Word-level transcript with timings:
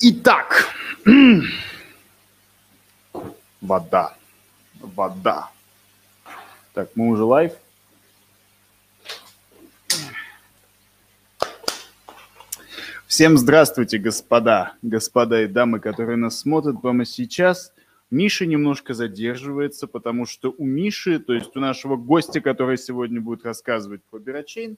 Итак, 0.00 0.72
вода, 3.60 4.16
вода. 4.78 5.50
Так, 6.72 6.90
мы 6.94 7.08
уже 7.08 7.24
live. 7.24 7.52
Всем 13.08 13.36
здравствуйте, 13.36 13.98
господа, 13.98 14.74
господа 14.82 15.42
и 15.42 15.48
дамы, 15.48 15.80
которые 15.80 16.16
нас 16.16 16.38
смотрят 16.38 16.80
прямо 16.80 17.04
сейчас. 17.04 17.72
Миша 18.08 18.46
немножко 18.46 18.94
задерживается, 18.94 19.88
потому 19.88 20.26
что 20.26 20.54
у 20.56 20.64
Миши, 20.64 21.18
то 21.18 21.32
есть 21.32 21.56
у 21.56 21.60
нашего 21.60 21.96
гостя, 21.96 22.40
который 22.40 22.78
сегодня 22.78 23.20
будет 23.20 23.44
рассказывать 23.44 24.04
про 24.04 24.20
Berachain, 24.20 24.76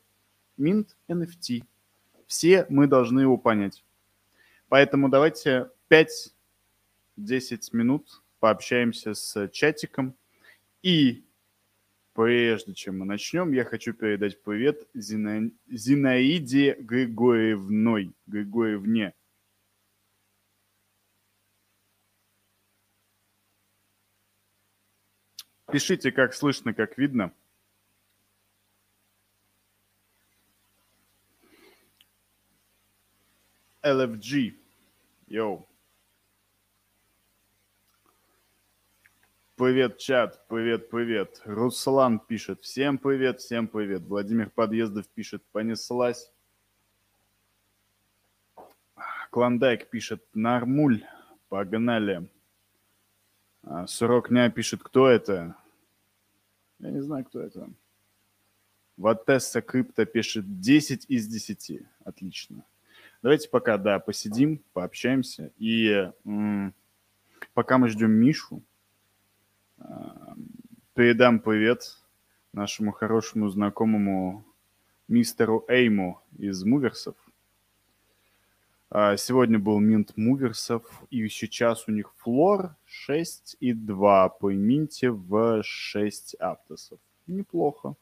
Минт 0.57 0.97
NFT. 1.09 1.65
Все 2.27 2.65
мы 2.71 2.87
должны 2.87 3.21
его 3.21 3.37
понять. 3.37 3.84
Поэтому 4.70 5.09
давайте 5.09 5.69
5-10 5.91 6.30
минут 7.73 8.23
пообщаемся 8.38 9.15
с 9.15 9.48
чатиком. 9.48 10.15
И 10.80 11.24
прежде 12.15 12.73
чем 12.75 13.01
мы 13.01 13.05
начнем, 13.05 13.52
я 13.52 13.64
хочу 13.64 13.92
передать 13.92 14.41
привет 14.41 14.88
Зина... 14.95 15.51
Зинаиде 15.69 16.77
Григорьевной. 16.78 18.12
Григорьевне. 18.28 19.12
Пишите, 25.73 26.12
как 26.12 26.33
слышно, 26.33 26.75
как 26.75 26.97
видно. 26.97 27.33
LFG. 33.83 34.59
Йоу. 35.31 35.64
Привет, 39.55 39.98
чат, 39.98 40.45
привет, 40.48 40.91
привет. 40.91 41.41
Руслан 41.45 42.19
пишет, 42.19 42.62
всем 42.62 42.98
привет, 42.98 43.39
всем 43.39 43.69
привет. 43.69 44.03
Владимир 44.03 44.51
Подъездов 44.51 45.06
пишет, 45.06 45.45
понеслась. 45.53 46.33
Клондайк 49.31 49.89
пишет, 49.89 50.20
нормуль, 50.34 51.05
погнали. 51.48 52.28
А, 53.62 53.86
Сурокня 53.86 54.51
пишет, 54.51 54.83
кто 54.83 55.06
это? 55.06 55.55
Я 56.81 56.91
не 56.91 57.03
знаю, 57.03 57.25
кто 57.25 57.41
это. 57.41 57.70
Ватесса 58.97 59.62
Крипто 59.62 60.05
пишет 60.06 60.61
10 60.61 61.06
из 61.08 61.28
10. 61.28 61.86
Отлично. 62.05 62.64
Давайте 63.23 63.51
пока, 63.51 63.77
да, 63.77 63.99
посидим, 63.99 64.63
пообщаемся. 64.73 65.53
И 65.59 66.11
пока 67.53 67.77
мы 67.77 67.91
ждем 67.91 68.13
Мишу, 68.13 68.63
передам 70.95 71.41
привет 71.41 71.98
нашему 72.55 72.93
хорошему 72.93 73.51
знакомому 73.51 74.43
мистеру 75.07 75.67
Эйму 75.69 76.23
из 76.39 76.65
Муверсов. 76.65 77.15
А, 78.89 79.19
сегодня 79.19 79.59
был 79.59 79.79
Минт 79.81 80.17
Муверсов, 80.17 80.83
и 81.11 81.29
сейчас 81.29 81.89
у 81.89 81.93
них 81.93 82.15
флор 82.17 82.75
6 82.87 83.59
и 83.61 83.75
2 83.75 84.31
по 84.31 84.51
минте 84.51 85.11
в 85.11 85.63
6 85.63 86.37
аптосов. 86.37 86.98
Неплохо, 87.27 87.97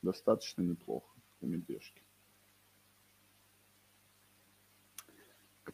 достаточно 0.00 0.62
неплохо 0.62 1.10
по 1.40 1.44
медвежке. 1.44 2.03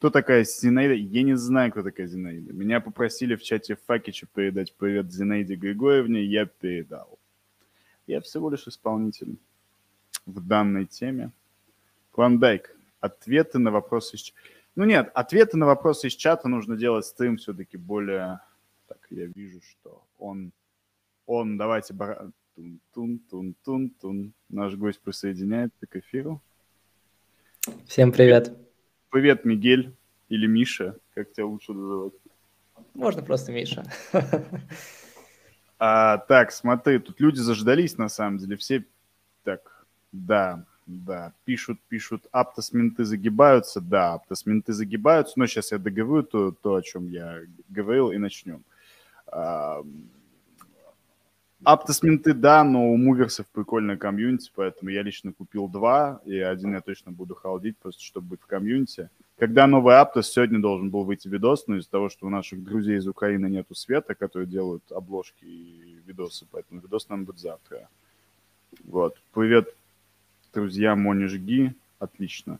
Кто 0.00 0.08
такая 0.08 0.44
Зинаида? 0.44 0.94
Я 0.94 1.22
не 1.24 1.36
знаю, 1.36 1.70
кто 1.70 1.82
такая 1.82 2.06
Зинаида. 2.06 2.54
Меня 2.54 2.80
попросили 2.80 3.36
в 3.36 3.42
чате 3.42 3.76
Факича 3.86 4.26
передать 4.34 4.74
привет 4.74 5.12
Зинаиде 5.12 5.56
Григорьевне, 5.56 6.24
я 6.24 6.46
передал. 6.46 7.18
Я 8.06 8.22
всего 8.22 8.48
лишь 8.48 8.66
исполнитель 8.66 9.36
в 10.24 10.40
данной 10.40 10.86
теме. 10.86 11.32
Клондайк. 12.12 12.74
Ответы 13.00 13.58
на 13.58 13.70
вопросы 13.70 14.16
из 14.16 14.22
чата. 14.22 14.40
Ну 14.74 14.84
нет, 14.84 15.10
ответы 15.12 15.58
на 15.58 15.66
вопросы 15.66 16.08
из 16.08 16.14
чата 16.14 16.48
нужно 16.48 16.78
делать 16.78 17.04
стрим 17.04 17.36
все-таки 17.36 17.76
более... 17.76 18.40
Так, 18.88 19.06
я 19.10 19.26
вижу, 19.26 19.60
что 19.60 20.02
он... 20.18 20.52
Он, 21.26 21.58
давайте... 21.58 21.94
Тун-тун-тун-тун-тун. 22.56 24.32
Наш 24.48 24.76
гость 24.76 25.00
присоединяется 25.00 25.86
к 25.86 25.96
эфиру. 25.96 26.40
Всем 27.86 28.12
привет. 28.12 28.46
Привет, 28.46 28.69
Мигель 29.12 29.94
или 30.28 30.46
Миша, 30.46 30.96
как 31.14 31.32
тебя 31.32 31.46
лучше 31.46 31.72
называть? 31.72 32.12
Можно 32.94 33.22
просто 33.22 33.52
Миша. 33.52 33.84
А, 35.82 36.18
так, 36.18 36.52
смотри, 36.52 36.98
тут 36.98 37.20
люди 37.20 37.38
заждались 37.38 37.96
на 37.96 38.10
самом 38.10 38.36
деле. 38.36 38.58
Все 38.58 38.84
так, 39.44 39.86
да, 40.12 40.66
да, 40.84 41.32
пишут, 41.44 41.80
пишут, 41.88 42.26
аптосменты 42.32 43.04
загибаются, 43.04 43.80
да, 43.80 44.12
аптосменты 44.12 44.74
загибаются, 44.74 45.38
но 45.38 45.46
сейчас 45.46 45.72
я 45.72 45.78
договорю 45.78 46.22
то, 46.24 46.52
то 46.52 46.74
о 46.74 46.82
чем 46.82 47.08
я 47.08 47.40
говорил, 47.70 48.12
и 48.12 48.18
начнем. 48.18 48.62
А, 49.26 49.82
Аптосменты, 51.62 52.32
да, 52.32 52.64
но 52.64 52.90
у 52.90 52.96
муверсов 52.96 53.46
прикольная 53.52 53.98
комьюнити, 53.98 54.50
поэтому 54.54 54.90
я 54.90 55.02
лично 55.02 55.32
купил 55.32 55.68
два, 55.68 56.20
и 56.24 56.38
один 56.38 56.72
я 56.72 56.80
точно 56.80 57.12
буду 57.12 57.34
халдить, 57.34 57.76
просто 57.76 58.02
чтобы 58.02 58.28
быть 58.28 58.40
в 58.40 58.46
комьюнити. 58.46 59.10
Когда 59.38 59.66
новый 59.66 59.98
Аптос, 59.98 60.30
сегодня 60.30 60.58
должен 60.58 60.90
был 60.90 61.04
выйти 61.04 61.28
видос, 61.28 61.66
но 61.66 61.76
из-за 61.76 61.90
того, 61.90 62.08
что 62.08 62.26
у 62.26 62.30
наших 62.30 62.62
друзей 62.62 62.96
из 62.96 63.06
Украины 63.06 63.46
нету 63.46 63.74
света, 63.74 64.14
которые 64.14 64.46
делают 64.46 64.82
обложки 64.90 65.44
и 65.44 66.00
видосы, 66.06 66.46
поэтому 66.50 66.80
видос 66.80 67.08
нам 67.08 67.24
будет 67.24 67.38
завтра. 67.38 67.88
Вот. 68.84 69.16
Привет, 69.34 69.74
друзья, 70.54 70.96
Мони 70.96 71.26
жги. 71.26 71.74
Отлично. 71.98 72.58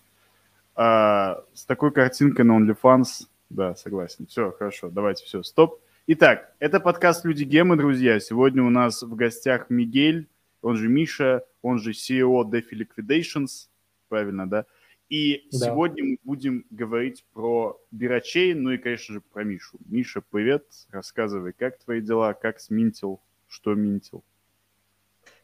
А, 0.75 1.43
с 1.55 1.65
такой 1.65 1.91
картинкой 1.91 2.45
на 2.45 2.59
OnlyFans, 2.59 3.27
да, 3.49 3.75
согласен. 3.75 4.27
Все, 4.27 4.51
хорошо, 4.51 4.91
давайте, 4.91 5.25
все, 5.25 5.43
стоп. 5.43 5.81
Итак, 6.07 6.55
это 6.59 6.81
подкаст 6.81 7.25
«Люди 7.25 7.45
Гемы», 7.45 7.77
друзья. 7.77 8.19
Сегодня 8.21 8.63
у 8.65 8.71
нас 8.71 9.03
в 9.03 9.15
гостях 9.15 9.69
Мигель, 9.69 10.29
он 10.63 10.77
же 10.77 10.89
Миша, 10.89 11.45
он 11.63 11.79
же 11.79 11.93
CEO 11.93 12.43
DeFi 12.43 12.73
Liquidations, 12.73 13.69
правильно, 14.09 14.49
да? 14.49 14.65
И 15.09 15.47
да. 15.53 15.67
сегодня 15.67 16.05
мы 16.05 16.19
будем 16.25 16.65
говорить 16.71 17.25
про 17.33 17.81
Бирачей, 17.91 18.55
ну 18.55 18.71
и, 18.71 18.79
конечно 18.79 19.15
же, 19.15 19.21
про 19.21 19.45
Мишу. 19.45 19.79
Миша, 19.87 20.23
привет, 20.23 20.65
рассказывай, 20.91 21.53
как 21.53 21.79
твои 21.79 22.01
дела, 22.01 22.33
как 22.33 22.61
сминтил, 22.61 23.21
что 23.47 23.75
минтил? 23.75 24.25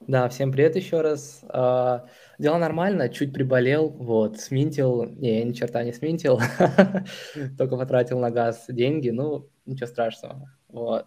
Да, 0.00 0.28
всем 0.28 0.50
привет 0.52 0.74
еще 0.74 1.02
раз. 1.02 1.44
Uh, 1.44 2.08
дела 2.38 2.58
нормально, 2.58 3.08
чуть 3.08 3.32
приболел, 3.32 3.90
вот, 3.90 4.40
сминтил, 4.40 5.04
не, 5.04 5.38
я 5.38 5.44
ни 5.44 5.52
черта 5.52 5.84
не 5.84 5.92
сминтил, 5.92 6.40
только 7.58 7.76
потратил 7.76 8.18
на 8.18 8.30
газ 8.30 8.64
деньги, 8.68 9.10
ну, 9.10 9.48
ничего 9.66 9.86
страшного. 9.86 10.50
Вот. 10.68 11.06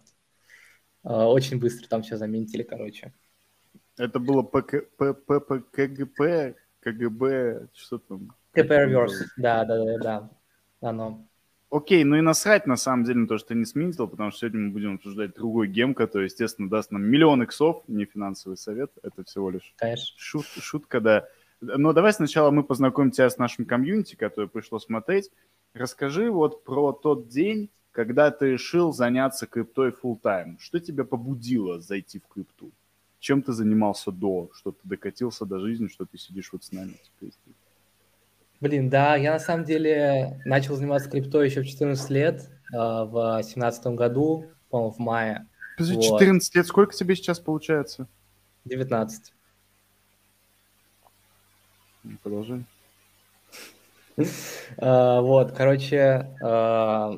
А, 1.02 1.28
очень 1.28 1.58
быстро 1.58 1.88
там 1.88 2.02
все 2.02 2.16
заметили, 2.16 2.62
короче. 2.62 3.12
Это 3.96 4.18
было 4.18 4.42
ПК, 4.42 4.88
ПП, 4.96 5.70
КГП, 5.72 6.56
КГБ, 6.80 7.68
что 7.74 7.98
там? 7.98 8.34
КП 8.52 8.70
Reverse, 8.70 9.26
да, 9.36 9.64
да, 9.64 9.84
да, 9.84 9.98
да, 9.98 10.30
оно. 10.80 11.26
Окей, 11.70 12.02
ну 12.02 12.16
и 12.16 12.20
насрать 12.20 12.66
на 12.66 12.76
самом 12.76 13.04
деле 13.04 13.20
на 13.20 13.28
то, 13.28 13.38
что 13.38 13.48
ты 13.48 13.54
не 13.54 13.64
сменил, 13.64 14.08
потому 14.08 14.30
что 14.30 14.40
сегодня 14.40 14.62
мы 14.62 14.70
будем 14.72 14.94
обсуждать 14.96 15.34
другой 15.34 15.68
гем, 15.68 15.94
который, 15.94 16.24
естественно, 16.24 16.68
даст 16.68 16.90
нам 16.90 17.04
миллион 17.04 17.44
иксов, 17.44 17.84
не 17.86 18.06
финансовый 18.06 18.56
совет, 18.56 18.90
это 19.02 19.22
всего 19.22 19.50
лишь 19.50 19.72
Конечно. 19.76 20.16
Шут, 20.18 20.46
шутка, 20.46 21.00
да. 21.00 21.28
Но 21.60 21.92
давай 21.92 22.12
сначала 22.12 22.50
мы 22.50 22.64
познакомим 22.64 23.12
тебя 23.12 23.30
с 23.30 23.38
нашим 23.38 23.66
комьюнити, 23.66 24.16
которое 24.16 24.48
пришло 24.48 24.80
смотреть. 24.80 25.30
Расскажи 25.72 26.30
вот 26.30 26.64
про 26.64 26.92
тот 26.92 27.28
день, 27.28 27.70
когда 27.92 28.30
ты 28.30 28.52
решил 28.52 28.92
заняться 28.92 29.46
криптой 29.46 29.90
full 29.90 30.20
time? 30.20 30.56
Что 30.58 30.80
тебя 30.80 31.04
побудило 31.04 31.80
зайти 31.80 32.18
в 32.20 32.26
крипту? 32.32 32.70
Чем 33.18 33.42
ты 33.42 33.52
занимался 33.52 34.10
до, 34.12 34.50
что 34.54 34.72
ты 34.72 34.80
докатился 34.84 35.44
до 35.44 35.58
жизни, 35.58 35.88
что 35.88 36.06
ты 36.06 36.16
сидишь 36.16 36.50
вот 36.52 36.64
с 36.64 36.72
нами 36.72 36.94
теперь? 37.02 37.32
Блин, 38.60 38.90
да, 38.90 39.16
я 39.16 39.32
на 39.32 39.38
самом 39.38 39.64
деле 39.64 40.40
начал 40.44 40.76
заниматься 40.76 41.10
криптой 41.10 41.48
еще 41.48 41.62
в 41.62 41.66
14 41.66 42.10
лет, 42.10 42.50
э, 42.72 42.76
в 42.76 43.42
17 43.42 43.86
году, 43.94 44.50
по-моему, 44.68 44.92
в 44.92 44.98
мае. 44.98 45.46
Подожди, 45.76 45.96
вот. 45.96 46.20
14 46.20 46.54
лет, 46.54 46.66
сколько 46.66 46.94
тебе 46.94 47.16
сейчас 47.16 47.40
получается? 47.40 48.06
19. 48.64 49.32
Продолжай. 52.22 52.64
Э, 54.76 55.20
вот, 55.20 55.52
короче, 55.52 56.36
э, 56.42 57.10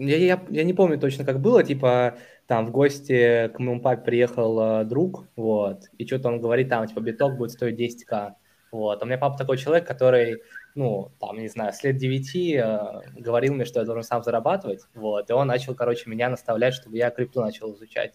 я, 0.00 0.16
я, 0.16 0.42
я 0.48 0.64
не 0.64 0.72
помню 0.72 0.98
точно, 0.98 1.24
как 1.24 1.40
было, 1.40 1.62
типа, 1.62 2.16
там 2.46 2.66
в 2.66 2.70
гости 2.70 3.48
к 3.48 3.58
моему 3.58 3.80
папе 3.80 4.02
приехал 4.02 4.80
э, 4.80 4.84
друг, 4.84 5.28
вот, 5.36 5.84
и 5.98 6.06
что-то 6.06 6.28
он 6.28 6.40
говорит, 6.40 6.68
там, 6.68 6.86
типа, 6.86 7.00
биток 7.00 7.36
будет 7.36 7.50
стоить 7.50 7.78
10к. 7.78 8.32
Вот. 8.72 9.02
А 9.02 9.04
у 9.04 9.06
меня 9.06 9.18
папа 9.18 9.36
такой 9.36 9.58
человек, 9.58 9.86
который, 9.86 10.42
ну, 10.74 11.12
там, 11.20 11.38
не 11.38 11.48
знаю, 11.48 11.72
с 11.72 11.82
лет 11.82 11.96
9 11.96 12.36
э, 12.36 13.20
говорил 13.20 13.54
мне, 13.54 13.64
что 13.64 13.80
я 13.80 13.86
должен 13.86 14.02
сам 14.02 14.22
зарабатывать, 14.22 14.80
вот, 14.94 15.28
и 15.28 15.32
он 15.32 15.48
начал, 15.48 15.74
короче, 15.74 16.08
меня 16.08 16.30
наставлять, 16.30 16.74
чтобы 16.74 16.96
я 16.96 17.10
крипту 17.10 17.40
начал 17.42 17.74
изучать. 17.74 18.14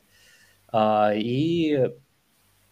А, 0.70 1.12
и, 1.14 1.92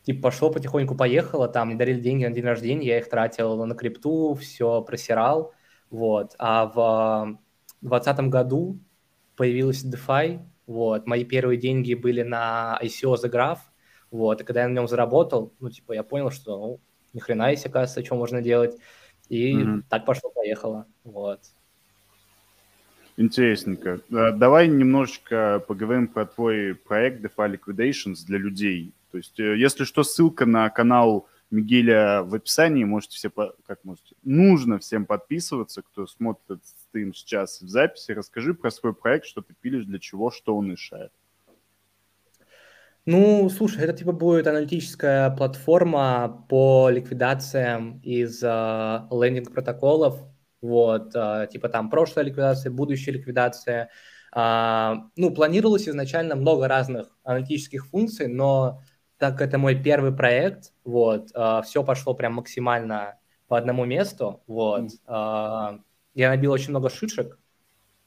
типа, 0.03 0.23
пошло 0.23 0.49
потихоньку, 0.49 0.95
поехало, 0.95 1.47
там, 1.47 1.67
мне 1.67 1.77
дарили 1.77 1.99
деньги 1.99 2.25
на 2.25 2.31
день 2.31 2.45
рождения, 2.45 2.87
я 2.87 2.97
их 2.97 3.09
тратил 3.09 3.63
на 3.63 3.75
крипту, 3.75 4.33
все 4.33 4.81
просирал, 4.81 5.53
вот. 5.91 6.35
А 6.39 6.65
в 6.65 7.37
2020 7.81 8.29
году 8.29 8.79
появилась 9.35 9.83
DeFi, 9.83 10.39
вот, 10.67 11.07
мои 11.07 11.25
первые 11.25 11.57
деньги 11.57 11.93
были 11.93 12.21
на 12.23 12.79
ICO 12.81 13.15
The 13.15 13.31
Graph, 13.31 13.59
вот, 14.11 14.41
и 14.41 14.43
когда 14.43 14.61
я 14.61 14.67
на 14.67 14.73
нем 14.73 14.87
заработал, 14.87 15.53
ну, 15.59 15.69
типа, 15.69 15.93
я 15.93 16.03
понял, 16.03 16.31
что, 16.31 16.57
ну, 16.57 16.79
ни 17.13 17.19
хрена 17.19 17.51
есть, 17.51 17.65
оказывается, 17.65 18.05
что 18.05 18.15
можно 18.15 18.41
делать. 18.41 18.75
И 19.29 19.55
mm-hmm. 19.55 19.83
так 19.89 20.05
пошло-поехало. 20.05 20.85
Вот. 21.03 21.39
Интересненько. 23.15 24.01
Э, 24.11 24.31
давай 24.31 24.67
немножечко 24.67 25.63
поговорим 25.67 26.07
про 26.07 26.25
твой 26.25 26.75
проект 26.75 27.23
DeFi 27.23 27.57
Liquidations 27.57 28.25
для 28.25 28.39
людей. 28.39 28.93
То 29.11 29.17
есть, 29.17 29.39
э, 29.39 29.57
если 29.57 29.83
что, 29.83 30.03
ссылка 30.03 30.45
на 30.45 30.69
канал 30.69 31.27
Мигеля 31.53 32.23
в 32.23 32.33
описании, 32.33 32.83
можете 32.83 33.15
все, 33.17 33.29
как 33.29 33.83
можете, 33.83 34.15
нужно 34.23 34.79
всем 34.79 35.05
подписываться, 35.05 35.83
кто 35.83 36.07
смотрит 36.07 36.43
этот 36.45 36.65
стрим 36.65 37.13
сейчас 37.13 37.61
в 37.61 37.69
записи. 37.69 38.11
Расскажи 38.11 38.55
про 38.55 38.71
свой 38.71 38.93
проект, 38.93 39.27
что 39.27 39.41
ты 39.41 39.53
пилишь, 39.61 39.85
для 39.85 39.99
чего, 39.99 40.31
что 40.31 40.57
он 40.57 40.71
решает. 40.71 41.11
Ну, 43.05 43.49
слушай, 43.49 43.83
это 43.83 43.93
типа 43.93 44.13
будет 44.13 44.47
аналитическая 44.47 45.29
платформа 45.29 46.45
по 46.49 46.89
ликвидациям 46.89 47.99
из 47.99 48.41
э, 48.41 48.47
лендинг-протоколов, 49.11 50.17
вот, 50.61 51.11
э, 51.13 51.47
типа 51.51 51.69
там 51.69 51.89
прошлая 51.91 52.25
ликвидация, 52.25 52.71
будущая 52.71 53.13
ликвидация. 53.13 53.89
Э, 54.35 54.95
ну, 55.17 55.31
планировалось 55.31 55.87
изначально 55.87 56.35
много 56.35 56.67
разных 56.67 57.15
аналитических 57.23 57.85
функций, 57.85 58.27
но 58.27 58.81
так 59.23 59.37
как 59.37 59.47
это 59.47 59.57
мой 59.57 59.81
первый 59.81 60.11
проект, 60.11 60.73
вот, 60.83 61.29
э, 61.33 61.61
все 61.63 61.81
пошло 61.81 62.13
прям 62.13 62.33
максимально 62.33 63.19
по 63.47 63.57
одному 63.57 63.85
месту, 63.85 64.43
вот. 64.47 64.89
Э, 65.07 65.79
я 66.13 66.29
набил 66.29 66.51
очень 66.51 66.71
много 66.71 66.89
шишек, 66.89 67.39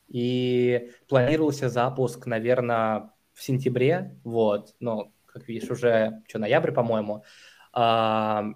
и 0.08 0.90
планировался 1.08 1.70
запуск, 1.70 2.26
наверное, 2.26 3.12
в 3.32 3.42
сентябре, 3.42 4.20
вот, 4.24 4.74
но, 4.78 5.10
как 5.24 5.48
видишь, 5.48 5.70
уже, 5.70 6.20
что, 6.28 6.38
ноябрь, 6.38 6.72
по-моему. 6.72 7.24
А, 7.72 8.48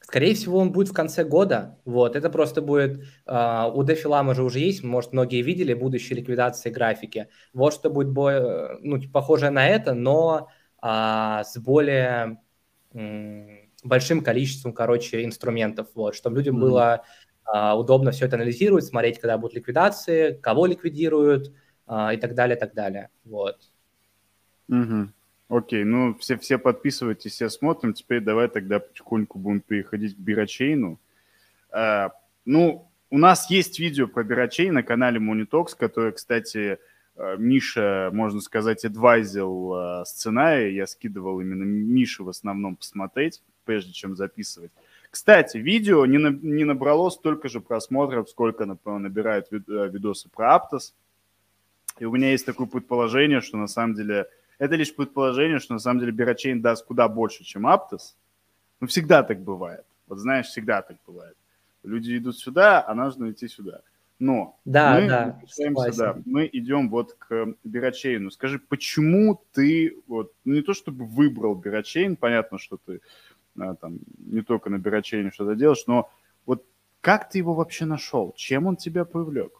скорее 0.00 0.36
всего, 0.36 0.58
он 0.58 0.70
будет 0.70 0.90
в 0.90 0.94
конце 0.94 1.24
года, 1.24 1.80
вот, 1.84 2.14
это 2.14 2.30
просто 2.30 2.62
будет, 2.62 3.06
а, 3.26 3.66
у 3.74 3.82
Дефилама 3.82 4.34
же 4.34 4.44
уже 4.44 4.60
есть, 4.60 4.84
может, 4.84 5.12
многие 5.12 5.42
видели 5.42 5.74
будущие 5.74 6.16
ликвидации 6.16 6.70
графики, 6.70 7.26
вот 7.52 7.74
что 7.74 7.90
будет, 7.90 8.10
бо... 8.10 8.78
ну, 8.82 9.00
похоже 9.12 9.50
на 9.50 9.66
это, 9.66 9.94
но 9.94 10.48
а, 10.80 11.44
с 11.44 11.58
более 11.58 12.40
м, 12.92 13.70
большим 13.84 14.22
количеством, 14.22 14.72
короче, 14.72 15.24
инструментов, 15.24 15.88
вот, 15.94 16.14
чтобы 16.14 16.36
людям 16.36 16.56
mm-hmm. 16.56 16.60
было 16.60 17.04
а, 17.44 17.78
удобно 17.78 18.10
все 18.10 18.26
это 18.26 18.36
анализировать, 18.36 18.84
смотреть, 18.84 19.18
когда 19.18 19.38
будут 19.38 19.56
ликвидации, 19.56 20.32
кого 20.34 20.66
ликвидируют, 20.66 21.52
а, 21.86 22.12
и 22.12 22.18
так 22.18 22.34
далее, 22.34 22.56
так 22.56 22.74
далее, 22.74 23.08
вот. 23.24 23.58
Угу. 24.68 25.08
Окей, 25.48 25.84
ну 25.84 26.14
все, 26.18 26.36
все 26.36 26.58
подписывайтесь, 26.58 27.32
все 27.32 27.48
смотрим. 27.48 27.94
Теперь 27.94 28.20
давай 28.20 28.48
тогда 28.48 28.80
потихоньку 28.80 29.38
будем 29.38 29.60
переходить 29.60 30.14
к 30.14 30.18
Бирочейну. 30.18 30.98
А, 31.70 32.12
ну, 32.44 32.90
у 33.10 33.18
нас 33.18 33.50
есть 33.50 33.78
видео 33.78 34.06
про 34.06 34.24
Бирочейн 34.24 34.74
на 34.74 34.82
канале 34.82 35.18
Monitox, 35.18 35.68
который, 35.78 36.12
кстати, 36.12 36.78
Миша, 37.36 38.10
можно 38.12 38.40
сказать, 38.40 38.84
адвайзил 38.84 39.72
а, 39.74 40.04
сценарий. 40.04 40.74
Я 40.74 40.86
скидывал 40.86 41.40
именно 41.40 41.64
Мише 41.64 42.22
в 42.22 42.28
основном 42.28 42.76
посмотреть, 42.76 43.42
прежде 43.64 43.92
чем 43.92 44.16
записывать. 44.16 44.70
Кстати, 45.10 45.56
видео 45.56 46.04
не, 46.06 46.18
на, 46.18 46.28
не 46.28 46.64
набрало 46.64 47.10
столько 47.10 47.48
же 47.48 47.60
просмотров, 47.60 48.28
сколько, 48.28 48.66
набирают 48.66 49.46
э, 49.50 49.56
видосы 49.88 50.28
про 50.28 50.54
Аптос. 50.54 50.94
И 51.98 52.04
у 52.04 52.12
меня 52.12 52.30
есть 52.30 52.46
такое 52.46 52.66
предположение, 52.66 53.40
что 53.40 53.56
на 53.56 53.66
самом 53.66 53.94
деле 53.94 54.28
это 54.58 54.76
лишь 54.76 54.94
предположение, 54.94 55.58
что 55.58 55.74
на 55.74 55.80
самом 55.80 56.00
деле 56.00 56.12
Бирочейн 56.12 56.60
даст 56.60 56.84
куда 56.84 57.08
больше, 57.08 57.42
чем 57.44 57.66
Аптос. 57.66 58.16
Ну, 58.80 58.86
всегда 58.86 59.22
так 59.22 59.40
бывает. 59.40 59.84
Вот 60.06 60.18
знаешь, 60.18 60.46
всегда 60.46 60.82
так 60.82 60.98
бывает. 61.06 61.36
Люди 61.82 62.16
идут 62.18 62.38
сюда, 62.38 62.84
а 62.86 62.94
нужно 62.94 63.30
идти 63.30 63.48
сюда. 63.48 63.80
Но 64.18 64.58
да, 64.64 64.98
мы, 65.00 65.08
да, 65.08 65.40
сюда, 65.46 66.18
мы 66.24 66.48
идем 66.52 66.90
вот 66.90 67.14
к 67.14 67.54
Бирочейну. 67.62 68.30
Скажи, 68.30 68.58
почему 68.58 69.40
ты 69.52 69.96
вот 70.08 70.32
ну, 70.44 70.54
не 70.54 70.62
то 70.62 70.74
чтобы 70.74 71.04
выбрал 71.04 71.54
Бирочейн, 71.54 72.16
понятно, 72.16 72.58
что 72.58 72.78
ты 72.84 73.00
а, 73.60 73.76
там 73.76 73.98
не 74.18 74.42
только 74.42 74.70
на 74.70 74.78
Бирочейне 74.78 75.30
что-то 75.30 75.54
делаешь, 75.54 75.84
но 75.86 76.10
вот 76.46 76.64
как 77.00 77.30
ты 77.30 77.38
его 77.38 77.54
вообще 77.54 77.84
нашел? 77.84 78.32
Чем 78.36 78.66
он 78.66 78.76
тебя 78.76 79.04
привлек? 79.04 79.52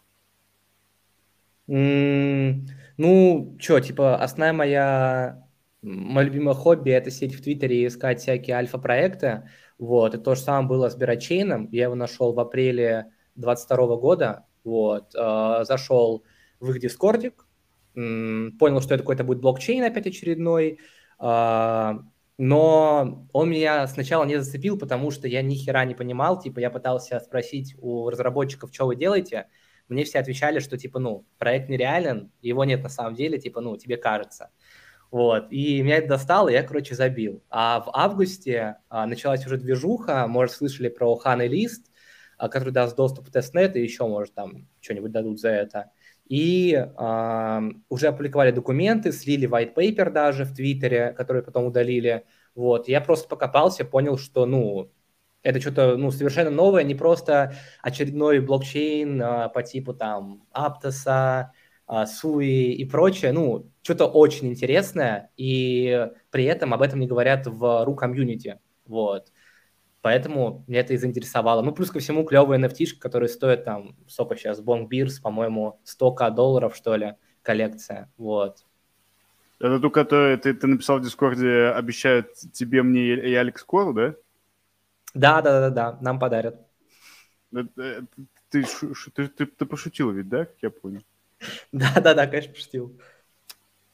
Ну, 1.67 3.55
что, 3.59 3.79
типа, 3.79 4.17
основная 4.17 4.53
моя, 4.53 5.47
мое 5.81 6.25
любимое 6.25 6.55
хобби– 6.55 6.89
это 6.91 7.11
сидеть 7.11 7.39
в 7.39 7.43
Твиттере 7.43 7.83
и 7.83 7.87
искать 7.87 8.19
всякие 8.19 8.55
альфа-проекты. 8.55 9.49
Вот, 9.77 10.15
и 10.15 10.17
то 10.17 10.35
же 10.35 10.41
самое 10.41 10.67
было 10.67 10.89
с 10.89 10.95
Бирочейном. 10.95 11.69
Я 11.71 11.83
его 11.83 11.95
нашел 11.95 12.33
в 12.33 12.39
апреле 12.39 13.11
2022 13.35 13.95
года. 13.97 14.45
Вот, 14.63 15.15
э, 15.15 15.63
зашел 15.63 16.23
в 16.59 16.71
их 16.71 16.79
дискордик, 16.79 17.45
понял, 17.93 18.81
что 18.81 18.93
это 18.93 19.03
какой-то 19.03 19.23
будет 19.23 19.41
блокчейн 19.41 19.83
опять 19.83 20.07
очередной, 20.07 20.79
э, 21.19 21.93
но 22.37 23.27
он 23.33 23.49
меня 23.49 23.85
сначала 23.87 24.23
не 24.23 24.39
зацепил, 24.41 24.77
потому 24.77 25.11
что 25.11 25.27
я 25.27 25.41
ни 25.41 25.55
хера 25.55 25.83
не 25.85 25.95
понимал, 25.95 26.39
типа 26.39 26.59
я 26.59 26.69
пытался 26.69 27.19
спросить 27.19 27.75
у 27.79 28.09
разработчиков, 28.09 28.73
что 28.73 28.87
вы 28.87 28.95
делаете, 28.95 29.47
мне 29.89 30.05
все 30.05 30.19
отвечали, 30.19 30.59
что, 30.59 30.77
типа, 30.77 30.99
ну, 30.99 31.25
проект 31.37 31.67
нереален, 31.67 32.31
его 32.41 32.63
нет 32.63 32.83
на 32.83 32.89
самом 32.89 33.15
деле, 33.15 33.39
типа, 33.39 33.59
ну, 33.59 33.75
тебе 33.75 33.97
кажется. 33.97 34.51
Вот, 35.11 35.51
и 35.51 35.81
меня 35.81 35.97
это 35.97 36.09
достало, 36.09 36.49
и 36.49 36.53
я, 36.53 36.61
короче, 36.61 36.93
забил. 36.93 37.43
А 37.49 37.81
в 37.81 37.89
августе 37.93 38.77
а, 38.89 39.07
началась 39.07 39.45
уже 39.45 39.57
движуха, 39.57 40.27
может, 40.27 40.55
слышали 40.55 40.87
про 40.87 41.15
Honey 41.15 41.41
List, 41.41 41.87
а, 41.87 41.88
который 42.47 42.71
даст 42.71 42.95
доступ 42.95 43.27
в 43.27 43.31
testnet, 43.31 43.75
и 43.75 43.81
еще, 43.81 44.07
может, 44.07 44.33
там 44.33 44.67
что-нибудь 44.79 45.11
дадут 45.11 45.39
за 45.39 45.49
это. 45.49 45.91
И 46.27 46.75
а, 46.95 47.61
уже 47.89 48.07
опубликовали 48.07 48.51
документы, 48.51 49.11
слили 49.11 49.49
white 49.49 49.73
paper 49.73 50.11
даже 50.11 50.45
в 50.45 50.53
Твиттере, 50.53 51.11
который 51.17 51.41
потом 51.41 51.65
удалили. 51.65 52.23
Вот, 52.55 52.87
я 52.87 53.01
просто 53.01 53.27
покопался, 53.27 53.83
понял, 53.83 54.17
что, 54.17 54.45
ну, 54.45 54.91
это 55.41 55.59
что-то 55.59 55.97
ну, 55.97 56.11
совершенно 56.11 56.51
новое, 56.51 56.83
не 56.83 56.95
просто 56.95 57.55
очередной 57.81 58.39
блокчейн 58.39 59.21
а, 59.21 59.49
по 59.49 59.63
типу 59.63 59.93
там 59.93 60.45
Аптоса, 60.51 61.53
а, 61.87 62.05
Суи 62.05 62.73
и 62.73 62.85
прочее. 62.85 63.31
Ну, 63.31 63.71
что-то 63.81 64.05
очень 64.05 64.49
интересное, 64.49 65.31
и 65.37 66.09
при 66.29 66.45
этом 66.45 66.73
об 66.73 66.81
этом 66.81 66.99
не 66.99 67.07
говорят 67.07 67.47
в 67.47 67.85
ру 67.85 67.95
комьюнити. 67.95 68.59
Вот. 68.85 69.31
Поэтому 70.01 70.63
меня 70.67 70.79
это 70.79 70.93
и 70.93 70.97
заинтересовало. 70.97 71.61
Ну, 71.61 71.73
плюс 71.73 71.91
ко 71.91 71.99
всему, 71.99 72.23
клевые 72.23 72.61
NFT, 72.61 72.97
которые 72.99 73.27
стоят 73.27 73.65
там, 73.65 73.95
сколько 74.07 74.37
сейчас, 74.37 74.61
Бонгбирс, 74.61 75.19
по-моему, 75.19 75.79
100к 75.85 76.31
долларов, 76.31 76.75
что 76.75 76.95
ли, 76.95 77.15
коллекция. 77.41 78.09
Вот. 78.17 78.65
Это 79.59 79.79
ту, 79.79 79.91
которую 79.91 80.39
ты, 80.39 80.53
ты 80.53 80.67
написал 80.67 80.99
в 80.99 81.01
Дискорде, 81.01 81.65
обещают 81.75 82.33
тебе, 82.53 82.81
мне 82.81 83.13
и 83.15 83.33
Алекс 83.33 83.61
Кору, 83.63 83.93
да? 83.93 84.15
Да, 85.13 85.41
да, 85.41 85.59
да, 85.59 85.69
да, 85.69 85.97
нам 86.01 86.17
подарят. 86.17 86.65
Ты, 87.51 87.65
ты, 88.49 88.65
ты, 89.13 89.27
ты, 89.27 89.45
ты 89.45 89.65
пошутил 89.65 90.11
ведь, 90.11 90.29
да, 90.29 90.45
как 90.45 90.55
я 90.61 90.69
понял? 90.69 91.01
Да, 91.71 91.93
да, 92.01 92.13
да, 92.13 92.27
конечно, 92.27 92.53
пошутил. 92.53 92.99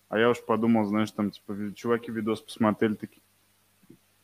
А 0.10 0.20
я 0.20 0.30
уж 0.30 0.44
подумал, 0.46 0.86
знаешь, 0.86 1.12
там, 1.12 1.32
типа, 1.32 1.56
чуваки 1.76 2.12
видос 2.12 2.42
посмотрели 2.42 2.94
такие. 2.94 3.22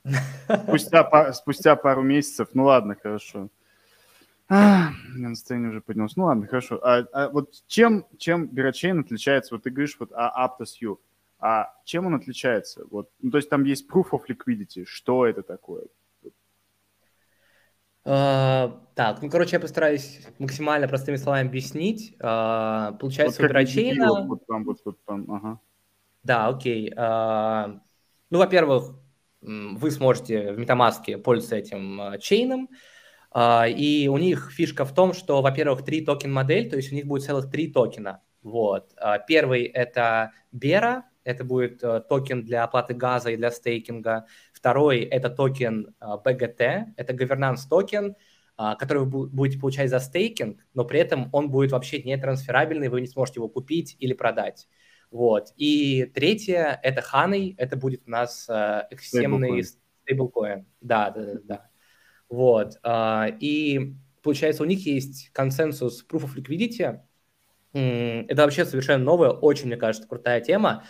Спустя, 0.04 1.34
спустя 1.34 1.76
пару 1.76 2.02
месяцев, 2.02 2.50
ну 2.54 2.66
ладно, 2.66 2.96
хорошо. 3.02 3.50
А, 4.50 4.90
настроение 5.16 5.70
уже 5.70 5.82
поднялось. 5.82 6.18
Ну 6.18 6.26
ладно, 6.26 6.46
хорошо. 6.46 6.80
А, 6.84 7.06
а 7.14 7.30
вот 7.30 7.54
чем, 7.68 8.06
чем 8.18 8.48
Бирочейн 8.48 9.00
отличается? 9.00 9.56
Вот 9.56 9.64
ты 9.64 9.70
говоришь 9.70 9.96
вот 10.00 10.12
о 10.14 10.46
Aptos 10.46 10.76
U. 10.82 11.00
А 11.40 11.74
чем 11.86 12.06
он 12.06 12.16
отличается? 12.16 12.84
Вот, 12.92 13.10
ну, 13.22 13.32
то 13.32 13.38
есть 13.38 13.50
там 13.50 13.64
есть 13.64 13.90
proof 13.90 14.12
of 14.12 14.22
liquidity. 14.30 14.84
Что 14.86 15.26
это 15.26 15.42
такое? 15.42 15.86
Uh, 18.04 18.80
так, 18.96 19.22
ну, 19.22 19.30
короче, 19.30 19.56
я 19.56 19.60
постараюсь 19.60 20.28
максимально 20.40 20.88
простыми 20.88 21.18
словами 21.18 21.48
объяснить. 21.48 22.16
Uh, 22.20 22.98
получается, 22.98 23.42
вот 23.42 23.52
у. 23.52 24.10
Вот, 24.10 24.28
вот 24.28 24.46
там, 24.48 24.64
вот, 24.66 24.78
вот 24.84 25.06
там, 25.06 25.32
ага. 25.32 25.60
Да, 26.24 26.48
окей. 26.48 26.92
Uh, 26.92 27.80
ну, 28.30 28.40
во-первых, 28.40 28.96
вы 29.42 29.92
сможете 29.92 30.54
в 30.54 30.60
MetaMask 30.60 31.18
пользоваться 31.18 31.56
этим 31.56 32.02
э, 32.02 32.20
чейном, 32.20 32.70
а, 33.32 33.66
и 33.68 34.08
у 34.08 34.18
них 34.18 34.52
фишка 34.52 34.86
в 34.86 34.94
том, 34.94 35.14
что, 35.14 35.42
во-первых, 35.42 35.84
три 35.84 36.06
токен-модель, 36.06 36.70
то 36.70 36.76
есть 36.76 36.92
у 36.92 36.96
них 36.96 37.06
будет 37.06 37.24
целых 37.24 37.50
три 37.50 37.72
токена. 37.72 38.22
Вот. 38.44 38.92
А, 38.98 39.20
первый– 39.20 39.64
это 39.64 40.32
Bera, 40.54 41.04
это 41.24 41.44
будет 41.44 41.82
токен 42.10 42.44
для 42.44 42.64
оплаты 42.64 42.94
газа 42.94 43.32
и 43.32 43.38
для 43.38 43.52
стейкинга. 43.52 44.26
Второй– 44.54 45.00
это 45.12 45.30
токен 45.30 45.94
BGT, 46.02 46.94
это 46.98 47.14
governance 47.14 47.62
токен, 47.70 48.16
который 48.58 49.04
вы 49.04 49.28
будете 49.28 49.60
получать 49.60 49.92
за 49.92 50.00
стейкинг, 50.00 50.66
но 50.74 50.84
при 50.84 51.00
этом 51.00 51.30
он 51.32 51.52
будет 51.52 51.72
вообще 51.72 52.02
не 52.02 52.18
трансферабельный, 52.18 52.90
вы 52.90 53.02
не 53.02 53.08
сможете 53.08 53.40
его 53.40 53.50
купить 53.50 53.96
или 54.00 54.14
продать. 54.14 54.68
Вот. 55.12 55.52
И 55.58 56.06
третье– 56.06 56.80
это 56.84 57.02
Honey, 57.02 57.54
это 57.58 57.76
будет 57.76 58.02
у 58.08 58.10
нас 58.10 58.48
э, 58.50 58.88
экосистемный 58.90 59.62
стейблкоин. 59.62 60.66
Да, 60.80 61.12
да, 61.12 61.26
да, 61.26 61.40
да. 61.44 61.70
Вот. 62.30 62.80
Э, 62.82 63.26
и 63.40 63.94
получается, 64.24 64.64
у 64.64 64.66
них 64.66 64.86
есть 64.86 65.30
консенсус 65.34 66.06
Proof 66.10 66.24
of 66.24 66.36
Liquidity. 66.36 67.02
Это 67.74 68.42
вообще 68.42 68.64
совершенно 68.66 69.04
новая, 69.04 69.32
очень, 69.32 69.68
мне 69.68 69.76
кажется, 69.76 70.08
крутая 70.08 70.40
тема. 70.40 70.86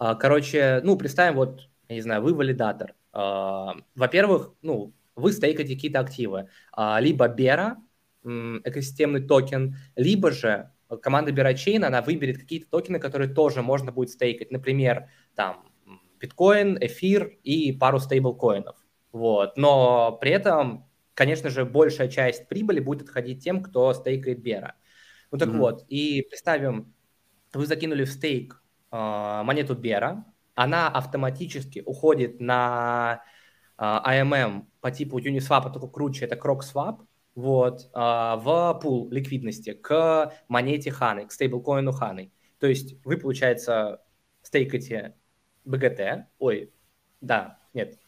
Э, 0.00 0.14
короче, 0.18 0.80
ну, 0.82 0.96
представим, 0.96 1.36
вот, 1.36 1.68
я 1.88 1.96
не 1.96 2.00
знаю, 2.00 2.22
вы 2.22 2.32
валидатор. 2.32 2.94
Э, 3.12 3.72
во-первых, 3.94 4.54
ну, 4.62 4.94
вы 5.14 5.32
стейкаете 5.32 5.74
какие-то 5.74 6.00
активы. 6.00 6.48
Либо 6.76 7.28
Бера, 7.28 7.76
экосистемный 8.22 9.20
токен, 9.20 9.76
либо 9.96 10.30
же 10.30 10.70
команда 11.02 11.32
Бирачейн, 11.32 11.84
она 11.84 12.02
выберет 12.02 12.38
какие-то 12.38 12.68
токены, 12.70 12.98
которые 12.98 13.32
тоже 13.32 13.62
можно 13.62 13.92
будет 13.92 14.10
стейкать. 14.10 14.50
Например, 14.50 15.08
там, 15.34 15.68
биткоин, 16.20 16.78
эфир 16.80 17.38
и 17.42 17.72
пару 17.72 17.98
стейблкоинов. 17.98 18.76
Вот. 19.12 19.56
Но 19.56 20.16
при 20.20 20.30
этом, 20.30 20.88
конечно 21.14 21.50
же, 21.50 21.64
большая 21.64 22.08
часть 22.08 22.48
прибыли 22.48 22.80
будет 22.80 23.02
отходить 23.02 23.42
тем, 23.42 23.62
кто 23.62 23.92
стейкает 23.94 24.42
Бера. 24.42 24.74
Ну 25.30 25.38
так 25.38 25.48
mm-hmm. 25.48 25.58
вот, 25.58 25.84
и 25.88 26.22
представим, 26.28 26.94
вы 27.52 27.66
закинули 27.66 28.04
в 28.04 28.10
стейк 28.10 28.62
э, 28.92 29.42
монету 29.42 29.74
Бера, 29.74 30.24
она 30.54 30.88
автоматически 30.88 31.82
уходит 31.84 32.40
на 32.40 33.22
э, 33.76 33.82
AMM 33.82 34.66
по 34.80 34.90
типу 34.90 35.18
Uniswap, 35.18 35.72
только 35.72 35.88
круче, 35.88 36.26
это 36.26 36.36
CrocSwap, 36.36 37.00
вот, 37.36 37.90
а, 37.92 38.36
в 38.36 38.80
пул 38.80 39.08
ликвидности 39.10 39.74
к 39.74 40.32
монете 40.48 40.90
Ханы, 40.90 41.26
к 41.26 41.32
стейблкоину 41.32 41.92
Ханы. 41.92 42.32
То 42.58 42.66
есть 42.66 42.96
вы, 43.04 43.18
получается, 43.18 44.02
стейкаете 44.42 45.14
BGT, 45.66 46.24
ой, 46.38 46.72
да, 47.20 47.58
нет, 47.74 47.98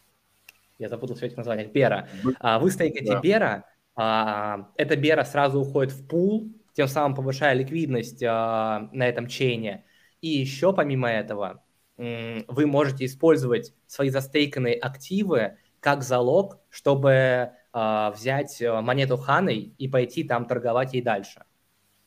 я 0.79 0.89
запутался 0.89 1.23
в 1.23 1.27
этих 1.27 1.37
названиях, 1.37 1.71
Бера. 1.71 2.09
А, 2.41 2.59
вы 2.59 2.71
стейкаете 2.71 3.13
да. 3.13 3.21
Бера, 3.21 3.65
а, 3.95 4.71
эта 4.77 4.97
Бера 4.97 5.25
сразу 5.25 5.61
уходит 5.61 5.93
в 5.93 6.09
пул, 6.09 6.49
тем 6.73 6.89
самым 6.89 7.15
повышая 7.15 7.53
ликвидность 7.53 8.23
на 8.23 8.89
этом 8.93 9.27
чейне. 9.27 9.85
И 10.23 10.29
еще 10.29 10.73
помимо 10.73 11.11
этого, 11.11 11.63
вы 11.97 12.67
можете 12.67 13.05
использовать 13.05 13.75
свои 13.89 14.09
застейканные 14.09 14.75
активы 14.77 15.59
как 15.81 16.03
залог, 16.03 16.61
чтобы 16.71 17.51
взять 17.73 18.61
э, 18.61 18.81
монету 18.81 19.17
Ханы 19.17 19.55
и 19.57 19.89
пойти 19.89 20.25
там 20.25 20.47
торговать 20.47 20.95
ей 20.95 21.03
дальше. 21.03 21.45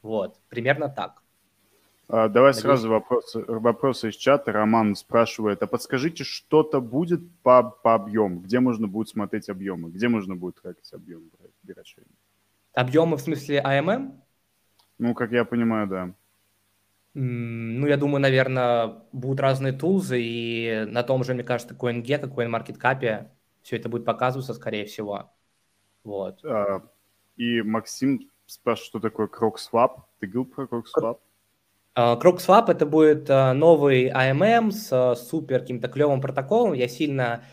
Вот, 0.02 0.40
примерно 0.50 0.90
так. 0.90 1.22
А, 2.14 2.28
давай 2.28 2.50
Надеюсь. 2.50 2.64
сразу 2.64 2.90
вопросы, 2.90 3.46
вопросы 3.48 4.10
из 4.10 4.16
чата. 4.16 4.52
Роман 4.52 4.96
спрашивает, 4.96 5.64
а 5.64 5.68
подскажите, 5.68 6.26
что-то 6.26 6.82
будет 6.82 7.22
по, 7.42 7.64
по 7.64 7.94
объему? 7.94 8.42
Где 8.42 8.60
можно 8.60 8.88
будет 8.88 9.08
смотреть 9.08 9.48
объемы? 9.50 9.90
Где 9.90 10.10
можно 10.10 10.36
будет 10.36 10.62
трекать 10.62 10.92
объемы? 10.92 11.30
Объемы 12.74 13.16
в 13.16 13.22
смысле 13.22 13.62
АММ? 13.62 14.22
Ну, 14.98 15.14
как 15.14 15.32
я 15.32 15.46
понимаю, 15.46 15.88
да. 15.88 16.14
Ну, 17.14 17.88
я 17.88 17.96
думаю, 17.96 18.22
наверное, 18.22 19.04
будут 19.14 19.40
разные 19.40 19.72
тулзы, 19.74 20.22
и 20.22 20.86
на 20.88 21.04
том 21.04 21.24
же, 21.24 21.34
мне 21.34 21.44
кажется, 21.44 21.76
CoinGecko, 21.76 22.34
CoinMarketCap 22.34 23.28
все 23.62 23.78
это 23.78 23.88
будет 23.90 24.04
показываться, 24.04 24.54
скорее 24.54 24.86
всего. 24.86 25.32
Вот. 26.04 26.44
А, 26.46 26.82
и 27.38 27.62
Максим 27.62 28.30
спрашивает, 28.46 28.88
что 28.88 29.00
такое 29.00 29.28
CrocSwap. 29.28 30.02
Ты 30.20 30.28
говорил 30.28 30.46
про 30.46 30.66
CrocSwap? 30.66 31.18
CrocSwap 31.96 32.72
это 32.72 32.86
будет 32.86 33.30
а, 33.30 33.54
новый 33.54 34.10
AMM 34.10 34.72
с 34.72 34.92
а, 34.92 35.16
супер 35.16 35.60
каким-то 35.60 35.88
клевым 35.88 36.22
протоколом. 36.22 36.74
Я 36.74 36.88
сильно 36.88 37.44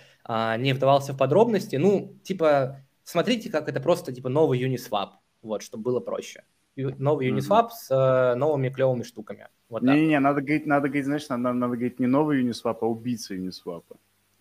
не 0.59 0.75
вдавался 0.75 1.15
в 1.15 1.17
подробности. 1.17 1.77
Ну, 1.77 2.19
типа, 2.23 2.85
смотрите, 3.03 3.51
как 3.51 3.67
это 3.67 3.81
просто 3.81 4.13
типа 4.13 4.29
новый 4.29 4.63
Uniswap, 4.63 5.13
вот, 5.41 5.63
чтобы 5.63 5.85
было 5.85 6.01
проще. 6.01 6.45
Новый 6.77 7.31
Uniswap 7.31 7.69
mm-hmm. 7.69 8.35
с 8.35 8.35
новыми 8.37 8.69
клевыми 8.69 9.05
штуками. 9.05 9.49
Вот 9.71 9.83
Не-не-не, 9.83 10.21
надо 10.21 10.43
говорить, 10.43 10.67
надо 10.67 10.89
говорить, 10.89 11.07
знаешь, 11.07 11.27
надо, 11.31 11.55
надо 11.55 11.77
говорить 11.77 11.99
не 11.99 12.07
новый 12.07 12.43
Uniswap, 12.43 12.77
а 12.83 12.87
убийца 12.87 13.35
Uniswap. 13.35 13.85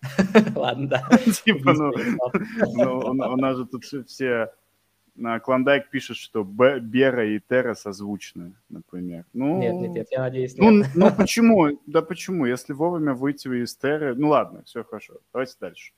Ладно, 0.54 0.88
да. 0.88 1.08
Типа, 1.44 1.72
ну, 1.72 1.92
ну 3.12 3.32
у 3.32 3.36
нас 3.36 3.56
же 3.56 3.66
тут 3.66 3.84
все... 3.84 4.52
Клондайк 5.42 5.90
пишет, 5.90 6.16
что 6.16 6.44
Бера 6.44 7.26
и 7.26 7.40
Терра 7.40 7.74
созвучны, 7.74 8.54
например. 8.68 9.24
Ну, 9.32 9.58
нет, 9.58 9.74
нет, 9.74 9.90
нет, 9.90 10.08
я 10.12 10.20
надеюсь, 10.20 10.56
ну, 10.56 10.70
нет. 10.70 10.90
Ну, 10.94 11.06
ну 11.06 11.12
почему? 11.16 11.80
Да 11.86 12.02
почему? 12.02 12.46
Если 12.46 12.72
вовремя 12.72 13.14
выйти 13.14 13.48
из 13.48 13.74
Терры... 13.76 14.14
Ну 14.14 14.28
ладно, 14.28 14.62
все 14.64 14.84
хорошо. 14.84 15.14
Давайте 15.32 15.54
дальше. 15.60 15.92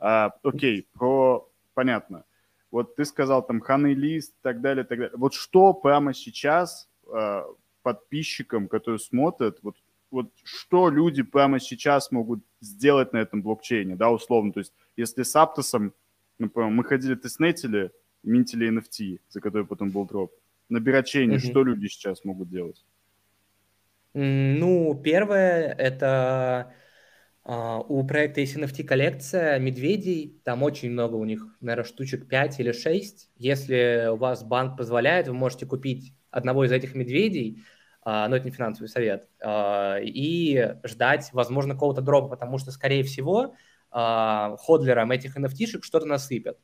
А, 0.00 0.32
окей, 0.42 0.88
про... 0.92 1.48
Понятно. 1.74 2.24
Вот 2.72 2.96
ты 2.96 3.04
сказал 3.04 3.46
там 3.46 3.60
Ханы 3.60 3.94
Лист 3.94 4.32
и 4.32 4.42
так 4.42 4.60
далее, 4.60 4.84
так 4.84 4.98
далее. 4.98 5.16
Вот 5.16 5.34
что 5.34 5.72
прямо 5.72 6.12
сейчас 6.12 6.88
а, 7.08 7.44
подписчикам, 7.82 8.66
которые 8.66 8.98
смотрят, 8.98 9.58
вот 9.62 9.76
вот 10.14 10.32
что 10.44 10.88
люди 10.88 11.22
прямо 11.22 11.60
сейчас 11.60 12.10
могут 12.10 12.44
сделать 12.60 13.12
на 13.12 13.18
этом 13.18 13.42
блокчейне, 13.42 13.96
да, 13.96 14.10
условно. 14.10 14.52
То 14.52 14.60
есть 14.60 14.72
если 14.96 15.22
с 15.22 15.36
Аптосом, 15.36 15.92
например, 16.38 16.70
мы 16.70 16.84
ходили, 16.84 17.14
тестнетили, 17.14 17.90
минтили 18.22 18.70
NFT, 18.70 19.20
за 19.28 19.40
который 19.40 19.66
потом 19.66 19.90
был 19.90 20.06
дроп, 20.06 20.32
на 20.68 20.80
бирочейне, 20.80 21.36
mm-hmm. 21.36 21.50
что 21.50 21.64
люди 21.64 21.88
сейчас 21.88 22.24
могут 22.24 22.48
делать? 22.48 22.84
Ну, 24.14 25.00
первое, 25.02 25.72
это 25.72 26.72
Uh, 27.46 27.84
у 27.90 28.06
проекта 28.06 28.40
есть 28.40 28.56
NFT-коллекция 28.56 29.58
медведей, 29.58 30.40
там 30.44 30.62
очень 30.62 30.90
много 30.90 31.16
у 31.16 31.26
них, 31.26 31.46
наверное, 31.60 31.84
штучек 31.84 32.26
5 32.26 32.60
или 32.60 32.72
6. 32.72 33.32
Если 33.36 34.08
у 34.10 34.16
вас 34.16 34.42
банк 34.42 34.78
позволяет, 34.78 35.28
вы 35.28 35.34
можете 35.34 35.66
купить 35.66 36.14
одного 36.30 36.64
из 36.64 36.72
этих 36.72 36.94
медведей, 36.94 37.62
но 38.04 38.36
это 38.36 38.44
не 38.44 38.50
финансовый 38.50 38.88
совет, 38.88 39.28
а, 39.42 39.98
и 40.00 40.74
ждать, 40.84 41.30
возможно, 41.32 41.74
какого-то 41.74 42.02
дропа, 42.02 42.28
потому 42.28 42.58
что, 42.58 42.70
скорее 42.70 43.02
всего, 43.02 43.54
а, 43.90 44.56
ходлерам 44.58 45.10
этих 45.10 45.36
NFT-шек 45.36 45.84
что-то 45.84 46.06
насыпят. 46.06 46.58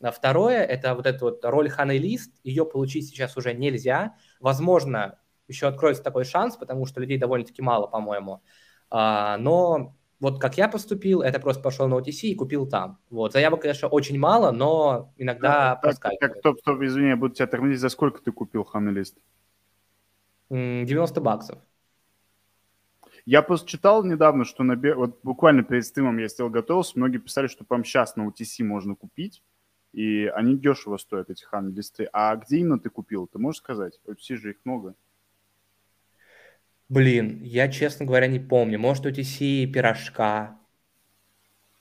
Второе, 0.00 0.62
это 0.62 0.94
вот 0.94 1.06
эта 1.06 1.24
вот 1.24 1.44
роль 1.44 1.68
Ханы 1.68 1.98
Лист, 1.98 2.32
ее 2.44 2.64
получить 2.64 3.08
сейчас 3.08 3.36
уже 3.36 3.54
нельзя. 3.54 4.14
Возможно, 4.40 5.18
еще 5.48 5.68
откроется 5.68 6.02
такой 6.02 6.24
шанс, 6.24 6.56
потому 6.56 6.86
что 6.86 7.00
людей 7.00 7.18
довольно-таки 7.18 7.62
мало, 7.62 7.86
по-моему. 7.86 8.42
Но 8.90 9.96
вот 10.20 10.40
как 10.40 10.56
я 10.58 10.68
поступил, 10.68 11.22
это 11.22 11.40
просто 11.40 11.62
пошел 11.62 11.88
на 11.88 11.94
OTC 11.94 12.28
и 12.28 12.34
купил 12.34 12.66
там. 12.66 12.98
Вот, 13.10 13.32
заявок, 13.32 13.62
конечно, 13.62 13.88
очень 13.88 14.18
мало, 14.18 14.50
но 14.50 15.12
иногда 15.16 15.48
да, 15.50 15.76
проскакивает. 15.76 16.20
Так, 16.20 16.38
стоп, 16.40 16.58
стоп, 16.60 16.82
извини, 16.82 17.08
я 17.08 17.16
буду 17.16 17.34
тебя 17.34 17.46
тормозить. 17.46 17.80
За 17.80 17.88
сколько 17.88 18.22
ты 18.22 18.32
купил 18.32 18.64
Ханы 18.64 18.90
Лист? 18.90 19.16
90 20.50 21.20
баксов. 21.20 21.58
Я 23.24 23.42
просто 23.42 23.68
читал 23.68 24.04
недавно, 24.04 24.44
что 24.44 24.62
на, 24.62 24.76
вот 24.94 25.18
буквально 25.24 25.64
перед 25.64 25.84
стримом 25.84 26.18
я 26.18 26.28
сделал 26.28 26.50
готовился, 26.50 26.92
многие 26.94 27.18
писали, 27.18 27.48
что 27.48 27.64
прямо 27.64 27.84
сейчас 27.84 28.14
на 28.14 28.22
UTC 28.22 28.62
можно 28.62 28.94
купить, 28.94 29.42
и 29.92 30.26
они 30.26 30.56
дешево 30.56 30.96
стоят, 30.96 31.28
эти 31.28 31.42
хан-листы. 31.42 32.08
А 32.12 32.36
где 32.36 32.58
именно 32.58 32.78
ты 32.78 32.88
купил, 32.88 33.26
ты 33.26 33.38
можешь 33.38 33.58
сказать? 33.58 34.00
UTC 34.06 34.36
же 34.36 34.50
их 34.50 34.56
много. 34.64 34.94
Блин, 36.88 37.42
я, 37.42 37.68
честно 37.68 38.06
говоря, 38.06 38.28
не 38.28 38.38
помню. 38.38 38.78
Может, 38.78 39.06
UTC 39.06 39.66
пирожка, 39.66 40.56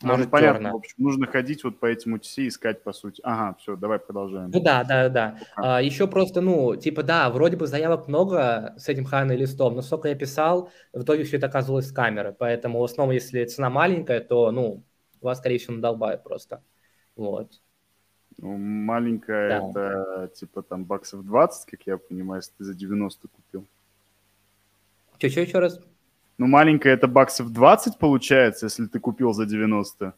Может, 0.04 0.26
ну, 0.26 0.32
понятно, 0.32 0.60
терна. 0.60 0.72
в 0.74 0.76
общем, 0.76 0.96
нужно 0.98 1.26
ходить 1.26 1.64
вот 1.64 1.80
по 1.80 1.86
этим 1.86 2.16
UTC 2.16 2.50
искать, 2.50 2.84
по 2.84 2.92
сути. 2.92 3.22
Ага, 3.24 3.56
все, 3.60 3.78
давай 3.78 3.98
продолжаем. 3.98 4.52
Ну 4.52 4.60
да, 4.60 4.84
да, 4.84 5.08
да. 5.08 5.38
А, 5.56 5.82
еще 5.82 6.08
просто, 6.08 6.42
ну, 6.42 6.76
типа, 6.76 7.02
да, 7.02 7.30
вроде 7.30 7.56
бы 7.56 7.66
заявок 7.66 8.10
много 8.10 8.74
с 8.78 8.90
этим 8.90 9.06
хайной 9.06 9.38
листом, 9.38 9.74
но 9.74 9.82
сколько 9.82 10.10
я 10.10 10.16
писал, 10.16 10.70
в 10.92 11.04
итоге 11.04 11.24
все 11.24 11.38
это 11.38 11.48
оказывалось 11.48 11.88
с 11.88 11.94
камеры. 11.94 12.36
Поэтому 12.38 12.80
в 12.80 12.84
основном, 12.84 13.16
если 13.16 13.46
цена 13.46 13.70
маленькая, 13.70 14.20
то, 14.20 14.52
ну, 14.52 14.84
вас, 15.22 15.38
скорее 15.38 15.60
всего, 15.60 15.76
надолбают 15.76 16.24
просто. 16.24 16.62
Вот. 17.16 17.62
Ну, 18.38 18.58
маленькая 18.58 19.50
да. 19.50 19.70
это, 19.70 20.32
типа, 20.36 20.62
там, 20.62 20.84
баксов 20.84 21.24
20, 21.26 21.72
как 21.72 21.82
я 21.86 21.98
понимаю, 21.98 22.42
если 22.42 22.52
ты 22.58 22.64
за 22.66 22.74
90 22.74 23.30
купил. 23.30 23.66
Че-че 25.20 25.44
еще 25.44 25.60
раз? 25.60 25.80
Ну, 26.38 26.48
маленькая 26.48 26.94
это 26.94 27.08
баксов 27.08 27.52
20 27.52 27.98
получается, 27.98 28.66
если 28.66 28.86
ты 28.86 29.00
купил 29.00 29.34
за 29.34 29.46
90. 29.46 30.14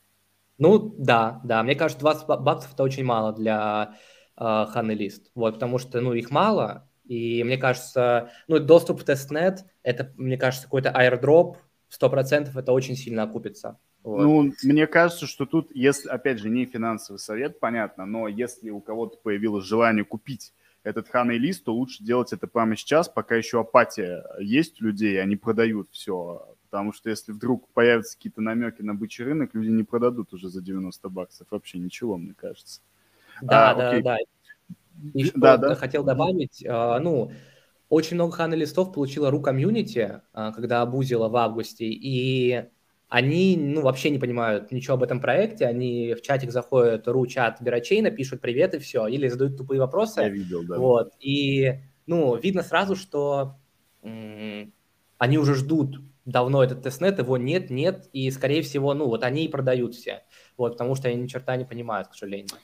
Ну, 0.58 0.96
да, 0.98 1.40
да. 1.44 1.62
Мне 1.64 1.76
кажется, 1.76 2.00
20 2.02 2.28
баксов 2.28 2.74
это 2.74 2.84
очень 2.84 3.04
мало 3.04 3.34
для 3.34 3.96
э, 4.36 4.66
Ханы 4.70 4.92
Лист. 4.94 5.32
Вот, 5.36 5.56
потому 5.56 5.78
что, 5.78 6.02
ну, 6.02 6.14
их 6.14 6.32
мало. 6.32 6.90
И 7.06 7.44
мне 7.44 7.58
кажется, 7.58 8.32
ну, 8.48 8.60
доступ 8.60 9.02
в 9.02 9.04
тестнет, 9.04 9.66
это, 9.84 10.12
мне 10.18 10.38
кажется, 10.38 10.66
какой-то 10.66 10.90
airdrop, 10.90 11.58
100% 11.90 12.50
это 12.58 12.72
очень 12.72 12.96
сильно 12.96 13.24
окупится. 13.24 13.80
Вот. 14.04 14.24
Ну, 14.24 14.54
мне 14.64 14.88
кажется, 14.88 15.28
что 15.28 15.46
тут, 15.46 15.70
если, 15.74 16.10
опять 16.10 16.40
же, 16.40 16.50
не 16.50 16.66
финансовый 16.66 17.18
совет, 17.18 17.60
понятно, 17.60 18.06
но 18.06 18.28
если 18.28 18.70
у 18.70 18.80
кого-то 18.82 19.18
появилось 19.18 19.66
желание 19.66 20.04
купить 20.04 20.54
этот 20.88 21.10
ханый 21.10 21.38
лист, 21.38 21.66
то 21.66 21.74
лучше 21.74 22.04
делать 22.04 22.32
это 22.32 22.48
прямо 22.48 22.78
сейчас, 22.78 23.10
пока 23.10 23.36
еще 23.36 23.60
апатия 23.60 24.26
есть 24.40 24.82
у 24.82 24.86
людей, 24.86 25.22
они 25.22 25.36
продают 25.36 25.90
все. 25.92 26.56
Потому 26.70 26.94
что 26.94 27.10
если 27.10 27.34
вдруг 27.34 27.68
появятся 27.74 28.16
какие-то 28.16 28.42
намеки 28.42 28.82
на 28.82 28.94
бычий 28.94 29.26
рынок, 29.26 29.52
люди 29.54 29.70
не 29.70 29.84
продадут 29.84 30.34
уже 30.34 30.50
за 30.50 30.62
90 30.62 31.10
баксов. 31.10 31.48
Вообще 31.52 31.80
ничего, 31.80 32.18
мне 32.18 32.34
кажется. 32.34 32.82
Да, 33.42 33.72
а, 33.72 33.76
да, 33.76 33.90
окей. 33.90 34.02
да. 34.02 34.18
И 35.14 35.32
да, 35.36 35.58
да. 35.58 35.76
хотел 35.76 36.04
добавить, 36.04 36.66
а, 36.68 37.00
ну, 37.00 37.32
очень 37.90 38.16
много 38.16 38.34
ханы 38.34 38.56
листов 38.56 38.94
получила 38.94 39.30
ру 39.30 39.42
комьюнити, 39.42 40.22
а, 40.34 40.52
когда 40.52 40.82
обузила 40.82 41.30
в 41.30 41.36
августе, 41.36 41.86
и 41.86 42.66
они, 43.10 43.56
ну, 43.58 43.82
вообще 43.82 44.10
не 44.10 44.20
понимают 44.20 44.72
ничего 44.72 44.96
об 44.96 45.04
этом 45.04 45.22
проекте, 45.22 45.66
они 45.66 46.14
в 46.14 46.22
чатик 46.22 46.52
заходят, 46.52 47.08
ру 47.08 47.26
чат 47.26 47.62
Бирачейна, 47.62 48.12
пишут 48.12 48.42
привет 48.42 48.74
и 48.74 48.80
все, 48.80 49.08
или 49.08 49.28
задают 49.28 49.58
тупые 49.58 49.80
вопросы. 49.80 50.22
Я 50.22 50.30
видел, 50.30 50.64
да. 50.64 50.78
Вот, 50.78 51.14
и, 51.20 51.80
ну, 52.06 52.36
видно 52.36 52.64
сразу, 52.64 52.96
что 52.96 53.56
м- 54.04 54.74
они 55.18 55.38
уже 55.38 55.56
ждут 55.56 56.02
давно 56.26 56.64
этот 56.64 56.84
тестнет, 56.84 57.20
его 57.20 57.38
нет, 57.38 57.70
нет, 57.70 58.10
и, 58.12 58.30
скорее 58.32 58.62
всего, 58.62 58.94
ну, 58.94 59.06
вот 59.06 59.24
они 59.24 59.46
и 59.46 59.50
продают 59.50 59.96
все, 59.96 60.24
вот, 60.58 60.74
потому 60.74 60.96
что 60.96 61.08
они 61.08 61.22
ни 61.22 61.28
черта 61.28 61.56
не 61.56 61.64
понимают, 61.64 62.10
к 62.10 62.14
сожалению. 62.14 62.58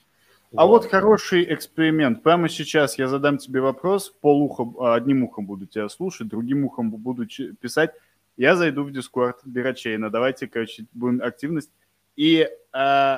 А 0.55 0.65
вот. 0.65 0.83
вот 0.83 0.91
хороший 0.91 1.51
эксперимент. 1.51 2.21
Прямо 2.21 2.47
сейчас 2.47 2.99
я 2.99 3.07
задам 3.07 3.39
тебе 3.39 3.59
вопрос, 3.59 4.13
полухом, 4.21 4.79
одним 4.79 5.23
ухом 5.23 5.47
буду 5.47 5.65
тебя 5.65 5.89
слушать, 5.89 6.27
другим 6.27 6.65
ухом 6.65 6.91
буду 6.91 7.25
писать. 7.59 7.91
Я 8.35 8.55
зайду 8.55 8.83
в 8.83 8.89
Discord 8.89 9.35
Бирачейна, 9.45 10.09
давайте, 10.09 10.47
короче, 10.47 10.85
будем 10.93 11.21
активность. 11.21 11.71
И 12.15 12.47
э, 12.73 13.17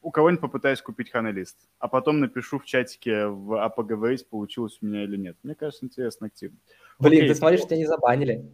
у 0.00 0.10
кого-нибудь 0.10 0.40
попытаюсь 0.40 0.82
купить 0.82 1.10
ханелист, 1.10 1.56
а 1.78 1.86
потом 1.88 2.18
напишу 2.20 2.58
в 2.58 2.64
чатике 2.64 3.26
в 3.26 3.62
а 3.62 3.68
поговорить, 3.68 4.28
получилось 4.28 4.78
у 4.82 4.86
меня 4.86 5.04
или 5.04 5.16
нет. 5.16 5.36
Мне 5.44 5.54
кажется, 5.54 5.86
интересно, 5.86 6.26
активно. 6.26 6.58
Блин, 6.98 7.20
Окей. 7.20 7.28
ты 7.28 7.34
смотришь, 7.36 7.62
тебя 7.62 7.76
не 7.76 7.86
забанили. 7.86 8.50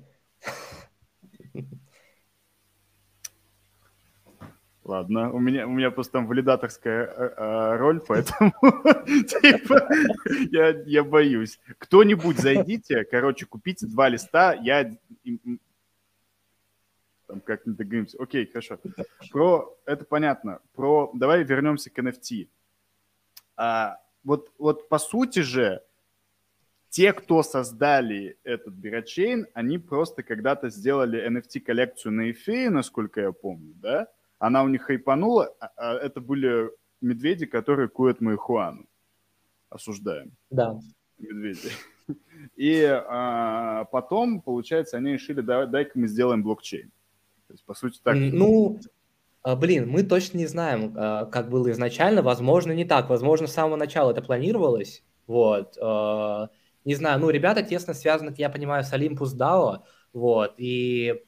Ладно, 4.85 5.33
у 5.33 5.39
меня, 5.39 5.67
у 5.67 5.71
меня 5.71 5.91
просто 5.91 6.15
там 6.15 6.27
валидаторская 6.27 7.05
э, 7.05 7.35
э, 7.37 7.77
роль, 7.77 8.01
поэтому 8.01 8.53
типа, 9.05 9.87
я 10.51 11.05
боюсь. 11.05 11.61
Кто-нибудь 11.77 12.39
зайдите, 12.39 13.05
короче, 13.05 13.45
купите 13.45 13.87
два 13.87 14.09
листа, 14.09 14.55
я 14.55 14.97
там 17.39 17.41
как-нибудь 17.41 17.79
договоримся. 17.79 18.19
Окей, 18.21 18.47
хорошо. 18.47 18.79
Про, 19.31 19.77
это 19.85 20.05
понятно. 20.05 20.61
Про, 20.75 21.11
давай 21.15 21.45
вернемся 21.45 21.91
к 21.91 21.99
NFT. 21.99 22.49
А, 23.57 23.99
вот, 24.25 24.53
вот 24.59 24.89
по 24.89 24.99
сути 24.99 25.41
же, 25.41 25.83
те, 26.91 27.13
кто 27.13 27.43
создали 27.43 28.39
этот 28.45 28.75
бирочейн, 28.75 29.47
они 29.55 29.79
просто 29.79 30.23
когда-то 30.23 30.71
сделали 30.71 31.27
NFT-коллекцию 31.29 32.13
на 32.13 32.31
эфире, 32.31 32.71
насколько 32.71 33.21
я 33.21 33.33
помню, 33.33 33.75
да? 33.75 34.09
она 34.39 34.63
у 34.63 34.69
них 34.69 34.83
хайпанула, 34.83 35.55
а, 35.61 35.71
а 35.77 35.95
это 35.95 36.21
были 36.21 36.71
медведи, 37.01 37.47
которые 37.47 37.89
куют 37.89 38.21
марихуану. 38.21 38.87
Осуждаем. 39.71 40.33
Да. 40.51 40.79
Медведи. 41.19 41.71
И 42.57 42.83
а, 42.85 43.85
потом, 43.87 44.41
получается, 44.41 44.97
они 44.97 45.13
решили, 45.13 45.41
да, 45.41 45.67
дай-ка 45.67 45.99
мы 45.99 46.07
сделаем 46.09 46.43
блокчейн. 46.43 46.91
То 47.49 47.55
есть, 47.55 47.65
по 47.65 47.75
сути, 47.75 47.99
так... 48.03 48.15
Ну, 48.15 48.79
а, 49.43 49.57
блин, 49.57 49.89
мы 49.89 50.05
точно 50.05 50.39
не 50.39 50.47
знаем, 50.47 50.95
а, 50.97 51.27
как 51.27 51.51
было 51.51 51.71
изначально. 51.73 52.23
Возможно, 52.23 52.73
не 52.73 52.85
так. 52.85 53.09
Возможно, 53.09 53.47
с 53.47 53.53
самого 53.53 53.77
начала 53.77 54.13
это 54.13 54.23
планировалось. 54.23 55.03
Вот. 55.27 55.77
Не 55.77 56.95
знаю, 56.95 57.21
ну, 57.21 57.29
ребята 57.29 57.63
тесно 57.63 57.93
связаны, 57.93 58.33
я 58.39 58.49
понимаю, 58.49 58.83
с 58.83 58.93
Olympus 58.95 59.37
DAO. 59.37 59.81
Вот. 60.15 60.55
И 60.57 61.23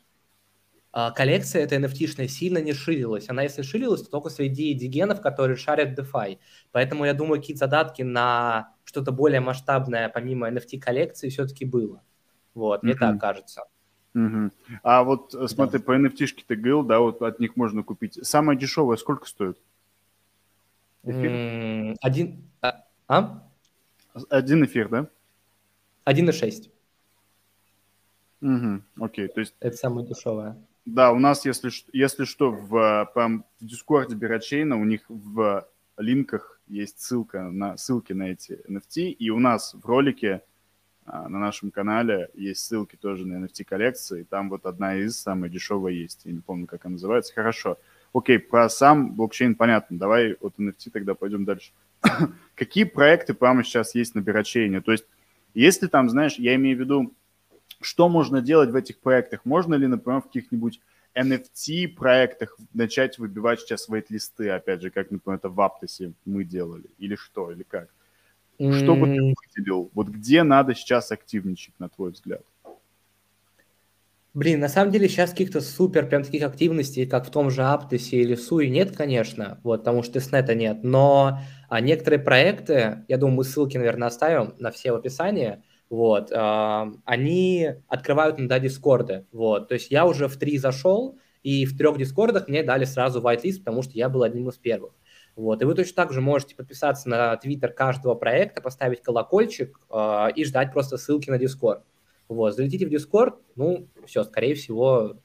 а, 0.92 1.12
коллекция 1.12 1.62
эта 1.62 1.76
NFT-шная 1.76 2.26
сильно 2.26 2.58
не 2.58 2.72
ширилась. 2.72 3.28
Она, 3.28 3.42
если 3.42 3.62
ширилась, 3.62 4.02
то 4.02 4.10
только 4.10 4.30
среди 4.30 4.74
дигенов, 4.74 5.20
которые 5.20 5.56
шарят 5.56 5.98
DeFi. 5.98 6.38
Поэтому, 6.72 7.04
я 7.04 7.14
думаю, 7.14 7.40
какие-то 7.40 7.60
задатки 7.66 8.02
на 8.02 8.74
что-то 8.84 9.12
более 9.12 9.40
масштабное, 9.40 10.08
помимо 10.08 10.50
NFT-коллекции, 10.50 11.28
все-таки 11.28 11.64
было. 11.64 12.02
Вот, 12.54 12.82
мне 12.82 12.94
mm-hmm. 12.94 12.98
так 12.98 13.20
кажется. 13.20 13.62
Mm-hmm. 14.14 14.52
А 14.82 15.04
вот 15.04 15.34
э, 15.34 15.46
смотри, 15.46 15.78
да. 15.78 15.84
по 15.84 15.92
NFT-шке 15.96 16.42
ты 16.46 16.56
говорил, 16.56 16.82
да, 16.82 16.98
вот 16.98 17.22
от 17.22 17.38
них 17.38 17.56
можно 17.56 17.82
купить. 17.82 18.18
Самое 18.26 18.58
дешевое 18.58 18.96
сколько 18.96 19.26
стоит? 19.26 19.56
Эфир? 21.04 21.96
Один... 22.00 22.42
А? 22.60 22.84
а? 23.08 23.42
Один 24.28 24.64
эфир, 24.64 24.88
да? 24.88 25.06
1,6. 26.06 26.70
Угу, 28.42 29.04
окей, 29.04 29.28
то 29.28 29.40
есть... 29.40 29.54
Это 29.60 29.76
самое 29.76 30.06
дешевое. 30.06 30.56
Да, 30.86 31.12
у 31.12 31.18
нас, 31.18 31.44
если, 31.44 31.70
если 31.92 32.24
что, 32.24 32.50
в, 32.50 33.10
прям 33.14 33.44
в 33.60 33.66
Дискорде 33.66 34.16
Бирачейна 34.16 34.76
у 34.76 34.84
них 34.84 35.02
в 35.08 35.68
линках 35.98 36.60
есть 36.66 37.00
ссылка 37.00 37.42
на, 37.42 37.76
ссылки 37.76 38.12
на 38.12 38.30
эти 38.30 38.60
NFT, 38.68 39.10
и 39.10 39.30
у 39.30 39.38
нас 39.38 39.74
в 39.74 39.84
ролике 39.84 40.42
на 41.06 41.38
нашем 41.38 41.70
канале 41.70 42.28
есть 42.34 42.64
ссылки 42.64 42.96
тоже 42.96 43.26
на 43.26 43.44
NFT-коллекции, 43.44 44.22
там 44.22 44.50
вот 44.50 44.66
одна 44.66 44.96
из 44.96 45.18
самая 45.18 45.50
дешевая 45.50 45.92
есть, 45.92 46.22
я 46.24 46.32
не 46.32 46.40
помню, 46.40 46.66
как 46.66 46.84
она 46.86 46.92
называется. 46.92 47.34
Хорошо. 47.34 47.78
Окей, 48.12 48.38
про 48.38 48.68
сам 48.68 49.14
блокчейн 49.14 49.54
понятно. 49.54 49.98
Давай 49.98 50.32
от 50.34 50.58
NFT 50.58 50.90
тогда 50.92 51.14
пойдем 51.14 51.44
дальше. 51.44 51.72
Какие 52.54 52.84
проекты 52.84 53.34
прямо 53.34 53.62
сейчас 53.62 53.94
есть 53.94 54.14
на 54.14 54.20
Бирачейне? 54.20 54.80
То 54.80 54.92
есть, 54.92 55.04
если 55.54 55.86
там, 55.86 56.10
знаешь, 56.10 56.34
я 56.36 56.54
имею 56.56 56.76
в 56.76 56.80
виду, 56.80 57.14
что 57.80 58.08
можно 58.08 58.40
делать 58.40 58.70
в 58.70 58.76
этих 58.76 58.98
проектах? 58.98 59.44
Можно 59.44 59.74
ли, 59.74 59.86
например, 59.86 60.20
в 60.20 60.24
каких-нибудь 60.24 60.80
NFT-проектах 61.14 62.56
начать 62.74 63.18
выбивать 63.18 63.60
сейчас 63.60 63.88
вейт-листы, 63.88 64.50
опять 64.50 64.82
же, 64.82 64.90
как, 64.90 65.10
например, 65.10 65.38
это 65.38 65.48
в 65.48 65.60
Аптосе 65.60 66.12
мы 66.24 66.44
делали, 66.44 66.86
или 66.98 67.16
что, 67.16 67.50
или 67.50 67.62
как? 67.62 67.88
Что 68.60 68.94
бы 68.94 69.06
ты 69.06 69.22
выделил? 69.22 69.90
Вот 69.94 70.08
где 70.08 70.42
надо 70.42 70.74
сейчас 70.74 71.10
активничать, 71.12 71.74
на 71.78 71.88
твой 71.88 72.10
взгляд? 72.10 72.42
Блин, 74.32 74.60
на 74.60 74.68
самом 74.68 74.92
деле 74.92 75.08
сейчас 75.08 75.30
каких-то 75.30 75.60
супер 75.60 76.06
прям 76.06 76.22
таких 76.22 76.44
активностей, 76.44 77.04
как 77.04 77.26
в 77.26 77.30
том 77.30 77.50
же 77.50 77.64
Аптосе 77.64 78.18
или 78.18 78.36
Суе, 78.36 78.68
нет, 78.68 78.96
конечно, 78.96 79.58
вот, 79.64 79.80
потому 79.80 80.04
что 80.04 80.14
тестнета 80.14 80.54
нет, 80.54 80.84
но 80.84 81.40
а 81.68 81.80
некоторые 81.80 82.20
проекты, 82.20 83.04
я 83.08 83.16
думаю, 83.16 83.38
мы 83.38 83.44
ссылки, 83.44 83.76
наверное, 83.76 84.06
оставим 84.06 84.54
на 84.60 84.70
все 84.70 84.92
в 84.92 84.94
описании, 84.94 85.64
вот, 85.88 86.30
э, 86.30 86.92
они 87.04 87.70
открывают 87.88 88.38
иногда 88.38 88.60
дискорды, 88.60 89.26
вот, 89.32 89.66
то 89.66 89.74
есть 89.74 89.90
я 89.90 90.06
уже 90.06 90.28
в 90.28 90.36
три 90.36 90.58
зашел, 90.58 91.18
и 91.42 91.64
в 91.64 91.76
трех 91.76 91.98
дискордах 91.98 92.46
мне 92.46 92.62
дали 92.62 92.84
сразу 92.84 93.20
whitelist, 93.20 93.60
потому 93.60 93.82
что 93.82 93.94
я 93.94 94.08
был 94.08 94.22
одним 94.22 94.48
из 94.48 94.58
первых. 94.58 94.92
Вот, 95.36 95.62
и 95.62 95.64
вы 95.64 95.74
точно 95.74 95.94
так 95.94 96.12
же 96.12 96.20
можете 96.20 96.54
подписаться 96.54 97.08
на 97.08 97.36
твиттер 97.36 97.72
каждого 97.72 98.14
проекта, 98.14 98.60
поставить 98.60 99.02
колокольчик 99.02 99.80
э, 99.90 100.28
и 100.34 100.44
ждать 100.44 100.72
просто 100.72 100.96
ссылки 100.96 101.30
на 101.30 101.38
дискорд. 101.38 101.82
Вот, 102.28 102.54
залетите 102.54 102.86
в 102.86 102.90
дискорд, 102.90 103.36
ну, 103.56 103.88
все, 104.06 104.24
скорее 104.24 104.54
всего, 104.54 105.16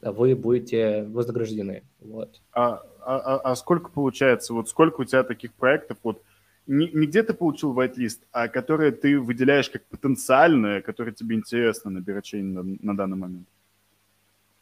вы 0.00 0.34
будете 0.34 1.04
вознаграждены. 1.04 1.84
Вот. 2.00 2.40
А, 2.52 2.82
а, 3.00 3.16
а, 3.18 3.36
а 3.38 3.56
сколько 3.56 3.90
получается, 3.90 4.52
вот 4.52 4.68
сколько 4.68 5.00
у 5.00 5.04
тебя 5.04 5.22
таких 5.22 5.52
проектов, 5.54 5.98
вот 6.02 6.22
не, 6.66 6.88
не 6.92 7.06
где 7.06 7.22
ты 7.22 7.34
получил 7.34 7.74
whitelist, 7.74 8.20
а 8.30 8.48
которые 8.48 8.92
ты 8.92 9.18
выделяешь 9.18 9.70
как 9.70 9.84
потенциальные, 9.86 10.82
которые 10.82 11.14
тебе 11.14 11.36
интересно 11.36 11.90
на 11.90 12.00
бирочейне 12.00 12.60
на, 12.60 12.76
на 12.80 12.96
данный 12.96 13.16
момент? 13.16 13.48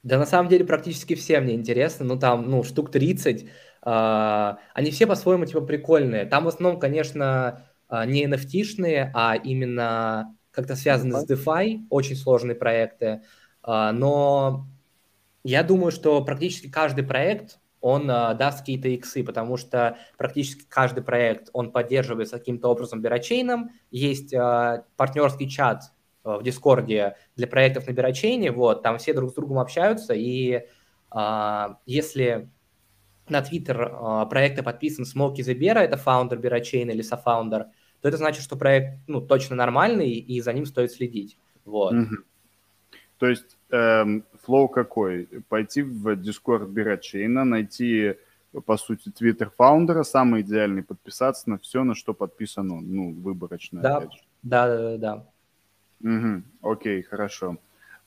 Да, 0.03 0.19
на 0.19 0.25
самом 0.25 0.49
деле 0.49 0.65
практически 0.65 1.15
все 1.15 1.41
мне 1.41 1.55
интересны, 1.55 2.07
ну 2.07 2.19
там, 2.19 2.49
ну, 2.49 2.63
штук 2.63 2.91
30, 2.91 3.45
э, 3.45 3.49
они 3.83 4.91
все 4.91 5.07
по-своему 5.07 5.47
типа 5.47 5.63
прикольные. 5.63 6.27
Там 6.27 6.45
в 6.45 6.49
основном, 6.49 6.79
конечно, 6.79 7.65
э, 7.89 8.05
не 8.07 8.27
NFT-шные, 8.27 9.11
а 9.15 9.37
именно 9.37 10.37
как-то 10.51 10.77
связаны 10.77 11.19
с 11.19 11.31
DeFi, 11.31 11.87
очень 11.89 12.17
сложные 12.17 12.57
проекты, 12.57 13.23
э, 13.67 13.91
но 13.93 14.67
я 15.45 15.63
думаю, 15.63 15.93
что 15.93 16.23
практически 16.23 16.69
каждый 16.69 17.05
проект 17.05 17.59
он 17.81 18.07
даст 18.07 18.59
какие-то 18.59 18.89
иксы, 18.89 19.25
потому 19.25 19.57
что 19.57 19.97
практически 20.19 20.67
каждый 20.69 21.03
проект, 21.03 21.49
он 21.55 21.73
поддерживается 21.73 22.39
каким-то 22.39 22.69
образом 22.69 23.01
Бирочейном. 23.01 23.71
Есть 23.91 24.35
партнерский 24.97 25.49
чат 25.49 25.85
в 26.23 26.43
Дискорде 26.43 27.17
для 27.37 27.47
проектов 27.47 27.87
на 27.87 27.93
Бирочейне, 27.93 28.53
вот, 28.53 28.83
там 28.83 28.99
все 28.99 29.15
друг 29.15 29.31
с 29.31 29.33
другом 29.33 29.59
общаются, 29.59 30.13
и 30.13 30.67
если 31.87 32.51
на 33.31 33.43
Твиттер 33.43 33.81
э, 33.81 34.27
проекта 34.29 34.63
подписан 34.63 35.05
Smokey 35.05 35.43
the 35.43 35.48
Bera 35.48 35.55
это 35.55 35.97
founder 35.97 36.39
Berachain 36.39 36.91
или 36.91 37.03
co-founder, 37.03 37.67
то 38.01 38.09
это 38.09 38.17
значит, 38.17 38.43
что 38.43 38.57
проект 38.57 38.99
ну, 39.07 39.21
точно 39.21 39.57
нормальный, 39.57 40.11
и 40.11 40.41
за 40.41 40.53
ним 40.53 40.67
стоит 40.67 40.93
следить. 40.93 41.39
Вот. 41.65 41.93
Угу. 41.93 42.17
То 43.19 43.27
есть 43.29 43.59
эм, 43.71 44.25
flow 44.43 44.69
какой? 44.69 45.27
Пойти 45.49 45.83
в 45.83 46.09
Discord 46.15 46.69
Berachain 46.69 47.31
а, 47.31 47.45
найти, 47.45 48.17
по 48.65 48.77
сути, 48.79 49.11
твиттер 49.11 49.51
founder 49.51 49.91
а, 49.91 50.03
самый 50.05 50.41
идеальный, 50.41 50.83
подписаться 50.83 51.51
на 51.51 51.59
все, 51.59 51.85
на 51.85 51.95
что 51.95 52.15
подписан 52.15 52.71
он, 52.73 52.95
ну, 52.95 53.13
выборочно, 53.13 53.83
да. 53.83 53.97
опять 53.99 54.13
же. 54.15 54.21
Да, 54.43 54.77
да, 54.77 54.97
да. 54.97 55.27
Угу. 56.03 56.73
Окей, 56.73 57.03
хорошо. 57.03 57.59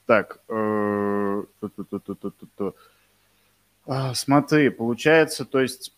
Так, 0.06 0.40
э, 0.50 1.44
а, 3.86 4.14
смотри, 4.14 4.70
получается, 4.70 5.46
то 5.46 5.60
есть, 5.60 5.94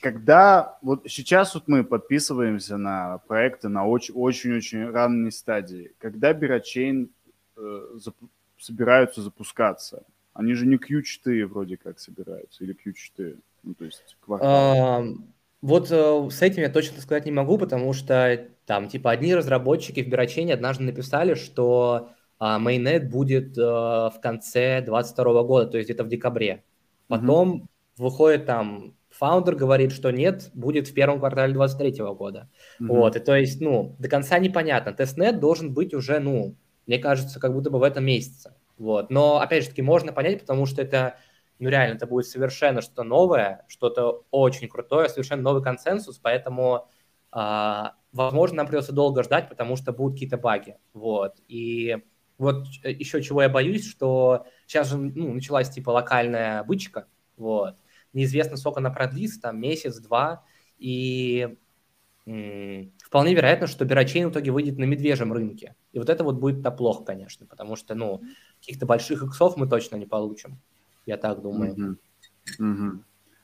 когда 0.00 0.78
вот 0.82 1.04
сейчас 1.08 1.54
вот 1.54 1.66
мы 1.66 1.82
подписываемся 1.84 2.76
на 2.76 3.18
проекты 3.26 3.68
на 3.68 3.86
очень-очень 3.86 4.90
ранней 4.90 5.30
стадии, 5.30 5.92
когда 5.98 6.32
Бирочейн 6.32 7.10
э, 7.56 7.60
зап- 7.94 8.28
собираются 8.58 9.22
запускаться, 9.22 10.02
они 10.34 10.52
же 10.52 10.66
не 10.66 10.76
Q4 10.76 11.46
вроде 11.46 11.78
как 11.78 11.98
собираются, 11.98 12.62
или 12.62 12.74
Q4, 12.74 13.38
ну 13.62 13.74
то 13.74 13.84
есть 13.86 14.16
квартал. 14.20 15.06
Вот 15.62 15.90
э, 15.90 16.28
с 16.30 16.42
этим 16.42 16.62
я 16.62 16.68
точно 16.68 17.00
сказать 17.00 17.24
не 17.24 17.32
могу, 17.32 17.56
потому 17.56 17.94
что 17.94 18.46
там 18.66 18.88
типа 18.88 19.10
одни 19.10 19.34
разработчики 19.34 20.02
в 20.02 20.08
Бирочейне 20.08 20.52
однажды 20.52 20.84
написали, 20.84 21.32
что 21.32 22.10
Mainnet 22.38 23.08
будет 23.08 23.56
э, 23.56 23.62
в 23.62 24.18
конце 24.20 24.82
2022 24.82 25.42
года, 25.44 25.66
то 25.70 25.78
есть 25.78 25.88
где-то 25.88 26.04
в 26.04 26.08
декабре. 26.08 26.62
Потом 27.08 27.54
mm-hmm. 27.54 27.66
выходит 27.98 28.46
там 28.46 28.96
founder 29.10 29.54
говорит, 29.54 29.92
что 29.92 30.10
нет, 30.10 30.50
будет 30.54 30.88
в 30.88 30.94
первом 30.94 31.18
квартале 31.18 31.54
2023 31.54 32.04
года. 32.14 32.50
Mm-hmm. 32.80 32.86
Вот, 32.86 33.16
и 33.16 33.20
то 33.20 33.36
есть, 33.36 33.60
ну, 33.60 33.96
до 33.98 34.08
конца 34.08 34.38
непонятно. 34.38 34.92
Testnet 34.92 35.40
должен 35.40 35.72
быть 35.72 35.94
уже, 35.94 36.18
ну, 36.18 36.54
мне 36.86 36.98
кажется, 36.98 37.40
как 37.40 37.52
будто 37.52 37.70
бы 37.70 37.78
в 37.78 37.82
этом 37.82 38.04
месяце. 38.04 38.54
Вот, 38.78 39.10
но, 39.10 39.40
опять 39.40 39.64
же 39.64 39.70
таки, 39.70 39.82
можно 39.82 40.12
понять, 40.12 40.40
потому 40.40 40.66
что 40.66 40.82
это, 40.82 41.16
ну, 41.58 41.68
реально, 41.68 41.96
это 41.96 42.06
будет 42.06 42.26
совершенно 42.26 42.82
что-то 42.82 43.04
новое, 43.04 43.64
что-то 43.68 44.24
очень 44.30 44.68
крутое, 44.68 45.08
совершенно 45.08 45.42
новый 45.42 45.62
консенсус, 45.62 46.18
поэтому, 46.18 46.86
а, 47.32 47.94
возможно, 48.12 48.58
нам 48.58 48.66
придется 48.66 48.92
долго 48.92 49.22
ждать, 49.22 49.48
потому 49.48 49.76
что 49.76 49.92
будут 49.92 50.14
какие-то 50.14 50.36
баги. 50.36 50.76
Вот, 50.92 51.36
и 51.48 52.02
вот 52.38 52.66
э, 52.82 52.92
еще 52.92 53.22
чего 53.22 53.42
я 53.42 53.48
боюсь, 53.48 53.88
что 53.88 54.46
сейчас 54.66 54.90
же 54.90 54.96
ну, 54.96 55.32
началась 55.32 55.70
типа 55.70 55.90
локальная 55.90 56.62
бычка, 56.64 57.06
вот. 57.36 57.76
Неизвестно, 58.12 58.56
сколько 58.56 58.80
она 58.80 58.90
продлится, 58.90 59.40
там 59.40 59.60
месяц-два, 59.60 60.44
и 60.78 61.56
м- 62.26 62.92
вполне 63.04 63.34
вероятно, 63.34 63.66
что 63.66 63.84
Бирочейн 63.84 64.28
в 64.28 64.32
итоге 64.32 64.50
выйдет 64.50 64.78
на 64.78 64.84
медвежьем 64.84 65.32
рынке. 65.32 65.74
И 65.92 65.98
вот 65.98 66.08
это 66.08 66.24
вот 66.24 66.36
будет-то 66.36 66.70
плохо, 66.70 67.04
конечно, 67.04 67.46
потому 67.46 67.76
что, 67.76 67.94
ну, 67.94 68.22
каких-то 68.60 68.86
больших 68.86 69.22
иксов 69.22 69.56
мы 69.56 69.68
точно 69.68 69.96
не 69.96 70.06
получим. 70.06 70.58
Я 71.04 71.16
так 71.18 71.42
думаю. 71.42 71.74
Mm-hmm. 71.74 71.96
Mm-hmm. 72.60 72.98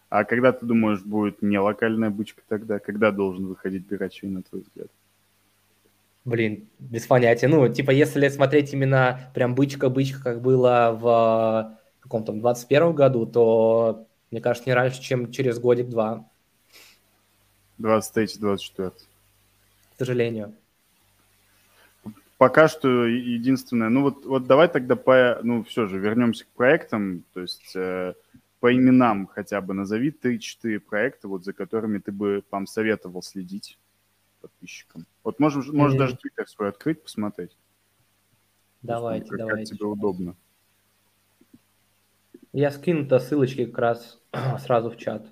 А 0.09 0.25
когда 0.25 0.53
ты 0.53 0.67
думаешь, 0.67 1.03
будет 1.03 1.41
не 1.43 1.59
локальная 1.59 2.11
бычка 2.11 2.43
тогда? 2.47 2.79
Когда 2.79 3.11
должен 3.13 3.47
выходить 3.47 3.87
Бирочейн, 3.87 4.35
на 4.35 4.43
твой 4.43 4.63
взгляд? 4.63 4.89
Блин, 6.25 6.69
без 6.79 7.07
понятия. 7.07 7.49
Ну, 7.49 7.69
типа, 7.69 7.91
если 7.91 8.29
смотреть 8.29 8.73
именно 8.73 9.33
прям 9.35 9.55
бычка-бычка, 9.55 10.23
как 10.23 10.41
было 10.41 10.97
в 11.01 11.79
каком-то 12.01 12.33
21 12.33 12.95
году, 12.95 13.27
то, 13.27 14.07
мне 14.31 14.41
кажется, 14.41 14.69
не 14.69 14.75
раньше, 14.75 15.01
чем 15.01 15.33
через 15.33 15.59
годик-два. 15.59 16.29
23-24. 17.81 18.91
К 18.91 18.95
сожалению. 19.99 20.55
Пока 22.39 22.69
что 22.69 23.07
единственное, 23.07 23.89
ну 23.89 24.03
вот, 24.03 24.25
вот 24.25 24.47
давай 24.47 24.69
тогда 24.69 24.97
по, 24.97 25.39
ну 25.43 25.63
все 25.63 25.87
же 25.87 25.99
вернемся 25.99 26.45
к 26.45 26.49
проектам, 26.49 27.25
то 27.35 27.41
есть 27.41 27.77
э, 27.77 28.15
по 28.59 28.75
именам 28.75 29.29
хотя 29.29 29.61
бы 29.61 29.75
назови 29.75 30.11
3-4 30.11 30.81
проекта, 30.81 31.29
вот 31.29 31.45
за 31.45 31.53
которыми 31.53 31.99
ты 31.99 32.11
бы 32.11 32.43
вам 32.51 32.67
советовал 32.67 33.23
следить 33.23 33.79
подписчикам. 34.43 35.07
Вот 35.25 35.41
можешь, 35.41 35.69
mm-hmm. 35.69 35.77
можешь 35.77 35.99
даже 35.99 36.17
твиттер 36.17 36.49
свой 36.49 36.69
открыть, 36.69 37.03
посмотреть. 37.03 37.57
Давайте, 38.83 39.29
как, 39.31 39.39
давайте. 39.39 39.71
Как 39.71 39.79
тебе 39.79 39.87
удобно. 39.87 40.37
Я 42.53 42.71
скину-то 42.71 43.19
ссылочки 43.19 43.65
как 43.65 43.79
раз 43.79 44.21
сразу 44.61 44.91
в 44.91 44.99
чат. 44.99 45.27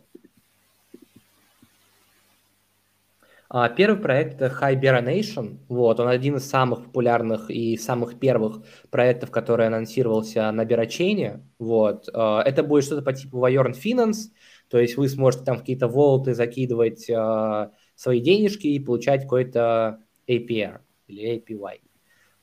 А, 3.53 3.69
первый 3.69 4.01
проект 4.01 4.41
это 4.41 4.47
Hibernation. 4.47 5.59
Вот, 5.69 5.99
он 5.99 6.07
один 6.07 6.37
из 6.37 6.49
самых 6.49 6.85
популярных 6.85 7.51
и 7.51 7.77
самых 7.77 8.21
первых 8.21 8.63
проектов, 8.91 9.33
который 9.33 9.67
анонсировался 9.67 10.51
на 10.53 10.65
Берачейне. 10.65 11.45
Вот. 11.59 12.09
А, 12.15 12.43
это 12.43 12.63
будет 12.63 12.85
что-то 12.85 13.03
по 13.03 13.13
типу 13.13 13.45
Wyern 13.45 13.75
Finance, 13.75 14.31
то 14.69 14.79
есть 14.79 14.97
вы 14.97 15.09
сможете 15.09 15.45
там 15.45 15.59
какие-то 15.59 15.89
волты 15.89 16.33
закидывать 16.33 17.11
а, 17.11 17.73
свои 18.01 18.19
денежки 18.23 18.67
и 18.67 18.81
получать 18.81 19.25
какой-то 19.25 20.01
APR 20.27 20.81
или 21.07 21.37
APY. 21.37 21.81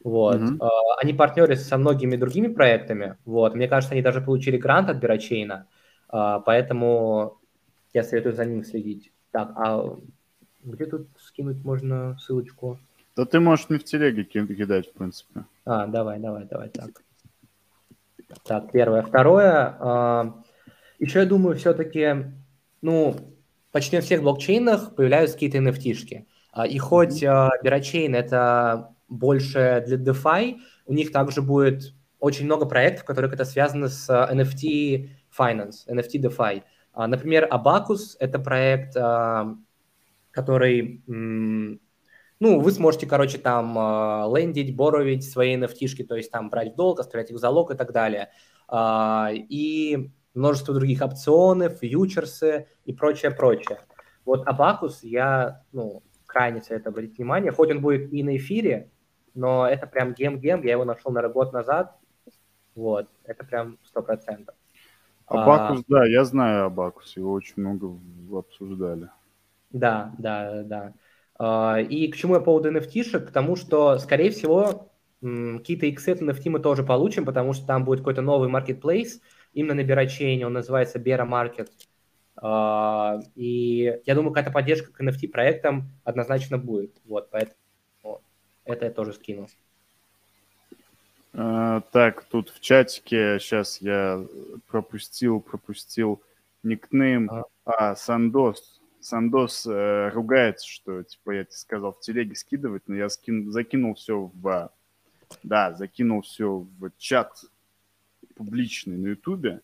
Вот. 0.03 0.35
Mm-hmm. 0.35 0.57
Uh, 0.59 0.69
они 1.01 1.13
партнеры 1.13 1.55
со 1.55 1.79
многими 1.79 2.15
другими 2.15 2.47
проектами. 2.47 3.17
Вот. 3.25 3.55
Мне 3.55 3.67
кажется, 3.67 3.93
они 3.93 4.03
даже 4.03 4.21
получили 4.21 4.57
грант 4.57 4.87
от 4.91 4.97
Бирочейна, 4.97 5.67
uh, 6.11 6.43
поэтому 6.45 7.39
я 7.91 8.03
советую 8.03 8.35
за 8.35 8.45
ним 8.45 8.63
следить. 8.63 9.11
Так, 9.31 9.51
а 9.55 9.97
где 10.63 10.85
тут 10.85 11.07
скинуть 11.17 11.65
можно 11.65 12.15
ссылочку? 12.19 12.77
Да 13.15 13.25
ты 13.25 13.39
можешь 13.39 13.67
мне 13.69 13.79
в 13.79 13.83
телеге 13.83 14.25
кидать, 14.25 14.89
в 14.89 14.93
принципе. 14.93 15.45
А, 15.65 15.87
давай, 15.87 16.19
давай, 16.19 16.45
давай, 16.45 16.69
так. 16.69 17.01
Так, 18.43 18.71
первое. 18.71 19.01
Второе. 19.01 19.75
Uh, 19.81 20.33
еще 20.99 21.21
я 21.21 21.25
думаю, 21.25 21.55
все-таки, 21.57 22.31
ну, 22.83 23.36
почти 23.71 23.95
на 23.95 24.01
всех 24.01 24.21
блокчейнах 24.21 24.95
появляются 24.95 25.35
какие-то 25.35 25.57
NFT-шки. 25.59 26.25
А, 26.51 26.65
и 26.65 26.77
хоть 26.77 27.23
а, 27.23 27.51
это 27.63 28.95
больше 29.07 29.83
для 29.85 29.97
DeFi, 29.97 30.57
у 30.85 30.93
них 30.93 31.11
также 31.11 31.41
будет 31.41 31.93
очень 32.19 32.45
много 32.45 32.65
проектов, 32.65 33.05
которые 33.05 33.29
как-то 33.29 33.45
связаны 33.45 33.89
с 33.89 34.09
NFT 34.09 35.09
Finance, 35.37 35.87
NFT 35.87 36.21
DeFi. 36.21 36.63
Например, 36.95 37.47
Abacus– 37.51 38.15
это 38.19 38.39
проект, 38.39 38.97
а, 38.97 39.55
который, 40.31 41.03
ну, 41.05 41.79
вы 42.59 42.71
сможете, 42.71 43.05
короче, 43.05 43.37
там 43.37 43.75
лендить, 44.35 44.75
боровить 44.75 45.29
свои 45.29 45.55
NFT-шки, 45.55 46.03
то 46.03 46.15
есть 46.15 46.31
там 46.31 46.49
брать 46.49 46.73
в 46.73 46.75
долг, 46.75 46.99
оставлять 46.99 47.29
их 47.29 47.37
в 47.37 47.39
залог 47.39 47.71
и 47.71 47.75
так 47.75 47.91
далее. 47.91 48.29
И 49.49 50.11
множество 50.37 50.73
других 50.73 51.01
опционов, 51.01 51.79
фьючерсы 51.79 52.67
и 52.85 52.93
прочее, 52.93 53.31
прочее. 53.31 53.79
Вот 54.25 54.47
Абакус 54.47 55.03
я, 55.03 55.63
ну, 55.71 56.03
крайне 56.25 56.61
советую 56.61 56.91
обратить 56.91 57.17
внимание, 57.17 57.51
хоть 57.51 57.71
он 57.71 57.81
будет 57.81 58.13
и 58.13 58.23
на 58.23 58.37
эфире, 58.37 58.91
но 59.33 59.67
это 59.67 59.87
прям 59.87 60.13
гем-гем, 60.13 60.63
я 60.63 60.73
его 60.73 60.85
нашел, 60.85 61.11
наверное, 61.11 61.33
год 61.33 61.53
назад, 61.53 61.95
вот, 62.75 63.07
это 63.23 63.43
прям 63.45 63.77
сто 63.83 64.01
процентов. 64.01 64.55
Абакус, 65.25 65.79
а, 65.79 65.83
да, 65.87 66.05
я 66.05 66.23
знаю 66.23 66.65
Абакус, 66.65 67.17
его 67.17 67.33
очень 67.33 67.55
много 67.57 67.99
обсуждали. 68.37 69.09
Да, 69.71 70.13
да, 70.17 70.63
да. 70.63 70.93
А, 71.39 71.79
и 71.79 72.07
к 72.09 72.15
чему 72.15 72.35
я 72.35 72.39
по 72.39 72.45
поводу 72.45 72.71
NFT-шек? 72.71 73.27
К 73.27 73.31
тому, 73.31 73.55
что, 73.55 73.97
скорее 73.97 74.31
всего, 74.31 74.91
какие-то 75.21 75.87
иксы 75.87 76.09
от 76.09 76.21
NFT 76.21 76.49
мы 76.49 76.59
тоже 76.59 76.83
получим, 76.83 77.25
потому 77.25 77.53
что 77.53 77.65
там 77.65 77.83
будет 77.83 77.99
какой-то 77.99 78.21
новый 78.21 78.49
marketplace, 78.49 79.19
именно 79.57 79.73
на 79.73 79.83
Берачейне, 79.83 80.45
он 80.45 80.53
называется 80.53 80.99
Bera 80.99 81.27
Market. 81.27 81.69
Uh, 82.39 83.19
и 83.33 83.99
я 84.05 84.13
думаю, 84.13 84.31
какая-то 84.31 84.51
поддержка 84.51 84.91
к 84.91 85.01
NFT 85.01 85.29
проектам 85.29 85.89
однозначно 86.03 86.59
будет. 86.59 86.95
Вот, 87.05 87.31
поэтому 87.31 88.21
это 88.63 88.85
я 88.85 88.91
тоже 88.91 89.13
скину. 89.13 89.47
Uh, 91.33 91.83
так, 91.91 92.25
тут 92.25 92.49
в 92.49 92.59
чатике 92.59 93.39
сейчас 93.39 93.81
я 93.81 94.23
пропустил, 94.67 95.41
пропустил 95.41 96.21
никнейм. 96.61 97.27
Uh. 97.29 97.43
А, 97.65 97.95
Сандос. 97.95 98.79
Сандос 98.99 99.65
э, 99.65 100.09
ругается, 100.09 100.67
что, 100.67 101.03
типа, 101.03 101.31
я 101.31 101.43
тебе 101.45 101.55
сказал 101.55 101.93
в 101.93 102.01
телеге 102.01 102.35
скидывать, 102.35 102.83
но 102.87 102.95
я 102.95 103.09
скин, 103.09 103.51
закинул 103.51 103.95
все 103.95 104.31
в... 104.33 104.71
Да, 105.43 105.73
закинул 105.73 106.21
все 106.21 106.67
в 106.79 106.91
чат 106.97 107.39
публичный 108.37 108.97
на 108.97 109.07
Ютубе, 109.07 109.61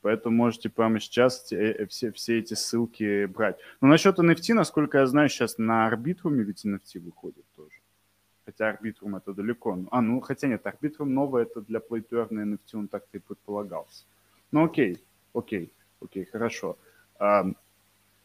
поэтому 0.00 0.36
можете 0.36 0.68
прямо 0.68 1.00
сейчас 1.00 1.52
э, 1.52 1.86
все, 1.86 2.12
все 2.12 2.38
эти 2.38 2.54
ссылки 2.54 3.26
брать. 3.26 3.58
Но 3.80 3.88
насчет 3.88 4.18
NFT, 4.18 4.54
насколько 4.54 4.98
я 4.98 5.06
знаю, 5.06 5.28
сейчас 5.28 5.58
на 5.58 5.86
Арбитруме 5.86 6.42
ведь 6.42 6.64
NFT 6.64 7.00
выходит 7.00 7.44
тоже. 7.54 7.74
Хотя 8.44 8.68
Арбитрум 8.68 9.16
это 9.16 9.32
далеко. 9.34 9.78
А, 9.90 10.00
ну, 10.00 10.20
хотя 10.20 10.46
нет, 10.46 10.66
Арбитрум 10.66 11.12
новый 11.12 11.42
это 11.42 11.60
для 11.60 11.80
плейтерна 11.80 12.54
NFT, 12.54 12.74
он 12.74 12.88
так 12.88 13.04
и 13.12 13.18
предполагался. 13.18 14.04
Ну, 14.52 14.64
окей, 14.64 15.02
окей, 15.34 15.72
окей, 16.00 16.24
хорошо. 16.24 16.78
А, 17.18 17.46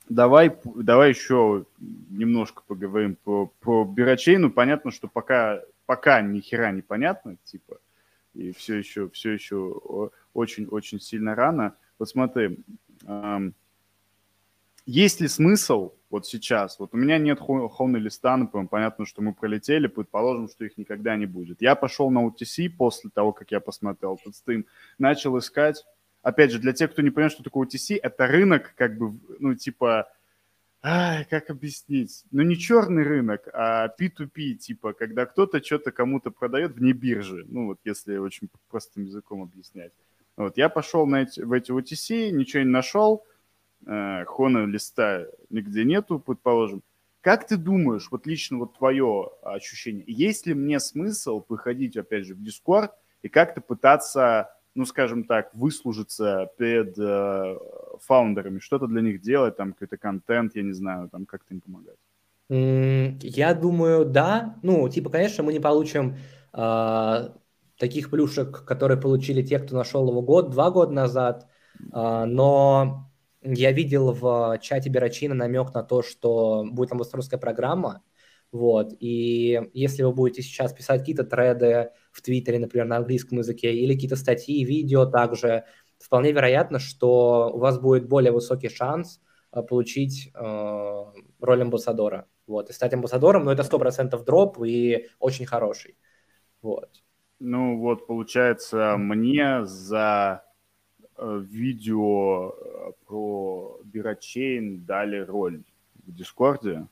давай, 0.07 0.55
давай 0.63 1.09
еще 1.09 1.65
немножко 1.79 2.63
поговорим 2.67 3.17
по, 3.23 3.51
по 3.59 3.83
Бирочейну. 3.83 4.51
Понятно, 4.51 4.91
что 4.91 5.07
пока, 5.07 5.61
пока 5.85 6.21
ни 6.21 6.39
хера 6.39 6.71
не 6.71 6.81
понятно, 6.81 7.37
типа, 7.43 7.79
и 8.33 8.51
все 8.51 8.75
еще, 8.77 9.09
все 9.09 9.31
еще 9.31 10.09
очень-очень 10.33 10.99
сильно 10.99 11.35
рано. 11.35 11.75
Вот 11.99 12.09
смотри, 12.09 12.59
есть 14.85 15.21
ли 15.21 15.27
смысл 15.27 15.93
вот 16.09 16.25
сейчас? 16.25 16.79
Вот 16.79 16.93
у 16.93 16.97
меня 16.97 17.17
нет 17.17 17.39
Хоны 17.39 17.97
листа, 17.97 18.35
например, 18.35 18.67
понятно, 18.67 19.05
что 19.05 19.21
мы 19.21 19.33
пролетели, 19.33 19.87
предположим, 19.87 20.49
что 20.49 20.65
их 20.65 20.77
никогда 20.77 21.15
не 21.15 21.25
будет. 21.25 21.61
Я 21.61 21.75
пошел 21.75 22.09
на 22.09 22.25
OTC 22.25 22.69
после 22.69 23.09
того, 23.09 23.31
как 23.31 23.51
я 23.51 23.59
посмотрел 23.59 24.17
этот 24.19 24.35
стрим, 24.35 24.65
начал 24.97 25.37
искать. 25.37 25.85
Опять 26.23 26.51
же, 26.51 26.59
для 26.59 26.73
тех, 26.73 26.91
кто 26.91 27.01
не 27.01 27.09
понимает, 27.09 27.33
что 27.33 27.43
такое 27.43 27.67
OTC, 27.67 27.99
это 28.01 28.27
рынок, 28.27 28.73
как 28.75 28.97
бы, 28.97 29.19
ну, 29.39 29.55
типа, 29.55 30.11
Ай, 30.83 31.25
как 31.25 31.51
объяснить? 31.51 32.23
Ну, 32.31 32.41
не 32.41 32.57
черный 32.57 33.03
рынок, 33.03 33.47
а 33.53 33.87
P2P, 33.99 34.55
типа, 34.55 34.93
когда 34.93 35.27
кто-то 35.27 35.63
что-то 35.63 35.91
кому-то 35.91 36.31
продает 36.31 36.73
вне 36.73 36.93
биржи. 36.93 37.45
Ну, 37.47 37.67
вот 37.67 37.79
если 37.83 38.17
очень 38.17 38.49
простым 38.67 39.03
языком 39.03 39.43
объяснять. 39.43 39.91
Вот, 40.37 40.57
я 40.57 40.69
пошел 40.69 41.05
на 41.05 41.21
эти, 41.21 41.41
в 41.41 41.51
эти 41.51 41.71
OTC, 41.71 42.31
ничего 42.31 42.63
не 42.63 42.69
нашел, 42.69 43.23
э, 43.85 44.25
Хона 44.25 44.65
листа 44.65 45.27
нигде 45.51 45.83
нету, 45.83 46.19
предположим. 46.19 46.81
Как 47.21 47.45
ты 47.45 47.57
думаешь, 47.57 48.07
вот 48.09 48.25
лично 48.25 48.57
вот 48.57 48.75
твое 48.75 49.29
ощущение, 49.43 50.03
есть 50.07 50.47
ли 50.47 50.55
мне 50.55 50.79
смысл 50.79 51.45
выходить, 51.47 51.95
опять 51.95 52.25
же, 52.25 52.33
в 52.33 52.41
Discord 52.41 52.89
и 53.21 53.29
как-то 53.29 53.61
пытаться 53.61 54.51
ну, 54.75 54.85
скажем 54.85 55.25
так, 55.25 55.53
выслужиться 55.53 56.49
перед 56.57 56.97
э, 56.97 57.57
фаундерами, 58.01 58.59
что-то 58.59 58.87
для 58.87 59.01
них 59.01 59.21
делать, 59.21 59.57
там 59.57 59.73
какой-то 59.73 59.97
контент, 59.97 60.55
я 60.55 60.63
не 60.63 60.73
знаю, 60.73 61.09
там 61.09 61.25
как-то 61.25 61.53
им 61.53 61.61
помогать? 61.61 61.97
Я 62.49 63.53
думаю, 63.53 64.05
да. 64.05 64.59
Ну, 64.61 64.87
типа, 64.89 65.09
конечно, 65.09 65.43
мы 65.43 65.53
не 65.53 65.59
получим 65.59 66.17
э, 66.53 67.29
таких 67.77 68.09
плюшек, 68.09 68.65
которые 68.65 68.99
получили 68.99 69.41
те, 69.41 69.59
кто 69.59 69.75
нашел 69.75 70.07
его 70.09 70.21
год, 70.21 70.49
два 70.51 70.69
года 70.69 70.91
назад, 70.91 71.47
э, 71.79 72.25
но 72.25 73.09
я 73.41 73.71
видел 73.71 74.11
в 74.13 74.57
чате 74.61 74.89
Берачина 74.89 75.33
намек 75.33 75.73
на 75.73 75.83
то, 75.83 76.03
что 76.03 76.65
будет 76.69 76.91
амбассадорская 76.91 77.39
программа, 77.39 78.03
вот, 78.51 78.93
и 78.99 79.61
если 79.73 80.03
вы 80.03 80.11
будете 80.11 80.41
сейчас 80.41 80.73
писать 80.73 80.99
какие-то 80.99 81.23
треды 81.23 81.91
в 82.11 82.21
Твиттере, 82.21 82.59
например, 82.59 82.85
на 82.85 82.97
английском 82.97 83.37
языке, 83.37 83.73
или 83.73 83.93
какие-то 83.93 84.17
статьи, 84.17 84.65
видео 84.65 85.05
также, 85.05 85.63
вполне 85.99 86.33
вероятно, 86.33 86.79
что 86.79 87.51
у 87.53 87.59
вас 87.59 87.79
будет 87.79 88.09
более 88.09 88.33
высокий 88.33 88.69
шанс 88.69 89.21
э, 89.53 89.61
получить 89.61 90.31
э, 90.33 91.05
роль 91.39 91.61
амбассадора. 91.61 92.27
Вот, 92.45 92.69
и 92.69 92.73
стать 92.73 92.93
амбассадором, 92.93 93.45
но 93.45 93.53
это 93.53 93.63
100% 93.63 94.21
дроп 94.25 94.61
и 94.65 95.07
очень 95.19 95.45
хороший. 95.45 95.95
Вот. 96.61 96.89
Ну 97.39 97.79
вот, 97.79 98.05
получается, 98.05 98.97
мне 98.97 99.65
за 99.65 100.43
э, 101.17 101.41
видео 101.41 102.49
э, 102.49 102.91
про 103.05 103.79
Бирочейн 103.85 104.83
дали 104.83 105.19
роль 105.19 105.63
в 106.05 106.13
Дискорде. 106.13 106.87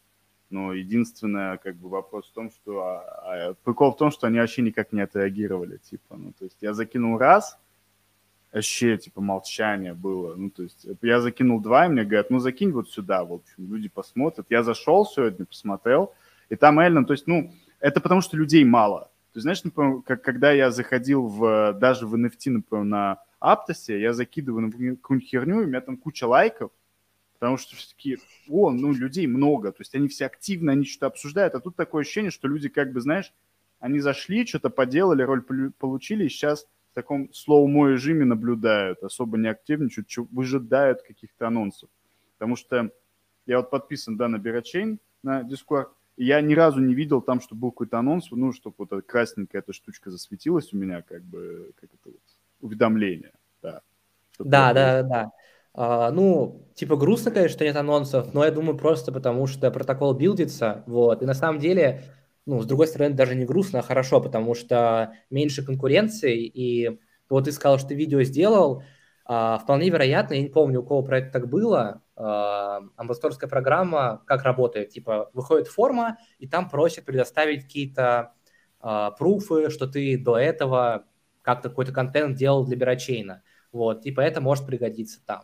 Но 0.50 0.74
единственное, 0.74 1.58
как 1.58 1.76
бы, 1.76 1.90
вопрос 1.90 2.30
в 2.30 2.34
том, 2.34 2.52
что... 2.52 2.82
А, 2.82 3.50
а, 3.50 3.54
прикол 3.64 3.94
в 3.94 3.98
том, 3.98 4.12
что 4.12 4.28
они 4.28 4.40
вообще 4.40 4.62
никак 4.62 4.92
не 4.92 5.02
отреагировали, 5.02 5.78
типа, 5.78 6.18
ну, 6.18 6.34
то 6.38 6.46
есть 6.46 6.58
я 6.62 6.74
закинул 6.74 7.18
раз, 7.18 7.58
вообще, 8.52 8.98
типа, 8.98 9.22
молчание 9.22 9.94
было, 9.94 10.36
ну, 10.36 10.50
то 10.50 10.64
есть 10.64 10.88
я 11.02 11.22
закинул 11.22 11.60
два, 11.60 11.86
и 11.86 11.90
мне 11.90 12.04
говорят, 12.04 12.32
ну, 12.32 12.40
закинь 12.40 12.72
вот 12.72 12.90
сюда, 12.90 13.24
в 13.24 13.34
общем, 13.34 13.72
люди 13.72 13.90
посмотрят. 13.90 14.48
Я 14.50 14.64
зашел 14.64 15.06
сегодня, 15.06 15.46
посмотрел, 15.46 16.14
и 16.50 16.56
там 16.56 16.80
реально, 16.80 17.06
то 17.06 17.14
есть, 17.14 17.28
ну, 17.28 17.52
это 17.80 18.02
потому 18.02 18.22
что 18.22 18.38
людей 18.38 18.64
мало. 18.64 19.12
То 19.32 19.38
есть, 19.38 19.44
знаешь, 19.44 19.64
например, 19.64 20.02
как, 20.02 20.24
когда 20.24 20.52
я 20.52 20.72
заходил 20.72 21.28
в, 21.28 21.74
даже 21.74 22.08
в 22.08 22.16
NFT, 22.16 22.50
например, 22.50 22.84
на 22.84 23.24
Аптосе, 23.40 24.02
я 24.02 24.14
закидываю 24.14 24.72
какую-нибудь 24.72 25.30
херню, 25.30 25.62
и 25.62 25.66
у 25.66 25.68
меня 25.68 25.82
там 25.82 25.98
куча 25.98 26.26
лайков, 26.26 26.72
потому 27.40 27.58
что 27.58 27.76
все-таки, 27.76 28.20
о, 28.50 28.70
ну, 28.72 28.92
людей 28.94 29.26
много, 29.26 29.72
то 29.72 29.82
есть 29.82 29.96
они 29.96 30.10
все 30.10 30.26
активно, 30.26 30.74
они 30.74 30.86
что-то 30.86 31.08
обсуждают, 31.08 31.56
а 31.56 31.60
тут 31.60 31.76
такое 31.76 32.02
ощущение, 32.02 32.32
что 32.32 32.48
люди 32.48 32.70
как 32.70 32.92
бы, 32.92 33.02
знаешь, 33.02 33.34
они 33.80 34.00
зашли, 34.00 34.46
что-то 34.46 34.70
поделали, 34.70 35.24
роль 35.24 35.42
получили, 35.78 36.26
и 36.26 36.30
сейчас 36.30 36.66
в 36.92 36.96
таком 36.96 37.34
слоумо 37.34 37.90
режиме 37.90 38.26
наблюдают, 38.26 39.02
особо 39.04 39.38
не 39.38 39.48
активничают, 39.48 40.10
выжидают 40.32 41.02
каких-то 41.02 41.48
анонсов. 41.48 41.90
Потому 42.38 42.58
что 42.58 42.92
я 43.46 43.58
вот 43.58 43.70
подписан, 43.70 44.18
да, 44.18 44.28
на 44.28 44.38
Бирочейн, 44.38 45.00
на 45.24 45.42
Discord, 45.42 45.88
и 46.18 46.26
я 46.26 46.42
ни 46.42 46.54
разу 46.54 46.82
не 46.82 46.94
видел 46.94 47.22
там, 47.22 47.40
что 47.40 47.56
был 47.56 47.72
какой-то 47.72 48.00
анонс, 48.00 48.30
ну, 48.32 48.52
чтобы 48.52 48.76
вот 48.80 48.92
эта 48.92 49.02
красненькая 49.02 49.62
эта 49.62 49.72
штучка 49.72 50.12
засветилась 50.12 50.74
у 50.74 50.78
меня, 50.78 51.02
как 51.02 51.24
бы, 51.24 51.72
как 51.80 51.90
это 51.94 52.10
вот, 52.10 52.20
уведомление, 52.60 53.32
да. 53.62 53.82
Да, 54.40 54.74
да, 54.74 55.04
да. 55.04 55.32
А, 55.74 56.12
ну, 56.12 56.68
типа 56.76 56.96
грустно, 56.96 57.32
конечно, 57.32 57.56
что 57.56 57.66
нет 57.66 57.76
анонсов, 57.76 58.34
но 58.34 58.44
я 58.44 58.52
думаю 58.52 58.78
просто 58.78 59.12
потому, 59.12 59.48
что 59.48 59.70
протокол 59.72 60.14
билдится, 60.14 60.84
вот, 60.88 61.22
и 61.22 61.26
на 61.26 61.34
самом 61.34 61.60
деле, 61.60 62.04
ну, 62.46 62.62
с 62.62 62.66
другой 62.66 62.88
стороны, 62.88 63.14
даже 63.16 63.36
не 63.36 63.46
грустно, 63.46 63.80
а 63.80 63.84
хорошо, 63.84 64.20
потому 64.22 64.56
что 64.56 65.14
меньше 65.30 65.64
конкуренции, 65.64 66.44
и 66.46 67.00
вот 67.30 67.46
ты 67.46 67.52
сказал, 67.52 67.78
что 67.78 67.90
ты 67.90 67.96
видео 67.96 68.24
сделал, 68.24 68.84
а, 69.26 69.60
вполне 69.60 69.90
вероятно, 69.90 70.34
я 70.34 70.42
не 70.42 70.50
помню, 70.50 70.82
у 70.82 70.84
кого 70.86 71.04
про 71.04 71.20
это 71.20 71.32
так 71.32 71.50
было, 71.50 72.02
а, 72.16 72.82
амбассадорская 72.96 73.50
программа 73.50 74.24
как 74.26 74.44
работает, 74.44 74.90
типа 74.90 75.30
выходит 75.34 75.68
форма, 75.68 76.18
и 76.40 76.48
там 76.48 76.70
просят 76.70 77.06
предоставить 77.06 77.64
какие-то 77.64 78.34
пруфы, 79.18 79.70
что 79.70 79.88
ты 79.88 80.18
до 80.18 80.38
этого 80.38 81.04
как-то 81.42 81.68
какой-то 81.70 81.92
контент 81.92 82.38
делал 82.38 82.66
для 82.66 82.78
Берачейна, 82.78 83.44
вот, 83.74 84.02
типа 84.04 84.22
это 84.22 84.40
может 84.42 84.66
пригодиться 84.66 85.20
там 85.26 85.44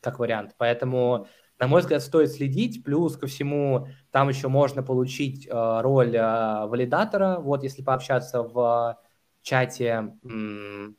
как 0.00 0.18
вариант. 0.18 0.54
Поэтому, 0.58 1.26
на 1.58 1.66
мой 1.66 1.80
взгляд, 1.80 2.02
стоит 2.02 2.30
следить. 2.30 2.84
Плюс 2.84 3.16
ко 3.16 3.26
всему, 3.26 3.88
там 4.10 4.28
еще 4.28 4.48
можно 4.48 4.82
получить 4.82 5.46
э, 5.46 5.80
роль 5.80 6.16
э, 6.16 6.66
валидатора. 6.66 7.38
Вот 7.38 7.62
если 7.62 7.82
пообщаться 7.82 8.42
в 8.42 8.98
чате 9.42 10.14
м- 10.22 10.96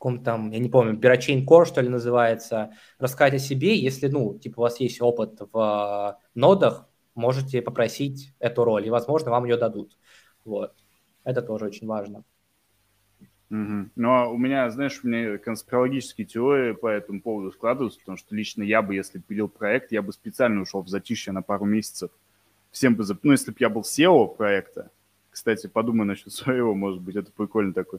каком 0.00 0.24
там, 0.24 0.50
я 0.50 0.58
не 0.58 0.70
помню, 0.70 0.98
Birachain 0.98 1.44
Core, 1.44 1.66
что 1.66 1.82
ли, 1.82 1.90
называется, 1.90 2.72
рассказать 2.98 3.34
о 3.34 3.38
себе. 3.38 3.76
Если, 3.76 4.08
ну, 4.08 4.38
типа, 4.38 4.60
у 4.60 4.62
вас 4.62 4.80
есть 4.80 5.00
опыт 5.02 5.38
в 5.52 6.16
э, 6.18 6.24
нодах, 6.34 6.88
можете 7.14 7.60
попросить 7.60 8.32
эту 8.38 8.64
роль, 8.64 8.86
и, 8.86 8.90
возможно, 8.90 9.30
вам 9.30 9.44
ее 9.44 9.58
дадут. 9.58 9.98
Вот. 10.46 10.72
Это 11.22 11.42
тоже 11.42 11.66
очень 11.66 11.86
важно. 11.86 12.24
Угу. 13.50 13.90
Но 13.96 14.32
у 14.32 14.38
меня, 14.38 14.70
знаешь, 14.70 15.00
у 15.02 15.08
меня 15.08 15.36
конспирологические 15.38 16.26
теории 16.26 16.72
по 16.72 16.86
этому 16.86 17.20
поводу 17.20 17.50
складываются, 17.50 17.98
потому 17.98 18.16
что 18.16 18.34
лично 18.34 18.62
я 18.62 18.80
бы, 18.80 18.94
если 18.94 19.18
пилил 19.18 19.48
проект, 19.48 19.90
я 19.90 20.02
бы 20.02 20.12
специально 20.12 20.60
ушел 20.62 20.82
в 20.82 20.88
затишье 20.88 21.32
на 21.32 21.42
пару 21.42 21.64
месяцев. 21.64 22.10
Всем 22.70 22.94
бы, 22.94 23.04
ну, 23.22 23.32
если 23.32 23.50
бы 23.50 23.56
я 23.58 23.68
был 23.68 23.82
SEO 23.82 24.36
проекта, 24.36 24.90
кстати, 25.30 25.66
подумай 25.66 26.06
насчет 26.06 26.32
своего, 26.32 26.74
может 26.74 27.00
быть, 27.00 27.16
это 27.16 27.32
прикольно 27.32 27.72
такой. 27.72 27.98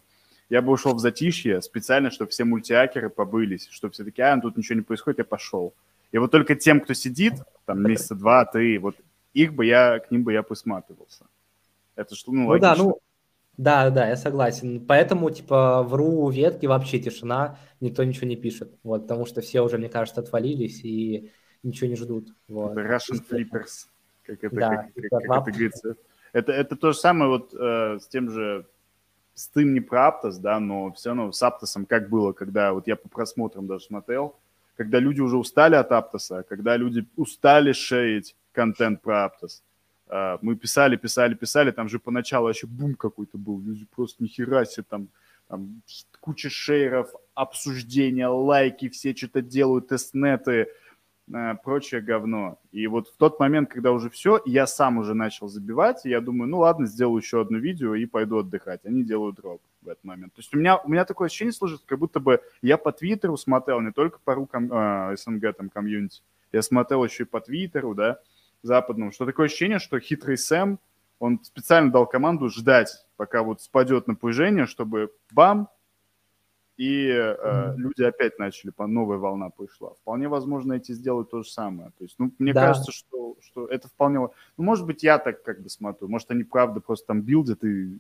Я 0.50 0.62
бы 0.62 0.72
ушел 0.72 0.94
в 0.94 1.00
затишье 1.00 1.62
специально, 1.62 2.12
чтобы 2.12 2.32
все 2.32 2.44
мультиакеры 2.44 3.10
побылись, 3.10 3.68
чтобы 3.72 3.94
все 3.94 4.04
таки 4.04 4.22
а, 4.22 4.36
ну, 4.36 4.42
тут 4.42 4.58
ничего 4.58 4.76
не 4.78 4.84
происходит, 4.84 5.20
я 5.20 5.26
пошел. 5.26 5.74
И 6.12 6.18
вот 6.18 6.32
только 6.32 6.56
тем, 6.56 6.82
кто 6.82 6.94
сидит, 6.94 7.36
там, 7.66 7.82
месяца 7.84 8.16
два, 8.16 8.46
три, 8.46 8.78
вот 8.78 8.96
их 9.34 9.54
бы 9.54 9.66
я, 9.66 10.00
к 10.00 10.12
ним 10.12 10.24
бы 10.24 10.34
я 10.34 10.44
присматривался. 10.44 11.26
Это 11.96 12.16
что, 12.16 12.32
ну, 12.32 12.42
ну 12.42 12.48
логично. 12.48 12.76
да, 12.76 12.84
ну, 12.84 13.00
да, 13.58 13.90
да, 13.90 14.08
я 14.08 14.16
согласен. 14.16 14.86
Поэтому, 14.86 15.30
типа, 15.30 15.84
в 15.84 15.94
ру 15.94 16.30
ветки 16.30 16.66
вообще 16.66 17.00
тишина, 17.00 17.58
никто 17.80 18.04
ничего 18.04 18.28
не 18.28 18.36
пишет. 18.36 18.74
Вот, 18.84 19.04
потому 19.04 19.26
что 19.26 19.42
все 19.42 19.62
уже, 19.62 19.78
мне 19.78 19.90
кажется, 19.90 20.22
отвалились 20.22 20.84
и 20.84 21.32
ничего 21.64 21.90
не 21.90 21.96
ждут. 21.96 22.30
Вот. 22.48 22.76
Russian 22.76 23.22
Flippers, 23.30 23.88
как 24.24 24.44
это, 24.44 24.56
да, 24.56 24.70
как, 24.70 24.94
как, 24.94 25.24
как 25.24 25.42
это 25.42 25.52
говорится. 25.52 25.96
Это, 26.34 26.52
это 26.54 26.76
то 26.76 26.92
же 26.94 26.98
самое 26.98 27.30
вот 27.30 27.54
э, 27.54 28.00
с 28.00 28.08
тем 28.08 28.30
же, 28.32 28.66
с 29.34 29.50
тем 29.50 29.74
не 29.74 29.82
про 29.82 30.08
Аптос, 30.08 30.38
да, 30.38 30.60
но 30.60 30.92
все 30.94 31.10
равно 31.10 31.32
с 31.32 31.44
Аптосом 31.44 31.86
как 31.86 32.10
было, 32.10 32.32
когда 32.32 32.74
вот 32.74 32.88
я 32.88 32.96
по 32.96 33.10
просмотрам 33.10 33.68
даже 33.68 33.86
смотрел, 33.86 34.36
когда 34.78 35.00
люди 35.00 35.20
уже 35.20 35.38
устали 35.38 35.76
от 35.76 35.92
Аптоса, 35.92 36.44
когда 36.48 36.78
люди 36.78 37.06
устали 37.18 37.74
шеять 37.74 38.36
контент 38.54 39.02
про 39.02 39.26
Аптос, 39.26 39.62
мы 40.42 40.56
писали, 40.56 40.98
писали, 40.98 41.36
писали, 41.36 41.72
там 41.72 41.88
же 41.88 41.98
поначалу 42.00 42.48
вообще 42.48 42.68
бум 42.68 42.96
какой-то 42.96 43.38
был, 43.38 43.62
люди 43.62 43.86
просто 43.86 44.22
нихера 44.24 44.66
себе 44.66 44.86
там, 44.90 45.08
там 45.48 45.82
куча 46.20 46.50
шейров, 46.50 47.14
обсуждения, 47.34 48.28
лайки, 48.28 48.90
все 48.90 49.16
что-то 49.16 49.42
делают, 49.42 49.88
тестнеты, 49.88 50.68
э, 51.34 51.56
прочее 51.64 52.02
говно. 52.02 52.60
И 52.72 52.88
вот 52.88 53.08
в 53.08 53.16
тот 53.18 53.40
момент, 53.40 53.70
когда 53.70 53.92
уже 53.92 54.10
все, 54.10 54.42
я 54.46 54.68
сам 54.68 54.98
уже 54.98 55.14
начал 55.14 55.48
забивать, 55.48 56.06
и 56.06 56.10
я 56.10 56.20
думаю, 56.20 56.50
ну 56.50 56.60
ладно, 56.60 56.88
сделаю 56.88 57.22
еще 57.22 57.42
одно 57.42 57.58
видео 57.58 57.96
и 57.96 58.06
пойду 58.06 58.40
отдыхать. 58.40 58.82
Они 58.84 59.04
делают 59.04 59.38
дроп 59.38 59.62
в 59.82 59.88
этот 59.88 60.04
момент. 60.04 60.34
То 60.34 60.40
есть 60.40 60.54
у 60.54 60.58
меня, 60.58 60.78
у 60.78 60.90
меня 60.90 61.06
такое 61.06 61.28
ощущение 61.28 61.54
сложилось, 61.54 61.84
как 61.86 62.00
будто 62.00 62.20
бы 62.20 62.42
я 62.62 62.78
по 62.78 62.92
Твиттеру 62.92 63.38
смотрел, 63.38 63.80
не 63.82 63.92
только 63.92 64.20
по 64.24 64.36
рукам 64.36 64.72
э, 64.72 65.16
СНГ 65.18 65.56
там 65.56 65.70
комьюнити, 65.70 66.22
я 66.52 66.62
смотрел 66.62 67.04
еще 67.06 67.24
и 67.24 67.28
по 67.28 67.40
Твиттеру, 67.40 67.96
да, 67.96 68.20
западному, 68.64 69.12
что 69.12 69.26
такое 69.26 69.48
ощущение, 69.48 69.80
что 69.80 70.00
хитрый 70.00 70.38
Сэм, 70.38 70.80
он 71.20 71.40
специально 71.44 71.92
дал 71.92 72.08
команду 72.08 72.50
ждать, 72.50 73.06
пока 73.16 73.44
вот 73.44 73.62
спадет 73.62 74.08
напряжение, 74.08 74.66
чтобы 74.66 75.12
бам, 75.32 75.70
и 76.78 77.06
э, 77.06 77.36
mm-hmm. 77.36 77.76
люди 77.76 78.02
опять 78.02 78.40
начали, 78.40 78.72
по 78.72 78.88
новая 78.88 79.18
волна 79.18 79.52
пришла. 79.52 79.92
Вполне 80.02 80.28
возможно, 80.28 80.74
эти 80.74 80.94
сделают 80.94 81.30
то 81.30 81.44
же 81.44 81.50
самое. 81.52 81.92
То 81.98 82.04
есть, 82.04 82.16
ну, 82.18 82.32
мне 82.40 82.54
да. 82.54 82.68
кажется, 82.68 82.92
что, 82.92 83.38
что 83.40 83.68
это 83.68 83.88
вполне... 83.88 84.18
Ну, 84.18 84.32
может 84.58 84.88
быть, 84.88 85.04
я 85.04 85.20
так 85.20 85.44
как 85.44 85.62
бы 85.62 85.70
смотрю. 85.70 86.08
Может, 86.08 86.32
они 86.32 86.44
правда 86.44 86.80
просто 86.80 87.06
там 87.06 87.22
билдят 87.22 87.64
и 87.64 88.00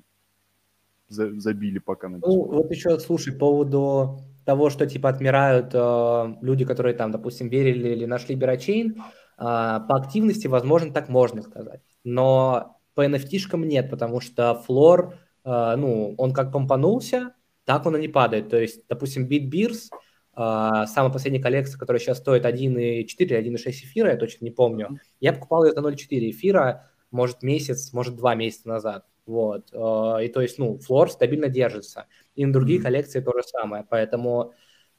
за, 1.09 1.39
забили 1.39 1.77
пока 1.77 2.09
на 2.09 2.17
Ну, 2.17 2.45
вот 2.45 2.71
еще, 2.71 2.97
слушай, 2.97 3.33
по 3.33 3.39
поводу 3.39 4.21
того, 4.45 4.71
что, 4.71 4.87
типа, 4.87 5.09
отмирают 5.09 5.71
э, 5.73 6.35
люди, 6.41 6.65
которые 6.65 6.95
там, 6.95 7.11
допустим, 7.11 7.49
верили 7.49 7.89
или 7.89 8.05
нашли 8.05 8.33
Берачейн, 8.33 9.03
по 9.41 9.95
активности, 9.95 10.47
возможно, 10.47 10.93
так 10.93 11.09
можно 11.09 11.41
сказать. 11.41 11.81
Но 12.03 12.79
по 12.93 13.05
NFT-шкам 13.05 13.65
нет, 13.65 13.89
потому 13.89 14.21
что 14.21 14.55
флор, 14.55 15.15
э, 15.43 15.75
ну, 15.77 16.13
он 16.17 16.33
как 16.33 16.51
помпанулся, 16.51 17.33
так 17.65 17.85
он 17.85 17.97
и 17.97 18.01
не 18.01 18.07
падает. 18.07 18.49
То 18.49 18.59
есть, 18.59 18.87
допустим, 18.87 19.27
BitBears, 19.27 19.89
Uh, 20.33 20.87
самая 20.87 21.11
последняя 21.11 21.41
коллекция, 21.41 21.77
которая 21.77 21.99
сейчас 21.99 22.19
стоит 22.19 22.45
1,4 22.45 23.03
или 23.03 23.37
1,6 23.37 23.69
эфира, 23.69 24.11
я 24.11 24.17
точно 24.17 24.45
не 24.45 24.51
помню. 24.51 24.97
Я 25.19 25.33
покупал 25.33 25.65
ее 25.65 25.73
за 25.73 25.81
0,4 25.81 26.29
эфира, 26.29 26.89
может, 27.11 27.43
месяц, 27.43 27.91
может, 27.91 28.15
два 28.15 28.33
месяца 28.33 28.69
назад. 28.69 29.05
Вот. 29.25 29.67
И 29.73 30.27
то 30.29 30.41
есть, 30.41 30.57
ну, 30.57 30.79
флор 30.79 31.11
стабильно 31.11 31.49
держится. 31.49 32.07
И 32.35 32.45
на 32.45 32.53
другие 32.53 32.79
mm-hmm. 32.79 32.83
коллекции 32.83 33.19
то 33.19 33.33
же 33.33 33.43
самое. 33.43 33.85
Поэтому 33.89 34.53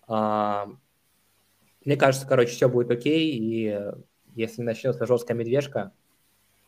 мне 0.07 1.97
кажется, 1.97 2.27
короче, 2.27 2.51
все 2.51 2.69
будет 2.69 2.91
окей. 2.91 3.33
И 3.35 3.75
если 4.35 4.63
начнется 4.63 5.07
жесткая 5.07 5.37
медвежка, 5.37 5.93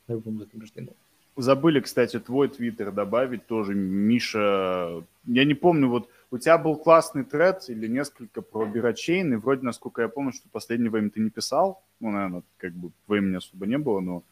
мы 0.07 0.19
будем 0.19 0.41
заблуждены. 0.41 0.93
Забыли, 1.37 1.81
кстати, 1.81 2.21
твой 2.21 2.49
твиттер 2.49 2.93
добавить 2.93 3.47
тоже, 3.47 3.75
Миша. 3.75 5.03
Я 5.25 5.45
не 5.45 5.55
помню, 5.55 5.89
вот 5.89 6.09
у 6.31 6.39
тебя 6.39 6.59
был 6.59 6.77
классный 6.77 7.25
тред 7.25 7.69
или 7.69 7.89
несколько 7.89 8.41
про 8.41 8.67
Бирачейн, 8.67 9.35
и 9.35 9.37
вроде, 9.37 9.63
насколько 9.63 10.03
я 10.03 10.09
помню, 10.09 10.33
что 10.33 10.49
последнее 10.49 10.91
время 10.91 11.11
ты 11.11 11.21
не 11.21 11.31
писал. 11.31 11.83
Ну, 11.99 12.11
наверное, 12.11 12.43
как 12.57 12.73
бы 12.73 12.93
времени 13.09 13.37
особо 13.37 13.67
не 13.67 13.79
было, 13.79 13.99
но 14.01 14.23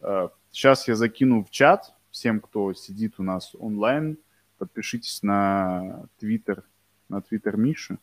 э, 0.00 0.28
сейчас 0.50 0.88
я 0.88 0.96
закину 0.96 1.44
в 1.44 1.50
чат 1.50 1.92
всем, 2.10 2.40
кто 2.40 2.72
сидит 2.72 3.14
у 3.18 3.22
нас 3.22 3.54
онлайн. 3.58 4.16
Подпишитесь 4.56 5.22
на 5.22 6.06
твиттер, 6.18 6.62
на 7.10 7.20
твиттер 7.20 7.58
Миши. 7.58 7.98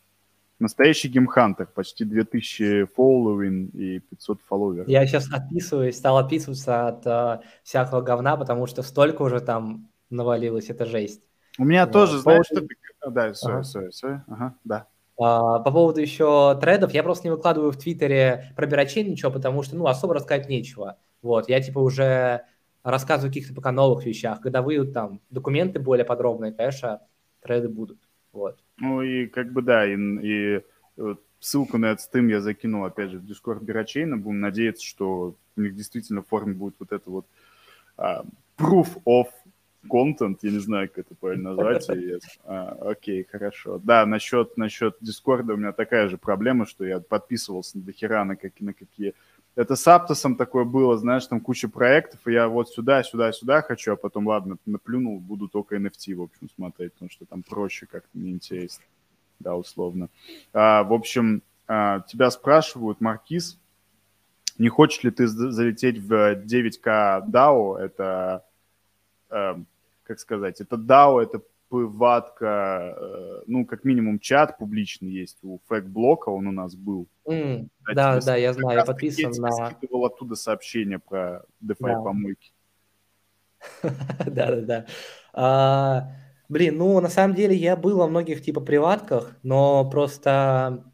Настоящий 0.64 1.10
геймхантер, 1.10 1.68
почти 1.68 2.06
2000 2.06 2.86
фолловин 2.96 3.66
и 3.74 4.00
500 4.00 4.42
фолловеров. 4.48 4.88
Я 4.88 5.06
сейчас 5.06 5.30
отписываюсь, 5.30 5.98
стал 5.98 6.18
отписываться 6.18 6.88
от 6.88 7.06
uh, 7.06 7.42
всякого 7.64 8.00
говна, 8.00 8.38
потому 8.38 8.66
что 8.66 8.82
столько 8.82 9.24
уже 9.24 9.42
там 9.42 9.90
навалилось, 10.10 10.70
это 10.70 10.86
жесть. 10.86 11.22
У 11.60 11.66
меня 11.66 11.86
вот. 11.86 11.92
тоже, 11.92 12.20
знаешь, 12.20 12.46
что... 12.46 12.62
Да, 13.12 13.32
sorry, 13.32 13.34
ага. 13.44 13.60
sorry, 13.60 13.90
sorry. 13.90 14.22
Ага, 14.28 14.56
да. 14.64 14.88
Uh, 15.20 15.62
по 15.62 15.70
поводу 15.70 16.00
еще 16.00 16.58
тредов, 16.62 16.94
я 16.94 17.04
просто 17.04 17.28
не 17.28 17.32
выкладываю 17.32 17.74
в 17.74 17.78
Твиттере 17.78 18.54
про 18.56 18.66
Бирачей 18.66 19.04
ничего, 19.04 19.32
потому 19.32 19.64
что, 19.64 19.76
ну, 19.76 19.88
особо 19.88 20.14
рассказать 20.14 20.48
нечего. 20.48 20.96
Вот, 21.22 21.50
я, 21.50 21.60
типа, 21.62 21.80
уже 21.80 22.46
рассказываю 22.84 23.32
о 23.32 23.34
каких-то 23.34 23.54
пока 23.54 23.74
новых 23.74 24.06
вещах. 24.06 24.40
Когда 24.40 24.62
выйдут 24.62 24.94
там 24.94 25.20
документы 25.30 25.80
более 25.80 26.06
подробные, 26.06 26.54
конечно, 26.54 27.02
треды 27.42 27.68
будут. 27.68 28.00
Вот. 28.34 28.58
Ну 28.78 29.02
и 29.02 29.28
как 29.28 29.52
бы 29.52 29.62
да, 29.62 29.86
и, 29.88 29.96
и 29.96 30.62
вот 30.98 31.22
ссылку 31.40 31.78
на 31.78 31.88
этот 31.88 32.02
стим 32.02 32.28
я 32.28 32.42
закинул 32.42 32.84
опять 32.84 33.12
же 33.12 33.20
в 33.20 33.26
Discord 33.26 33.64
Бирачейна. 33.64 34.18
Будем 34.18 34.42
надеяться, 34.42 34.86
что 34.86 35.36
у 35.56 35.62
них 35.62 35.76
действительно 35.76 36.22
в 36.22 36.28
форме 36.28 36.54
будет 36.54 36.76
вот 36.80 36.92
это 36.92 37.10
вот 37.10 37.26
uh, 37.98 38.26
proof 38.58 39.02
of 39.06 39.28
content, 39.90 40.40
я 40.42 40.52
не 40.52 40.60
знаю, 40.60 40.90
как 40.90 41.06
это 41.06 41.16
правильно 41.16 41.54
назвать. 41.54 41.88
а, 42.46 42.92
окей, 42.92 43.28
хорошо. 43.30 43.80
Да, 43.84 44.06
насчет, 44.06 44.58
насчет 44.58 44.96
Дискорда 45.02 45.54
у 45.54 45.58
меня 45.58 45.72
такая 45.72 46.08
же 46.08 46.18
проблема, 46.18 46.66
что 46.66 46.86
я 46.86 47.00
подписывался 47.00 47.78
на 47.78 47.84
дохера 47.84 48.24
на, 48.24 48.36
какие, 48.36 48.66
на 48.66 48.74
какие 48.74 49.14
это 49.56 49.76
с 49.76 49.88
Аптосом 49.88 50.36
такое 50.36 50.64
было, 50.64 50.98
знаешь, 50.98 51.28
там 51.28 51.40
куча 51.40 51.68
проектов, 51.70 52.20
и 52.26 52.34
я 52.34 52.48
вот 52.48 52.70
сюда, 52.70 53.04
сюда, 53.04 53.32
сюда 53.32 53.62
хочу, 53.62 53.94
а 53.94 53.96
потом, 53.96 54.28
ладно, 54.28 54.58
наплюнул, 54.66 55.20
буду 55.20 55.48
только 55.48 55.76
NFT, 55.76 56.16
в 56.16 56.24
общем, 56.24 56.50
смотреть, 56.56 56.94
потому 56.94 57.12
что 57.12 57.26
там 57.26 57.44
проще 57.44 57.86
как-то, 57.86 58.10
неинтересно, 58.18 58.84
да, 59.40 59.56
условно. 59.56 60.10
А, 60.54 60.84
в 60.84 60.94
общем, 60.94 61.44
а, 61.68 62.02
тебя 62.02 62.32
спрашивают, 62.32 63.00
Маркиз, 63.00 63.60
не 64.58 64.70
хочешь 64.70 65.04
ли 65.04 65.12
ты 65.12 65.28
залететь 65.28 65.98
в 66.00 66.36
9К 66.36 67.28
DAO, 67.28 67.78
это, 67.78 68.46
э, 69.30 69.56
как 70.04 70.20
сказать, 70.20 70.62
это 70.62 70.76
DAO, 70.76 71.22
это 71.22 71.42
ватка, 71.82 72.96
э, 72.98 73.42
ну, 73.48 73.66
как 73.66 73.84
минимум 73.84 74.20
чат 74.20 74.58
публичный 74.58 75.12
есть 75.12 75.40
у 75.44 75.60
фэк-блока, 75.68 76.30
он 76.30 76.48
у 76.48 76.52
нас 76.52 76.76
был. 76.76 77.08
Mm, 77.28 77.68
да, 77.94 78.20
да, 78.22 78.36
я 78.36 78.54
знаю, 78.54 78.80
я 78.80 78.86
подписан 78.86 79.32
на... 79.38 79.48
Я 79.48 79.72
скидывал 79.72 80.06
оттуда 80.06 80.36
сообщение 80.36 81.00
про 81.00 81.44
DeFi 81.64 82.04
помойки. 82.04 82.54
Да-да-да. 84.26 84.86
А, 85.34 86.12
блин, 86.50 86.78
ну, 86.78 87.00
на 87.02 87.10
самом 87.10 87.36
деле 87.36 87.56
я 87.56 87.76
был 87.76 87.98
во 87.98 88.08
многих, 88.08 88.42
типа, 88.42 88.62
приватках, 88.62 89.36
но 89.44 89.90
просто, 89.90 90.86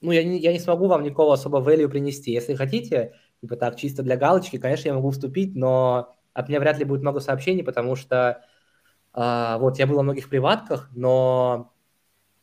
ну, 0.00 0.10
я 0.10 0.24
не, 0.24 0.38
я 0.38 0.52
не 0.52 0.58
смогу 0.58 0.86
вам 0.86 1.04
никакого 1.04 1.34
особо 1.34 1.60
value 1.60 1.88
принести. 1.88 2.32
Если 2.32 2.54
хотите, 2.54 3.14
типа 3.40 3.56
так, 3.56 3.76
чисто 3.76 4.02
для 4.02 4.16
галочки, 4.16 4.58
конечно, 4.58 4.88
я 4.88 4.94
могу 4.94 5.10
вступить, 5.10 5.54
но 5.54 6.14
от 6.32 6.48
меня 6.48 6.60
вряд 6.60 6.78
ли 6.78 6.84
будет 6.84 7.02
много 7.02 7.20
сообщений, 7.20 7.62
потому 7.62 7.94
что 7.94 8.44
а, 9.14 9.58
вот, 9.58 9.78
я 9.78 9.86
был 9.86 9.96
во 9.96 10.02
многих 10.02 10.28
приватках, 10.28 10.90
но 10.92 11.72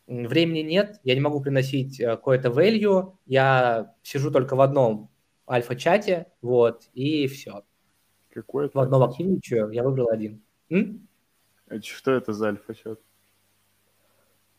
времени 0.08 0.62
нет, 0.62 1.00
я 1.04 1.14
не 1.14 1.22
могу 1.22 1.42
приносить 1.42 2.00
э, 2.00 2.08
какое-то 2.08 2.50
value, 2.50 3.14
я 3.26 3.94
сижу 4.04 4.32
только 4.32 4.56
в 4.56 4.62
одном 4.62 5.10
альфа-чате, 5.50 6.28
вот, 6.42 6.90
и 6.94 7.28
все. 7.28 7.64
Какой? 8.32 8.70
В 8.74 8.80
одном 8.80 9.04
активничаю, 9.04 9.70
я 9.72 9.84
выбрал 9.84 10.10
один. 10.10 10.42
М? 10.70 11.08
А 11.70 11.82
что 11.82 12.12
это 12.12 12.32
за 12.32 12.48
альфа-чат? 12.48 13.00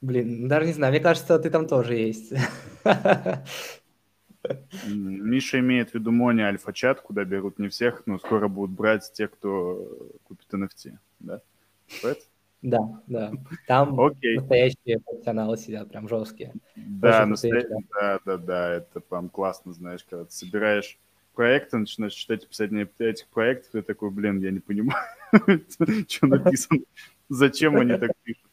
Блин, 0.03 0.49
даже 0.49 0.67
не 0.67 0.73
знаю, 0.75 0.93
мне 0.93 1.01
кажется, 1.01 1.39
ты 1.39 1.49
там 1.49 1.67
тоже 1.67 1.95
есть. 1.95 2.35
Миша 4.85 5.61
имеет 5.61 5.91
в 5.91 5.95
виду 5.95 6.11
Мони 6.11 6.43
альфа-чат, 6.43 7.01
куда 7.01 7.25
берут 7.25 7.59
не 7.59 7.69
всех, 7.69 8.03
но 8.07 8.19
скоро 8.19 8.49
будут 8.49 8.77
брать 8.77 9.11
тех, 9.15 9.31
кто 9.31 10.19
купит 10.25 10.53
NFT, 10.53 10.99
да? 11.21 11.41
Да, 12.63 13.03
да. 13.09 13.33
Там 13.67 13.99
Окей. 13.99 14.37
настоящие 14.37 15.01
профессионалы 15.01 15.57
сидят, 15.57 15.89
прям 15.89 16.09
жесткие. 16.09 16.53
Да, 16.77 17.27
настоя... 17.27 17.67
да, 18.01 18.21
да, 18.25 18.37
да, 18.37 18.75
это 18.75 19.01
прям 19.01 19.29
классно, 19.29 19.73
знаешь, 19.73 20.05
когда 20.09 20.25
ты 20.25 20.31
собираешь 20.31 20.99
проекты, 21.35 21.79
начинаешь 21.79 22.13
читать 22.13 22.45
описание 22.45 22.89
этих 22.99 23.27
проектов, 23.29 23.73
ты 23.73 23.83
такой, 23.83 24.11
блин, 24.11 24.41
я 24.41 24.53
не 24.53 24.61
понимаю, 24.61 25.05
что 26.09 26.27
написано, 26.27 26.81
зачем 27.29 27.77
они 27.77 27.97
так 27.97 28.13
пишут. 28.23 28.45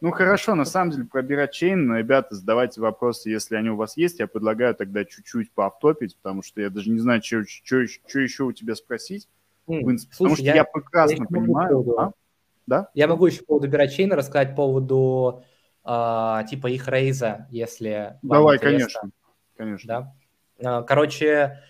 Ну 0.00 0.10
хорошо, 0.10 0.56
на 0.56 0.64
самом 0.64 0.90
деле 0.90 1.04
про 1.04 1.22
Бирачейн, 1.22 1.94
ребята, 1.94 2.34
задавайте 2.34 2.80
вопросы, 2.80 3.30
если 3.30 3.54
они 3.54 3.70
у 3.70 3.76
вас 3.76 3.96
есть. 3.96 4.18
Я 4.18 4.26
предлагаю 4.26 4.74
тогда 4.74 5.04
чуть-чуть 5.04 5.52
поавтопить, 5.52 6.16
потому 6.16 6.42
что 6.42 6.60
я 6.60 6.70
даже 6.70 6.90
не 6.90 6.98
знаю, 6.98 7.22
что, 7.22 7.36
еще 7.38 8.42
у 8.42 8.50
тебя 8.50 8.74
спросить. 8.74 9.28
Mm, 9.68 9.78
потому 9.78 9.98
слушай, 10.10 10.44
что 10.46 10.54
я, 10.56 10.64
прекрасно 10.64 11.26
понимаю. 11.26 12.14
Да? 12.72 12.88
Я 12.94 13.06
могу 13.06 13.26
еще 13.26 13.40
по 13.40 13.48
поводу 13.48 13.68
Бирачейна 13.68 14.16
рассказать 14.16 14.50
по 14.50 14.62
поводу 14.62 15.44
э, 15.84 16.40
типа 16.48 16.68
их 16.68 16.88
рейза, 16.88 17.46
если 17.50 18.18
Давай, 18.22 18.58
конечно. 18.58 19.10
Конечно. 19.58 20.14
Да? 20.58 20.78
А, 20.78 20.82
короче, 20.82 21.60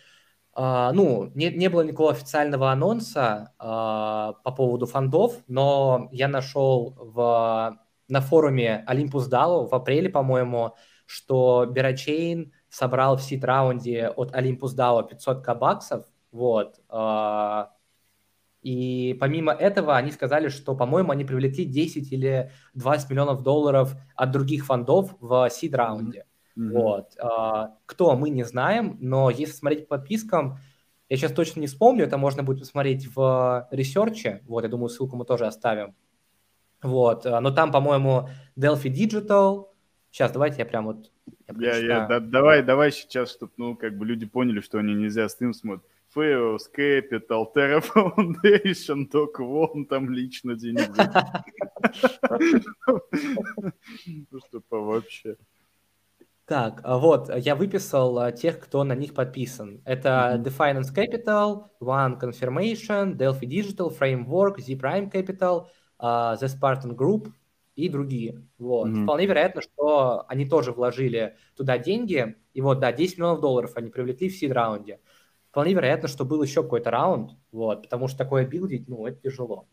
э, 0.57 0.91
ну, 0.95 1.33
не, 1.35 1.51
не 1.51 1.69
было 1.69 1.81
никакого 1.81 2.13
официального 2.13 2.71
анонса 2.71 3.53
э, 3.59 3.65
по 3.65 4.55
поводу 4.57 4.87
фондов, 4.87 5.43
но 5.49 6.09
я 6.13 6.29
нашел 6.29 6.95
в, 6.97 7.77
на 8.07 8.21
форуме 8.21 8.85
Olympus 8.89 9.29
DAO 9.29 9.69
в 9.69 9.75
апреле, 9.75 10.09
по-моему, 10.09 10.77
что 11.05 11.67
Бирачейн 11.69 12.53
собрал 12.69 13.17
в 13.17 13.23
сид-раунде 13.23 14.07
от 14.09 14.33
Olympus 14.37 14.77
DAO 14.77 15.09
500 15.09 15.59
баксов, 15.59 16.07
вот, 16.31 16.79
э, 16.89 17.65
и 18.63 19.17
помимо 19.19 19.53
этого 19.53 19.97
они 19.97 20.13
сказали, 20.13 20.49
что, 20.49 20.77
по-моему, 20.77 21.11
они 21.11 21.25
привлекли 21.25 21.65
10 21.65 22.13
или 22.13 22.53
20 22.75 23.11
миллионов 23.11 23.43
долларов 23.43 23.95
от 24.15 24.31
других 24.31 24.65
фондов 24.67 25.17
в 25.21 25.51
seed 25.51 25.76
-раунде. 25.76 26.27
Угу. 26.57 26.71
Вот. 26.71 27.17
А, 27.19 27.77
кто, 27.87 28.17
мы 28.17 28.31
не 28.31 28.45
знаем, 28.45 28.97
но 29.01 29.31
если 29.31 29.53
смотреть 29.53 29.89
по 29.89 29.97
подпискам, 29.99 30.59
я 31.09 31.17
сейчас 31.17 31.33
точно 31.33 31.61
не 31.61 31.67
вспомню, 31.67 32.05
это 32.05 32.19
можно 32.19 32.43
будет 32.43 32.61
посмотреть 32.61 33.09
в 33.15 33.69
research 33.71 34.28
е, 34.28 34.43
вот, 34.47 34.63
я 34.63 34.69
думаю, 34.69 34.89
ссылку 34.89 35.17
мы 35.17 35.25
тоже 35.25 35.47
оставим. 35.47 35.95
Вот, 36.83 37.27
а, 37.27 37.41
но 37.41 37.51
там, 37.51 37.73
по-моему, 37.73 38.29
Delphi 38.57 38.93
Digital, 38.93 39.67
сейчас, 40.11 40.31
давайте 40.31 40.59
я 40.59 40.67
прям 40.67 40.87
вот... 40.87 41.11
Я, 41.59 41.77
я, 41.77 41.79
я, 41.79 42.07
да, 42.07 42.21
давай, 42.21 42.63
давай 42.63 42.93
сейчас, 42.93 43.33
чтобы, 43.33 43.53
ну, 43.57 43.77
как 43.77 43.99
бы 43.99 44.07
люди 44.07 44.25
поняли, 44.25 44.61
что 44.61 44.79
они 44.79 44.95
не 44.95 45.06
зря 45.06 45.29
стрим 45.29 45.53
смотрят. 45.53 45.85
Fails, 46.15 46.69
Capital, 46.75 47.53
Terra 47.55 47.81
Foundation, 47.81 49.09
Doc 49.11 49.39
One 49.39 49.87
там 49.87 50.11
лично 50.11 50.55
денег. 50.55 50.91
Ну, 54.31 54.41
что 54.41 54.63
вообще. 54.71 55.37
Так, 56.45 56.81
а 56.85 56.99
вот, 56.99 57.31
я 57.35 57.55
выписал 57.55 58.19
а, 58.19 58.33
тех, 58.33 58.59
кто 58.59 58.83
на 58.85 58.95
них 58.95 59.15
подписан. 59.15 59.81
Это 59.85 60.09
mm-hmm. 60.09 60.45
Definance 60.45 60.95
Capital, 60.95 61.69
One 61.81 62.21
Confirmation, 62.21 63.17
Delphi 63.17 63.47
Digital, 63.47 63.97
Framework, 63.97 64.61
Z 64.61 64.73
Prime 64.75 65.11
Capital, 65.11 65.67
uh, 66.01 66.37
The 66.39 66.49
Spartan 66.49 66.97
Group 66.97 67.33
и 67.77 67.89
другие. 67.89 68.43
Вот. 68.59 68.89
Mm-hmm. 68.89 69.05
Вполне 69.05 69.27
вероятно, 69.27 69.63
что 69.63 70.25
они 70.29 70.45
тоже 70.45 70.73
вложили 70.73 71.37
туда 71.57 71.79
деньги. 71.79 72.37
И 72.55 72.61
вот, 72.61 72.81
да, 72.81 72.93
10 72.93 73.19
миллионов 73.19 73.41
долларов 73.41 73.73
они 73.77 73.91
привлекли 73.91 74.29
в 74.29 74.37
сид-раунде. 74.37 74.99
Вполне 75.53 75.75
вероятно, 75.75 76.09
что 76.09 76.25
был 76.25 76.43
еще 76.43 76.63
какой-то 76.63 76.91
раунд, 76.91 77.33
вот, 77.53 77.83
потому 77.83 78.09
что 78.09 78.17
такое 78.17 78.47
билдить, 78.47 78.89
ну, 78.89 79.07
это 79.07 79.21
тяжело. 79.21 79.69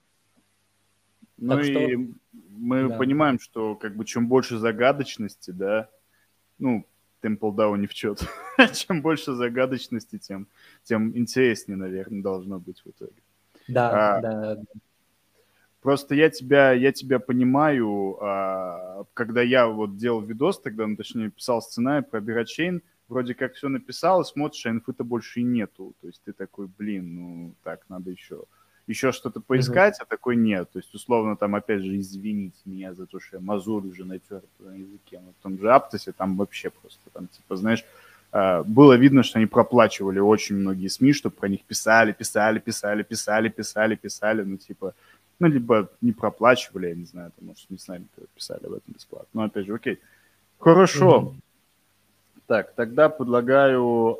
Ну 1.37 1.55
так 1.55 1.63
и 1.63 1.71
что... 1.71 2.13
мы 2.49 2.89
да. 2.89 2.97
понимаем, 2.97 3.39
что 3.39 3.75
как 3.77 3.95
бы 3.95 4.03
чем 4.03 4.27
больше 4.27 4.57
загадочности, 4.57 5.51
да, 5.51 5.89
ну, 6.57 6.85
Temple 7.23 7.55
Down 7.55 7.77
не 7.77 7.87
в 7.87 7.93
чет. 7.93 8.21
Чем 8.73 9.01
больше 9.01 9.33
загадочности, 9.33 10.17
тем, 10.17 10.47
тем 10.83 11.17
интереснее, 11.17 11.77
наверное, 11.77 12.21
должно 12.21 12.59
быть 12.59 12.81
в 12.83 12.89
итоге. 12.89 13.21
Да, 13.69 14.17
а, 14.17 14.21
да. 14.21 14.57
Просто 15.81 16.13
я 16.13 16.29
тебя, 16.29 16.73
я 16.73 16.91
тебя 16.91 17.19
понимаю, 17.19 18.17
а, 18.21 19.05
когда 19.13 19.41
я 19.41 19.67
вот 19.67 19.95
делал 19.95 20.21
видос 20.21 20.59
тогда, 20.59 20.87
ну, 20.87 20.97
точнее, 20.97 21.29
писал 21.29 21.61
сценарий 21.61 22.05
про 22.05 22.19
Бирачейн, 22.19 22.81
вроде 23.09 23.33
как 23.33 23.55
все 23.55 23.67
написал, 23.67 24.23
смотришь, 24.23 24.65
а 24.65 24.69
инфы-то 24.69 25.03
больше 25.03 25.41
и 25.41 25.43
нету. 25.43 25.93
То 26.01 26.07
есть 26.07 26.21
ты 26.23 26.31
такой, 26.31 26.67
блин, 26.77 27.15
ну, 27.15 27.53
так, 27.63 27.81
надо 27.89 28.11
еще 28.11 28.43
еще 28.89 29.11
что-то 29.11 29.39
поискать, 29.39 29.99
mm-hmm. 29.99 30.03
а 30.03 30.09
такой 30.09 30.35
нет. 30.35 30.71
То 30.71 30.79
есть, 30.79 30.93
условно, 30.95 31.35
там, 31.37 31.53
опять 31.53 31.83
же, 31.83 31.99
извините 31.99 32.57
меня 32.65 32.95
за 32.95 33.05
то, 33.05 33.19
что 33.19 33.37
я 33.37 33.41
мазурь 33.41 33.85
уже 33.85 34.03
натер 34.03 34.41
на 34.57 34.73
языке. 34.75 35.21
Но 35.23 35.31
в 35.31 35.43
том 35.43 35.59
же 35.59 35.71
Аптосе 35.71 36.11
там 36.11 36.35
вообще 36.35 36.71
просто, 36.71 37.09
там, 37.13 37.27
типа, 37.27 37.55
знаешь, 37.55 37.85
а, 38.31 38.63
было 38.63 38.93
видно, 38.93 39.21
что 39.21 39.37
они 39.37 39.45
проплачивали 39.45 40.17
очень 40.19 40.55
многие 40.55 40.87
СМИ, 40.87 41.13
чтобы 41.13 41.35
про 41.35 41.49
них 41.49 41.61
писали, 41.65 42.13
писали, 42.13 42.57
писали, 42.57 43.03
писали, 43.03 43.49
писали, 43.49 43.95
писали, 43.95 44.41
ну, 44.41 44.57
типа, 44.57 44.95
ну, 45.39 45.47
либо 45.47 45.89
не 46.01 46.11
проплачивали, 46.11 46.87
я 46.87 46.95
не 46.95 47.05
знаю, 47.05 47.31
там, 47.37 47.47
может, 47.47 47.69
не 47.69 47.77
с 47.77 47.87
нами 47.87 48.07
писали 48.35 48.65
об 48.65 48.73
этом 48.73 48.93
бесплатно. 48.93 49.29
Но, 49.33 49.43
опять 49.43 49.67
же, 49.67 49.75
окей. 49.75 49.99
Хорошо. 50.57 51.33
Mm-hmm. 51.35 51.48
Так, 52.49 52.73
тогда 52.73 53.09
предлагаю 53.09 54.17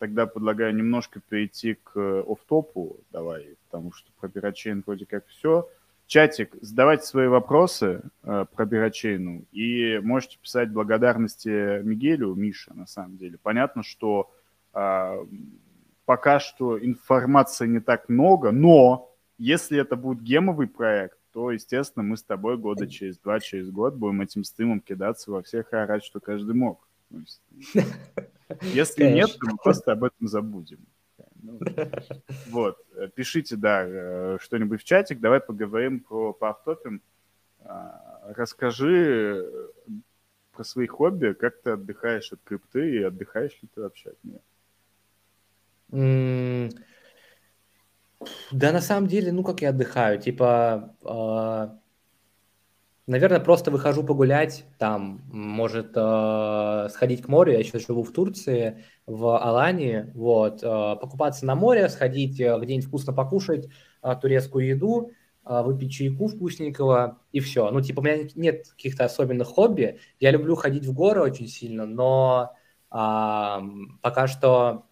тогда 0.00 0.26
предлагаю 0.26 0.74
немножко 0.74 1.20
перейти 1.20 1.74
к 1.74 1.96
офтопу, 2.26 2.96
давай, 3.12 3.56
потому 3.70 3.92
что 3.92 4.10
про 4.18 4.28
Бирочейн 4.28 4.82
вроде 4.84 5.06
как 5.06 5.24
все. 5.28 5.68
Чатик, 6.08 6.54
задавайте 6.60 7.04
свои 7.04 7.28
вопросы 7.28 8.02
э, 8.24 8.44
про 8.52 8.66
Бирочейну 8.66 9.44
и 9.52 10.00
можете 10.02 10.38
писать 10.38 10.70
благодарности 10.70 11.80
Мигелю, 11.82 12.34
Мише, 12.34 12.74
на 12.74 12.86
самом 12.86 13.18
деле. 13.18 13.38
Понятно, 13.40 13.84
что 13.84 14.30
э, 14.74 15.24
пока 16.04 16.40
что 16.40 16.84
информации 16.84 17.68
не 17.68 17.80
так 17.80 18.08
много, 18.08 18.50
но 18.50 19.14
если 19.38 19.80
это 19.80 19.94
будет 19.94 20.22
гемовый 20.22 20.66
проект, 20.66 21.18
то, 21.34 21.50
естественно, 21.50 22.04
мы 22.04 22.16
с 22.16 22.22
тобой 22.22 22.56
года 22.56 22.86
через 22.86 23.18
два, 23.18 23.40
через 23.40 23.68
год 23.68 23.94
будем 23.96 24.20
этим 24.20 24.44
стримом 24.44 24.80
кидаться 24.80 25.32
во 25.32 25.42
всех 25.42 25.72
и 25.72 25.76
орать, 25.76 26.04
что 26.04 26.20
каждый 26.20 26.54
мог. 26.54 26.86
Если 28.62 29.02
Конечно. 29.02 29.14
нет, 29.14 29.30
то 29.40 29.46
мы 29.50 29.56
просто 29.56 29.92
об 29.92 30.04
этом 30.04 30.28
забудем. 30.28 30.78
Ну, 31.42 31.58
вот, 32.46 32.78
пишите, 33.16 33.56
да, 33.56 33.84
э, 33.84 34.38
что-нибудь 34.40 34.80
в 34.80 34.84
чатик, 34.84 35.18
давай 35.18 35.40
поговорим 35.40 35.98
про 35.98 36.32
поавтопим. 36.32 37.02
А, 37.64 38.32
расскажи 38.36 39.44
про 40.52 40.62
свои 40.62 40.86
хобби, 40.86 41.32
как 41.32 41.60
ты 41.62 41.70
отдыхаешь 41.70 42.32
от 42.32 42.38
крипты 42.44 42.94
и 42.94 43.02
отдыхаешь 43.02 43.58
ли 43.60 43.68
ты 43.74 43.80
вообще 43.80 44.10
от 44.10 44.22
нее? 44.22 44.40
Да, 48.50 48.72
на 48.72 48.80
самом 48.80 49.08
деле, 49.08 49.32
ну, 49.32 49.42
как 49.42 49.62
я 49.62 49.70
отдыхаю, 49.70 50.20
типа, 50.20 50.96
а, 51.04 51.78
Наверное, 53.06 53.40
просто 53.40 53.70
выхожу 53.70 54.02
погулять, 54.02 54.64
там, 54.78 55.20
может, 55.30 55.92
э, 55.94 56.88
сходить 56.90 57.20
к 57.20 57.28
морю, 57.28 57.52
я 57.52 57.58
еще 57.58 57.78
живу 57.78 58.02
в 58.02 58.12
Турции, 58.12 58.82
в 59.04 59.38
Алании, 59.38 60.10
вот, 60.14 60.62
э, 60.62 60.66
покупаться 60.66 61.44
на 61.44 61.54
море, 61.54 61.90
сходить 61.90 62.40
э, 62.40 62.58
где-нибудь 62.58 62.86
вкусно 62.86 63.12
покушать 63.12 63.68
э, 64.02 64.14
турецкую 64.18 64.68
еду, 64.68 65.10
э, 65.44 65.62
выпить 65.62 65.92
чайку 65.92 66.28
вкусненького, 66.28 67.18
и 67.30 67.40
все. 67.40 67.70
Ну, 67.70 67.82
типа, 67.82 68.00
у 68.00 68.02
меня 68.04 68.26
нет 68.36 68.68
каких-то 68.70 69.04
особенных 69.04 69.48
хобби, 69.48 70.00
я 70.18 70.30
люблю 70.30 70.54
ходить 70.56 70.86
в 70.86 70.94
горы 70.94 71.20
очень 71.20 71.46
сильно, 71.46 71.84
но 71.84 72.54
э, 72.90 72.96
пока 74.00 74.26
что 74.28 74.86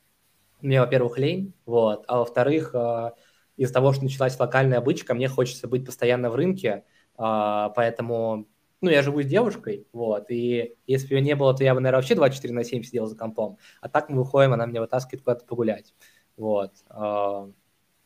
мне, 0.62 0.80
во-первых, 0.80 1.18
лень, 1.18 1.54
вот, 1.66 2.04
а 2.08 2.18
во-вторых, 2.18 2.74
э, 2.74 3.10
из-за 3.56 3.74
того, 3.74 3.92
что 3.92 4.04
началась 4.04 4.38
локальная 4.38 4.80
бычка, 4.80 5.14
мне 5.14 5.28
хочется 5.28 5.68
быть 5.68 5.84
постоянно 5.84 6.30
в 6.30 6.34
рынке, 6.34 6.84
а, 7.16 7.70
поэтому, 7.70 8.48
ну, 8.80 8.90
я 8.90 9.02
живу 9.02 9.22
с 9.22 9.26
девушкой, 9.26 9.86
вот, 9.92 10.30
и 10.30 10.76
если 10.86 11.08
бы 11.08 11.14
ее 11.14 11.20
не 11.20 11.36
было, 11.36 11.54
то 11.54 11.62
я 11.64 11.74
бы, 11.74 11.80
наверное, 11.80 11.98
вообще 11.98 12.14
24 12.14 12.54
на 12.54 12.64
7 12.64 12.82
сидел 12.82 13.06
за 13.06 13.16
компом. 13.16 13.58
А 13.80 13.88
так 13.88 14.08
мы 14.08 14.18
выходим, 14.18 14.52
она 14.54 14.66
меня 14.66 14.80
вытаскивает 14.80 15.22
куда-то 15.22 15.44
погулять. 15.44 15.94
Вот. 16.36 16.72
А, 16.88 17.48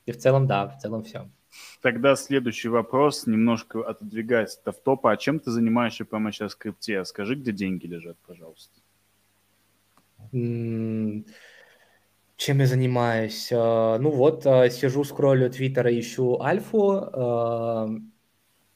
и 0.04 0.12
в 0.12 0.18
целом, 0.18 0.46
да, 0.46 0.68
в 0.68 0.78
целом 0.78 1.04
все. 1.04 1.28
Тогда 1.80 2.16
следующий 2.16 2.68
вопрос, 2.68 3.26
немножко 3.26 3.80
отодвигаясь 3.80 4.56
от 4.56 4.68
автопа. 4.68 5.12
А 5.12 5.16
чем 5.16 5.40
ты 5.40 5.50
занимаешься 5.50 6.04
прямо 6.04 6.32
сейчас 6.32 6.54
в 6.54 6.58
крипте? 6.58 7.04
Скажи, 7.04 7.34
где 7.34 7.52
деньги 7.52 7.86
лежат, 7.86 8.16
пожалуйста. 8.26 8.74
Чем 12.36 12.58
я 12.60 12.66
занимаюсь? 12.66 13.50
А, 13.52 13.98
ну 13.98 14.10
вот, 14.10 14.44
сижу, 14.44 15.04
скроллю 15.04 15.50
твиттера, 15.50 15.90
ищу 15.98 16.40
альфу, 16.40 18.02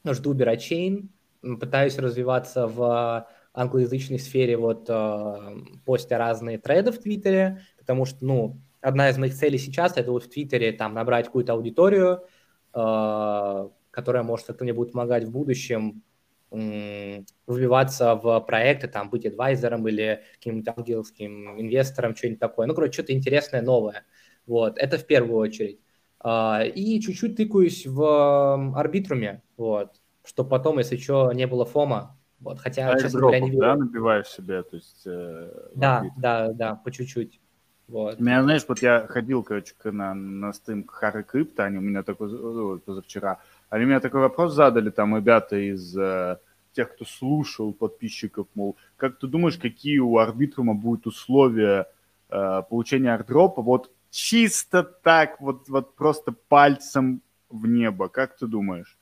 жду 0.04 0.32
Бирачейн, 0.32 1.10
пытаюсь 1.42 1.98
развиваться 1.98 2.66
в 2.66 3.26
англоязычной 3.52 4.18
сфере, 4.18 4.56
вот 4.56 4.86
э, 4.88 5.36
постя 5.84 6.18
разные 6.18 6.58
треды 6.58 6.92
в 6.92 6.98
Твиттере, 6.98 7.62
потому 7.78 8.04
что, 8.04 8.24
ну, 8.24 8.60
одна 8.80 9.10
из 9.10 9.18
моих 9.18 9.34
целей 9.34 9.58
сейчас 9.58 9.96
это 9.96 10.12
вот 10.12 10.24
в 10.24 10.30
Твиттере 10.30 10.72
там 10.72 10.94
набрать 10.94 11.26
какую-то 11.26 11.52
аудиторию, 11.54 12.24
э, 12.72 13.68
которая 13.90 14.22
может 14.22 14.46
как-то 14.46 14.64
мне 14.64 14.72
будет 14.72 14.92
помогать 14.92 15.24
в 15.24 15.30
будущем 15.30 15.88
э, 15.98 16.09
выбиваться 16.50 18.16
в 18.16 18.40
проекты, 18.40 18.88
там, 18.88 19.08
быть 19.08 19.24
адвайзером 19.24 19.86
или 19.86 20.22
каким-нибудь 20.34 20.68
ангельским 20.76 21.60
инвестором, 21.60 22.16
что-нибудь 22.16 22.40
такое. 22.40 22.66
Ну, 22.66 22.74
короче, 22.74 22.92
что-то 22.92 23.12
интересное, 23.12 23.62
новое. 23.62 24.04
Вот, 24.46 24.78
это 24.78 24.98
в 24.98 25.06
первую 25.06 25.38
очередь. 25.38 25.80
А, 26.18 26.62
и 26.64 27.00
чуть-чуть 27.00 27.36
тыкаюсь 27.36 27.86
в 27.86 28.76
арбитруме, 28.76 29.42
вот, 29.56 30.00
чтобы 30.24 30.50
потом, 30.50 30.78
если 30.78 30.96
что, 30.96 31.32
не 31.32 31.46
было 31.46 31.64
фома. 31.64 32.18
Вот, 32.40 32.58
хотя, 32.58 32.90
а 32.90 32.98
честно 32.98 33.20
говоря, 33.20 33.40
не 33.40 33.52
да, 33.52 33.76
набиваешь 33.76 34.28
себе, 34.28 34.62
то 34.62 34.76
есть... 34.76 35.02
Э, 35.06 35.50
да, 35.74 36.04
да, 36.16 36.52
да, 36.52 36.74
по 36.74 36.90
чуть-чуть. 36.90 37.38
Вот. 37.86 38.18
Меня, 38.18 38.42
знаешь, 38.42 38.64
вот 38.66 38.80
я 38.80 39.06
ходил, 39.06 39.42
короче, 39.42 39.74
на, 39.84 40.14
на 40.14 40.52
стрим 40.52 40.86
Хары 40.86 41.22
Крипто, 41.22 41.64
они 41.64 41.78
у 41.78 41.82
меня 41.82 42.02
такой, 42.02 42.28
вот, 42.28 42.84
позавчера, 42.84 43.40
они 43.70 43.84
меня 43.84 44.00
такой 44.00 44.20
вопрос 44.20 44.52
задали, 44.52 44.90
там, 44.90 45.16
ребята 45.16 45.56
из 45.56 45.96
э, 45.96 46.38
тех, 46.72 46.92
кто 46.92 47.04
слушал 47.04 47.72
подписчиков, 47.72 48.48
мол, 48.54 48.76
как 48.96 49.18
ты 49.18 49.28
думаешь, 49.28 49.56
какие 49.56 49.98
у 49.98 50.18
арбитрума 50.18 50.74
будут 50.74 51.06
условия 51.06 51.86
э, 52.28 52.62
получения 52.68 53.14
ардропа? 53.14 53.62
Вот 53.62 53.92
чисто 54.10 54.82
так, 54.82 55.40
вот, 55.40 55.68
вот 55.68 55.94
просто 55.94 56.32
пальцем 56.32 57.22
в 57.48 57.66
небо. 57.66 58.08
Как 58.08 58.36
ты 58.36 58.48
думаешь? 58.48 58.98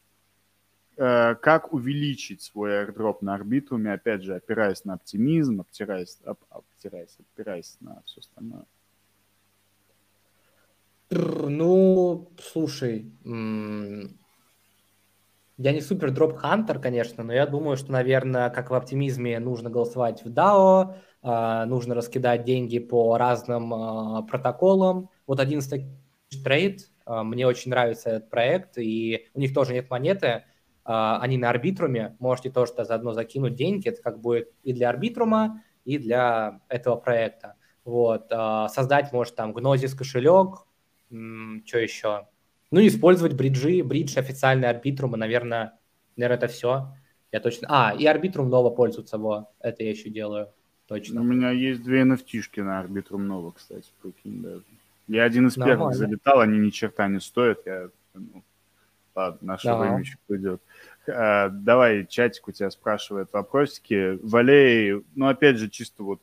Э, 0.98 1.34
как 1.34 1.72
увеличить 1.72 2.42
свой 2.42 2.84
airdrop 2.84 3.18
на 3.22 3.34
арбитруме, 3.34 3.94
опять 3.94 4.22
же, 4.22 4.34
опираясь 4.34 4.84
на 4.84 4.94
оптимизм, 4.94 5.62
опираясь, 5.62 6.18
оп, 6.26 6.40
опираясь, 6.50 7.16
опираясь 7.32 7.78
на 7.80 8.02
все 8.04 8.20
остальное? 8.20 8.64
Ну, 11.10 12.28
слушай, 12.38 13.10
я 15.58 15.72
не 15.72 15.80
супер 15.80 16.12
дроп-хантер, 16.12 16.78
конечно, 16.78 17.24
но 17.24 17.32
я 17.32 17.44
думаю, 17.44 17.76
что, 17.76 17.90
наверное, 17.90 18.48
как 18.48 18.70
в 18.70 18.74
оптимизме 18.74 19.40
нужно 19.40 19.70
голосовать 19.70 20.24
в 20.24 20.28
DAO, 20.28 20.94
э, 21.22 21.64
нужно 21.64 21.96
раскидать 21.96 22.44
деньги 22.44 22.78
по 22.78 23.18
разным 23.18 23.74
э, 23.74 24.22
протоколам. 24.28 25.10
Вот 25.26 25.40
11 25.40 25.84
трейд, 26.44 26.82
э, 27.06 27.22
мне 27.22 27.44
очень 27.44 27.72
нравится 27.72 28.10
этот 28.10 28.30
проект, 28.30 28.78
и 28.78 29.26
у 29.34 29.40
них 29.40 29.52
тоже 29.52 29.74
нет 29.74 29.90
монеты, 29.90 30.44
они 30.90 31.36
на 31.36 31.50
арбитруме, 31.50 32.16
можете 32.18 32.48
тоже 32.48 32.72
заодно 32.78 33.12
закинуть 33.12 33.56
деньги, 33.56 33.90
это 33.90 34.00
как 34.00 34.22
будет 34.22 34.54
и 34.62 34.72
для 34.72 34.88
арбитрума, 34.88 35.62
и 35.84 35.98
для 35.98 36.62
этого 36.68 36.96
проекта. 36.96 37.56
Вот, 37.84 38.30
создать, 38.70 39.12
может, 39.12 39.36
там, 39.36 39.54
Gnosis 39.54 39.94
кошелек, 39.94 40.64
что 41.10 41.78
еще? 41.78 42.26
Ну, 42.70 42.86
использовать 42.86 43.34
бриджи, 43.34 43.82
бридж 43.82 44.18
официальный 44.18 44.68
арбитрум, 44.68 45.14
и, 45.14 45.18
наверное, 45.18 45.78
наверное, 46.16 46.36
это 46.36 46.48
все. 46.48 46.94
Я 47.32 47.40
точно... 47.40 47.68
А, 47.70 47.94
и 47.94 48.04
арбитрум 48.06 48.50
Нова 48.50 48.70
пользуется, 48.70 49.18
во, 49.18 49.50
это 49.60 49.82
я 49.84 49.90
еще 49.90 50.10
делаю, 50.10 50.48
точно. 50.86 51.20
У 51.20 51.24
меня 51.24 51.50
есть 51.50 51.82
две 51.82 52.02
nft 52.02 52.62
на 52.62 52.80
арбитрум 52.80 53.26
Нова, 53.26 53.52
кстати, 53.52 53.88
прикинь 54.02 54.42
даже. 54.42 54.64
Я 55.06 55.24
один 55.24 55.46
из 55.46 55.56
Нормально. 55.56 55.80
первых 55.80 55.96
залетал, 55.96 56.40
они 56.40 56.58
ни 56.58 56.70
черта 56.70 57.08
не 57.08 57.20
стоят, 57.20 57.60
я... 57.64 57.88
Ну, 58.14 58.42
ладно, 59.14 59.38
наше 59.40 59.68
да. 59.68 59.78
время 59.78 60.00
еще 60.00 60.16
придет. 60.26 60.60
А, 61.06 61.48
давай, 61.48 62.06
чатик 62.06 62.48
у 62.48 62.52
тебя 62.52 62.70
спрашивает 62.70 63.28
вопросики. 63.32 64.18
Валей, 64.22 65.02
ну, 65.14 65.28
опять 65.28 65.56
же, 65.56 65.70
чисто 65.70 66.02
вот 66.02 66.20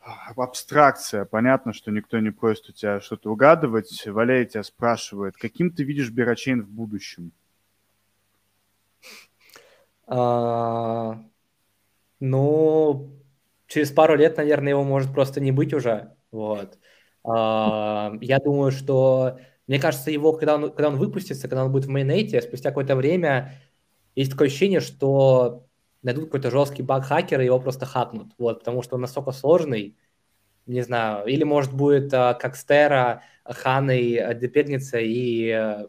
абстракция. 0.00 1.24
Понятно, 1.24 1.72
что 1.72 1.90
никто 1.90 2.18
не 2.18 2.30
просит 2.30 2.70
у 2.70 2.72
тебя 2.72 3.00
что-то 3.00 3.30
угадывать. 3.30 4.06
Валерий 4.06 4.46
тебя 4.46 4.62
спрашивает, 4.62 5.36
каким 5.36 5.70
ты 5.70 5.84
видишь 5.84 6.10
Берачейн 6.10 6.62
в 6.62 6.68
будущем? 6.68 7.32
А, 10.06 11.22
ну, 12.18 13.10
через 13.66 13.90
пару 13.90 14.16
лет, 14.16 14.36
наверное, 14.36 14.70
его 14.70 14.84
может 14.84 15.12
просто 15.12 15.40
не 15.40 15.52
быть 15.52 15.74
уже. 15.74 16.14
Вот. 16.30 16.78
А, 17.24 18.12
я 18.20 18.38
думаю, 18.38 18.70
что... 18.72 19.38
Мне 19.66 19.78
кажется, 19.78 20.10
его, 20.10 20.32
когда 20.32 20.56
он, 20.56 20.72
когда 20.72 20.88
он 20.88 20.96
выпустится, 20.96 21.46
когда 21.46 21.64
он 21.64 21.70
будет 21.70 21.84
в 21.84 21.90
мейнете, 21.90 22.42
спустя 22.42 22.70
какое-то 22.70 22.96
время, 22.96 23.52
есть 24.16 24.32
такое 24.32 24.48
ощущение, 24.48 24.80
что 24.80 25.68
найдут 26.02 26.26
какой-то 26.26 26.50
жесткий 26.50 26.82
баг 26.82 27.04
хакера, 27.04 27.44
его 27.44 27.60
просто 27.60 27.86
хакнут, 27.86 28.32
вот, 28.38 28.60
потому 28.60 28.82
что 28.82 28.96
он 28.96 29.02
настолько 29.02 29.32
сложный, 29.32 29.96
не 30.66 30.82
знаю, 30.82 31.26
или, 31.26 31.44
может, 31.44 31.72
будет 31.72 32.12
а, 32.14 32.34
как 32.34 32.56
Стера, 32.56 33.22
Ханой 33.44 34.16
а, 34.16 34.34
депегнется, 34.34 34.98
и 35.00 35.50
а, 35.50 35.88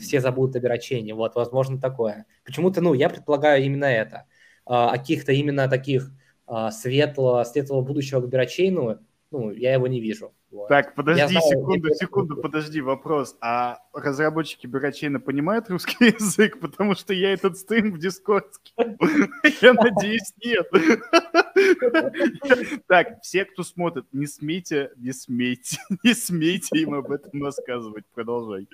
все 0.00 0.20
забудут 0.20 0.56
о 0.56 0.60
Верачене, 0.60 1.14
вот, 1.14 1.34
возможно, 1.34 1.80
такое. 1.80 2.26
Почему-то, 2.44 2.80
ну, 2.80 2.94
я 2.94 3.08
предполагаю 3.08 3.64
именно 3.64 3.86
это. 3.86 4.26
А, 4.66 4.96
каких-то 4.96 5.32
именно 5.32 5.68
таких 5.68 6.10
а, 6.46 6.70
светлого, 6.70 7.44
светлого 7.44 7.82
будущего 7.82 8.20
к 8.20 8.32
Верачейну, 8.32 8.98
ну, 9.30 9.50
я 9.50 9.74
его 9.74 9.86
не 9.86 10.00
вижу. 10.00 10.34
Вот. 10.54 10.68
Так, 10.68 10.94
подожди 10.94 11.36
знаю, 11.36 11.48
секунду, 11.48 11.92
секунду, 11.94 12.36
подожди, 12.36 12.80
вопрос. 12.80 13.36
А 13.40 13.80
разработчики 13.92 14.68
Бирачейна 14.68 15.18
понимают 15.18 15.68
русский 15.68 16.04
язык? 16.18 16.60
Потому 16.60 16.94
что 16.94 17.12
я 17.12 17.32
этот 17.32 17.58
стрим 17.58 17.92
в 17.92 17.98
Дискорд 17.98 18.46
Я 18.76 19.74
надеюсь, 19.74 20.32
нет. 20.44 20.70
Так, 22.86 23.20
все, 23.22 23.44
кто 23.44 23.64
смотрит, 23.64 24.06
не 24.12 24.26
смейте, 24.26 24.92
не 24.96 25.12
смейте, 25.12 25.78
не 26.04 26.14
смейте 26.14 26.78
им 26.78 26.94
об 26.94 27.10
этом 27.10 27.42
рассказывать. 27.42 28.04
Продолжай. 28.14 28.68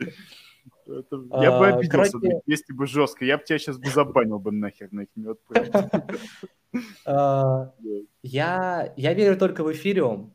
Я 0.87 1.59
бы 1.59 1.69
а, 1.69 1.77
обиделся, 1.77 2.19
если 2.45 2.75
бы 2.75 2.87
жестко. 2.87 3.25
Я 3.25 3.39
бы 3.39 3.45
тебя 3.45 3.59
сейчас 3.59 3.79
бы 3.79 3.89
забанил 3.89 4.39
бы 4.39 4.53
нахер 4.53 4.89
на 4.93 5.03
их 5.03 5.09
Я 8.97 9.15
верю 9.15 9.39
только 9.39 9.65
в 9.65 9.73
эфириум. 9.73 10.35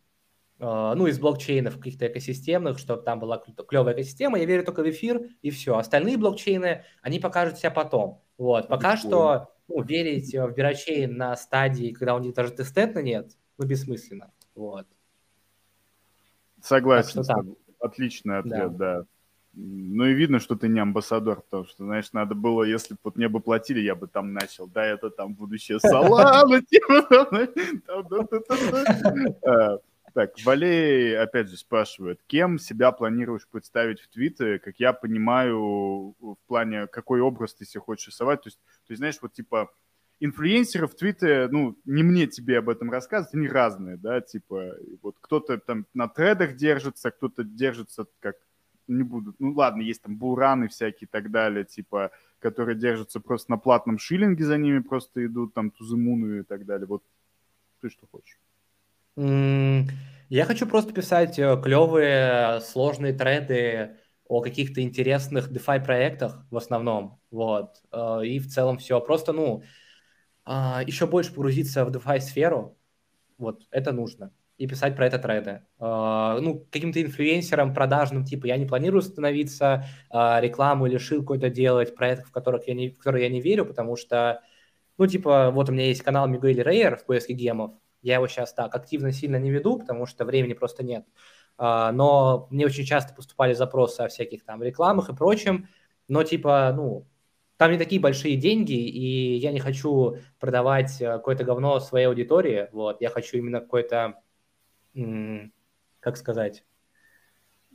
А, 0.67 0.95
ну, 0.95 1.05
из 1.05 1.19
блокчейнов 1.19 1.77
каких-то 1.77 2.07
экосистемных, 2.07 2.79
чтобы 2.79 3.03
там 3.03 3.19
была 3.19 3.37
клевая 3.37 3.93
экосистема, 3.93 4.39
я 4.39 4.45
верю 4.45 4.63
только 4.63 4.81
в 4.81 4.89
эфир, 4.89 5.29
и 5.43 5.51
все. 5.51 5.77
Остальные 5.77 6.17
блокчейны, 6.17 6.83
они 7.03 7.19
покажут 7.19 7.59
себя 7.59 7.69
потом. 7.69 8.23
Вот, 8.39 8.67
пока 8.67 8.97
что 8.97 9.49
ну, 9.67 9.83
верить 9.83 10.33
в 10.33 10.51
бирочейн 10.53 11.15
на 11.15 11.35
стадии, 11.35 11.91
когда 11.91 12.15
у 12.15 12.19
них 12.19 12.33
даже 12.33 12.51
тестнета 12.51 13.03
нет, 13.03 13.37
ну, 13.59 13.67
бессмысленно. 13.67 14.31
Вот. 14.55 14.87
Согласен 16.63 17.23
с 17.23 17.27
тобой. 17.27 17.55
Отличный 17.79 18.39
ответ, 18.39 18.75
да. 18.75 18.99
да. 18.99 19.05
Ну 19.53 20.05
и 20.05 20.13
видно, 20.13 20.39
что 20.39 20.55
ты 20.55 20.67
не 20.67 20.79
амбассадор, 20.79 21.41
потому 21.41 21.65
что, 21.65 21.85
знаешь, 21.85 22.11
надо 22.11 22.33
было, 22.33 22.63
если 22.63 22.95
бы 22.95 22.99
вот 23.03 23.17
мне 23.17 23.29
бы 23.29 23.39
платили, 23.39 23.81
я 23.81 23.93
бы 23.93 24.07
там 24.07 24.33
начал, 24.33 24.65
да, 24.67 24.83
это 24.83 25.11
там 25.11 25.35
будущее 25.35 25.79
Солана, 25.79 26.59
так, 30.15 30.31
Валей 30.45 31.17
опять 31.19 31.49
же 31.49 31.57
спрашивает, 31.57 32.21
кем 32.25 32.57
себя 32.57 32.93
планируешь 32.93 33.45
представить 33.49 33.99
в 33.99 34.07
Твиттере? 34.07 34.59
Как 34.59 34.79
я 34.79 34.93
понимаю, 34.93 36.15
в 36.21 36.37
плане, 36.47 36.87
какой 36.87 37.19
образ 37.19 37.53
ты 37.53 37.65
себе 37.65 37.81
хочешь 37.81 38.07
рисовать? 38.07 38.41
То 38.43 38.47
есть, 38.47 38.57
то 38.57 38.91
есть 38.91 38.99
знаешь, 38.99 39.17
вот 39.21 39.33
типа 39.33 39.73
инфлюенсеры 40.21 40.87
в 40.87 40.95
Твиттере, 40.95 41.49
ну, 41.51 41.77
не 41.83 42.01
мне 42.01 42.27
тебе 42.27 42.59
об 42.59 42.69
этом 42.69 42.89
рассказывать, 42.89 43.33
они 43.33 43.49
разные, 43.49 43.97
да, 43.97 44.21
типа, 44.21 44.77
вот 45.01 45.17
кто-то 45.19 45.57
там 45.57 45.85
на 45.93 46.07
тредах 46.07 46.55
держится, 46.55 47.11
кто-то 47.11 47.43
держится 47.43 48.07
как, 48.21 48.37
не 48.87 49.03
буду, 49.03 49.35
ну, 49.39 49.51
ладно, 49.51 49.81
есть 49.81 50.01
там 50.01 50.15
бураны 50.15 50.69
всякие 50.69 51.07
и 51.07 51.11
так 51.11 51.29
далее, 51.29 51.65
типа, 51.65 52.11
которые 52.39 52.77
держатся 52.77 53.19
просто 53.19 53.51
на 53.51 53.57
платном 53.57 53.97
шиллинге, 53.97 54.45
за 54.45 54.57
ними 54.57 54.79
просто 54.79 55.25
идут, 55.25 55.53
там, 55.53 55.71
тузымуны 55.71 56.39
и 56.39 56.43
так 56.43 56.65
далее, 56.65 56.87
вот 56.87 57.03
ты 57.81 57.89
что 57.89 58.07
хочешь? 58.07 58.39
Я 59.17 60.45
хочу 60.45 60.67
просто 60.67 60.93
писать 60.93 61.39
э, 61.39 61.61
клевые, 61.61 62.59
сложные 62.61 63.13
треды 63.13 63.97
о 64.27 64.41
каких-то 64.41 64.81
интересных 64.81 65.51
DeFi 65.51 65.85
проектах 65.85 66.45
в 66.49 66.57
основном, 66.57 67.21
вот, 67.29 67.75
э, 67.91 68.25
и 68.25 68.39
в 68.39 68.47
целом 68.47 68.77
все. 68.79 68.99
Просто, 68.99 69.33
ну, 69.33 69.63
а, 70.45 70.81
еще 70.85 71.07
больше 71.07 71.33
погрузиться 71.33 71.85
в 71.85 71.91
DeFi 71.91 72.19
сферу, 72.21 72.77
вот, 73.37 73.63
это 73.71 73.91
нужно, 73.91 74.31
и 74.57 74.67
писать 74.67 74.95
про 74.95 75.07
это 75.07 75.19
треды. 75.19 75.61
А, 75.79 76.39
ну, 76.39 76.65
каким-то 76.71 77.01
инфлюенсером 77.01 77.73
продажным, 77.73 78.25
типа, 78.25 78.47
я 78.47 78.57
не 78.57 78.65
планирую 78.65 79.01
становиться, 79.03 79.85
а, 80.09 80.41
рекламу 80.41 80.87
или 80.87 80.97
шил 80.97 81.21
какой-то 81.21 81.49
делать, 81.49 81.95
проектов, 81.95 82.29
в, 82.29 82.31
которых 82.31 82.67
я 82.67 82.73
не, 82.73 82.89
в 82.89 82.97
которые 82.97 83.25
я 83.25 83.29
не 83.29 83.41
верю, 83.41 83.65
потому 83.65 83.95
что, 83.95 84.41
ну, 84.97 85.07
типа, 85.07 85.51
вот 85.51 85.69
у 85.69 85.71
меня 85.71 85.85
есть 85.87 86.01
канал 86.01 86.27
Мигуэль 86.27 86.61
Рейер 86.61 86.97
в 86.97 87.05
поиске 87.05 87.33
гемов, 87.33 87.73
я 88.05 88.15
его 88.15 88.27
сейчас 88.27 88.53
так 88.53 88.75
активно 88.75 89.11
сильно 89.11 89.37
не 89.37 89.49
веду, 89.49 89.79
потому 89.79 90.05
что 90.05 90.25
времени 90.25 90.53
просто 90.53 90.83
нет. 90.83 91.05
А, 91.57 91.91
но 91.91 92.47
мне 92.51 92.67
очень 92.67 92.85
часто 92.85 93.15
поступали 93.15 93.53
запросы 93.53 94.01
о 94.01 94.07
всяких 94.07 94.43
там 94.43 94.61
рекламах 94.61 95.09
и 95.09 95.15
прочем. 95.15 95.67
Но 96.07 96.23
типа, 96.23 96.71
ну, 96.75 97.07
там 97.57 97.71
не 97.71 97.79
такие 97.79 97.99
большие 97.99 98.37
деньги, 98.37 98.73
и 98.73 99.37
я 99.37 99.51
не 99.51 99.59
хочу 99.59 100.17
продавать 100.39 101.01
э, 101.01 101.05
какое-то 101.05 101.43
говно 101.43 101.79
своей 101.79 102.05
аудитории. 102.05 102.69
Вот, 102.71 103.01
я 103.01 103.09
хочу 103.09 103.37
именно 103.37 103.59
какой-то, 103.59 104.21
как 105.99 106.17
сказать... 106.17 106.63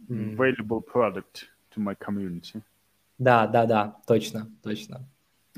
Valuable 0.09 0.81
product 0.81 1.49
to 1.75 1.79
my 1.79 1.97
community. 1.99 2.63
Да, 3.19 3.47
да, 3.49 3.67
да, 3.67 3.97
точно, 4.07 4.49
точно. 4.63 5.07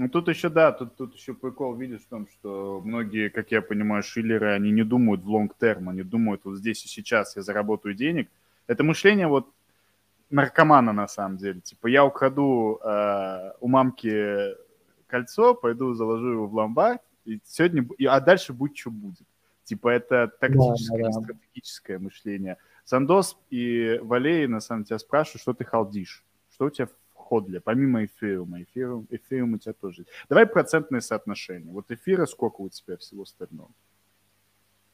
Ну, 0.03 0.09
тут 0.09 0.27
еще, 0.27 0.49
да, 0.49 0.73
тут, 0.73 0.97
тут 0.97 1.15
еще 1.15 1.33
прикол 1.33 1.77
видишь 1.77 2.01
в 2.01 2.09
том, 2.09 2.27
что 2.27 2.83
многие, 2.85 3.29
как 3.29 3.53
я 3.53 3.63
понимаю, 3.63 4.03
шиллеры, 4.03 4.53
они 4.53 4.73
не 4.73 4.83
думают 4.83 5.23
в 5.23 5.29
лонг-терм, 5.29 5.89
они 5.89 6.03
думают 6.03 6.41
вот 6.43 6.57
здесь 6.57 6.85
и 6.85 6.89
сейчас 6.89 7.37
я 7.37 7.43
заработаю 7.43 7.95
денег. 7.95 8.29
Это 8.67 8.83
мышление 8.83 9.29
вот 9.29 9.49
наркомана 10.29 10.93
на 10.93 11.07
самом 11.07 11.37
деле. 11.37 11.61
Типа 11.61 11.87
я 11.87 12.05
украду 12.05 12.81
э, 12.83 13.53
у 13.61 13.69
мамки 13.69 14.57
кольцо, 15.07 15.55
пойду 15.55 15.95
заложу 15.95 16.33
его 16.33 16.47
в 16.49 16.55
ломбард, 16.55 17.01
и 17.25 17.39
сегодня, 17.45 17.87
и, 17.97 18.05
а 18.05 18.19
дальше 18.19 18.53
будь 18.53 18.77
что 18.77 18.91
будет. 18.91 19.29
Типа 19.63 19.89
это 19.89 20.33
тактическое, 20.41 21.05
да, 21.05 21.11
да. 21.11 21.13
стратегическое 21.13 22.01
мышление. 22.01 22.57
Сандос 22.85 23.39
и 23.51 24.01
Валей, 24.03 24.49
на 24.49 24.59
самом 24.59 24.83
деле, 24.83 24.99
спрашивают, 24.99 25.43
что 25.43 25.53
ты 25.53 25.65
халдишь? 25.65 26.25
Что 26.51 26.65
у 26.65 26.71
тебя 26.71 26.89
Ходли, 27.33 27.61
помимо 27.61 28.05
эфириума. 28.05 28.63
Эфириум, 28.63 29.07
эфириум 29.09 29.55
у 29.55 29.59
тебя 29.59 29.73
тоже 29.73 30.03
есть. 30.03 30.11
Давай 30.29 30.45
процентные 30.45 31.01
соотношения. 31.01 31.73
Вот 31.73 31.91
эфира 31.91 32.27
сколько 32.27 32.61
у 32.61 32.69
тебя 32.69 32.99
всего 32.99 33.23
остального? 33.23 33.71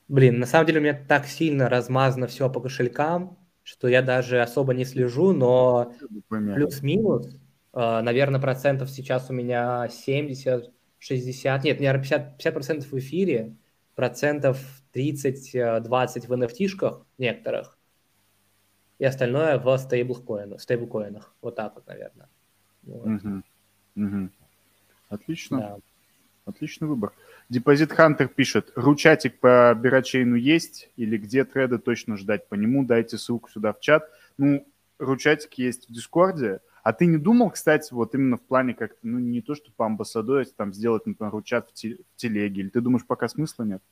Блин, 0.06 0.38
на 0.38 0.46
самом 0.46 0.66
деле 0.66 0.78
у 0.78 0.82
меня 0.84 1.04
так 1.08 1.26
сильно 1.26 1.68
размазано 1.68 2.28
все 2.28 2.48
по 2.48 2.60
кошелькам, 2.60 3.36
что 3.64 3.88
я 3.88 4.02
даже 4.02 4.40
особо 4.40 4.72
не 4.72 4.84
слежу, 4.84 5.32
но 5.32 5.92
плюс-минус, 6.28 7.36
а, 7.72 8.02
наверное, 8.02 8.40
процентов 8.40 8.88
сейчас 8.88 9.30
у 9.30 9.32
меня 9.32 9.88
70, 9.88 10.70
60, 10.98 11.64
нет, 11.64 11.80
наверное, 11.80 12.02
50, 12.02 12.36
50 12.36 12.54
процентов 12.54 12.92
в 12.92 12.98
эфире, 12.98 13.56
процентов 13.96 14.64
30-20 14.94 16.26
в 16.28 16.32
NFT-шках 16.32 17.04
некоторых, 17.18 17.77
и 18.98 19.04
остальное 19.04 19.58
в 19.58 19.76
стейблкоинах, 19.78 20.60
стейблкоинах. 20.60 21.32
Вот 21.40 21.56
так 21.56 21.74
вот, 21.74 21.86
наверное. 21.86 22.28
Вот. 22.82 23.06
Угу. 23.06 23.42
Угу. 23.96 24.28
Отлично. 25.08 25.58
Да. 25.58 25.76
Отличный 26.44 26.88
выбор. 26.88 27.12
Депозит 27.48 27.92
Хантер 27.92 28.28
пишет, 28.28 28.72
ручатик 28.74 29.38
по 29.38 29.74
Бирачейну 29.74 30.34
есть 30.34 30.90
или 30.96 31.18
где 31.18 31.44
треды 31.44 31.78
точно 31.78 32.16
ждать 32.16 32.48
по 32.48 32.54
нему? 32.54 32.84
Дайте 32.84 33.18
ссылку 33.18 33.50
сюда 33.50 33.72
в 33.72 33.80
чат. 33.80 34.08
Ну, 34.38 34.66
ручатик 34.98 35.54
есть 35.54 35.88
в 35.88 35.92
Дискорде. 35.92 36.60
А 36.82 36.94
ты 36.94 37.04
не 37.04 37.18
думал, 37.18 37.50
кстати, 37.50 37.92
вот 37.92 38.14
именно 38.14 38.38
в 38.38 38.42
плане 38.42 38.72
как 38.72 38.92
ну, 39.02 39.18
не 39.18 39.42
то, 39.42 39.54
что 39.54 39.70
по 39.72 39.84
амбассадоре 39.84 40.46
там 40.56 40.72
сделать, 40.72 41.04
например, 41.04 41.32
ручат 41.32 41.68
в, 41.68 41.74
те, 41.74 41.96
в 41.96 42.16
телеге? 42.16 42.62
Или 42.62 42.68
ты 42.70 42.80
думаешь, 42.80 43.06
пока 43.06 43.28
смысла 43.28 43.64
нет? 43.64 43.82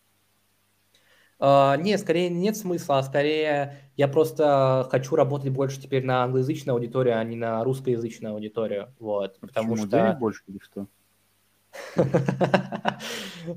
Uh, 1.39 1.79
не, 1.83 1.99
скорее 1.99 2.31
нет 2.31 2.57
смысла, 2.57 2.99
а 2.99 3.03
скорее 3.03 3.77
я 3.95 4.09
просто 4.09 4.89
хочу 4.91 5.17
работать 5.17 5.51
больше 5.51 5.79
теперь 5.79 6.03
на 6.03 6.23
англоязычную 6.25 6.75
аудиторию, 6.75 7.19
а 7.19 7.25
не 7.25 7.37
на 7.37 7.63
русскоязычную 7.63 8.33
аудиторию. 8.33 8.95
Вот, 8.99 9.37
а 9.43 9.47
потому 9.47 9.77
что... 9.77 9.87
Денег 9.87 10.19
больше 10.19 10.43
или 10.47 10.59
что? 10.59 10.87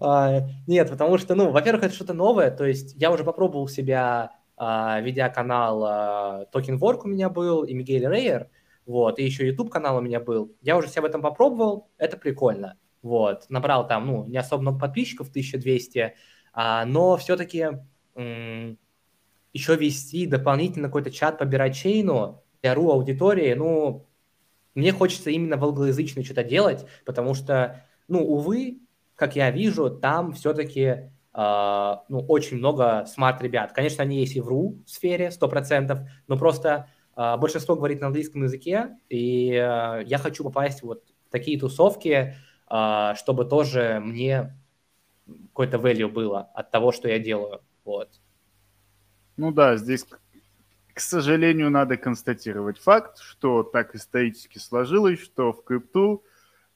А, 0.01 0.41
нет, 0.67 0.89
потому 0.89 1.17
что, 1.17 1.33
ну, 1.33 1.49
во-первых, 1.49 1.85
это 1.85 1.95
что-то 1.95 2.13
новое, 2.13 2.51
то 2.51 2.63
есть 2.63 2.93
я 2.95 3.11
уже 3.11 3.23
попробовал 3.23 3.67
себя, 3.67 4.33
а, 4.55 4.99
ведя 4.99 5.29
канал 5.29 6.45
Token 6.53 6.77
Work 6.77 7.01
у 7.05 7.07
меня 7.07 7.29
был, 7.29 7.63
и 7.63 7.73
Мигель 7.73 8.07
Рейер, 8.07 8.49
вот, 8.85 9.17
и 9.17 9.23
еще 9.23 9.47
YouTube 9.47 9.71
канал 9.71 9.97
у 9.97 10.01
меня 10.01 10.19
был. 10.19 10.53
Я 10.61 10.77
уже 10.77 10.89
себя 10.89 11.03
в 11.03 11.05
этом 11.05 11.21
попробовал, 11.21 11.89
это 11.97 12.17
прикольно, 12.17 12.77
вот. 13.01 13.49
Набрал 13.49 13.87
там, 13.87 14.05
ну, 14.05 14.25
не 14.25 14.37
особо 14.37 14.61
много 14.61 14.79
подписчиков, 14.79 15.29
1200, 15.29 16.13
а, 16.53 16.85
но 16.85 17.17
все-таки 17.17 17.67
еще 18.15 19.75
вести 19.75 20.25
дополнительно 20.25 20.87
какой-то 20.87 21.11
чат 21.11 21.37
по 21.37 21.45
бирачейну 21.45 22.43
для 22.61 22.75
ру 22.75 22.91
аудитории, 22.91 23.53
ну, 23.53 24.05
мне 24.75 24.91
хочется 24.91 25.29
именно 25.29 25.57
в 25.57 25.63
англоязычный 25.63 26.23
что-то 26.23 26.43
делать, 26.43 26.85
потому 27.05 27.33
что 27.33 27.83
ну, 28.09 28.23
увы, 28.23 28.79
как 29.15 29.35
я 29.35 29.51
вижу, 29.51 29.89
там 29.89 30.33
все-таки 30.33 30.81
э, 30.81 31.09
а, 31.33 32.03
ну, 32.09 32.19
очень 32.27 32.57
много 32.57 33.05
смарт-ребят. 33.05 33.71
Конечно, 33.71 34.03
они 34.03 34.19
есть 34.19 34.35
и 34.35 34.41
в 34.41 34.47
РУ 34.47 34.79
сфере, 34.85 35.29
100%, 35.29 36.07
но 36.27 36.37
просто 36.37 36.89
э, 37.15 37.37
большинство 37.37 37.75
говорит 37.75 38.01
на 38.01 38.07
английском 38.07 38.43
языке, 38.43 38.97
и 39.09 39.51
э, 39.51 40.03
я 40.05 40.17
хочу 40.17 40.43
попасть 40.43 40.81
вот 40.81 41.03
в 41.27 41.31
такие 41.31 41.59
тусовки, 41.59 42.35
э, 42.69 43.13
чтобы 43.15 43.45
тоже 43.45 44.01
мне 44.03 44.58
какой-то 45.49 45.77
value 45.77 46.07
было 46.07 46.49
от 46.53 46.71
того, 46.71 46.91
что 46.91 47.07
я 47.07 47.19
делаю. 47.19 47.61
Вот. 47.85 48.09
Ну 49.37 49.51
да, 49.51 49.77
здесь, 49.77 50.05
к 50.93 50.99
сожалению, 50.99 51.69
надо 51.69 51.97
констатировать 51.97 52.77
факт, 52.77 53.19
что 53.19 53.63
так 53.63 53.95
исторически 53.95 54.57
сложилось, 54.57 55.19
что 55.19 55.53
в 55.53 55.63
крипту 55.63 56.23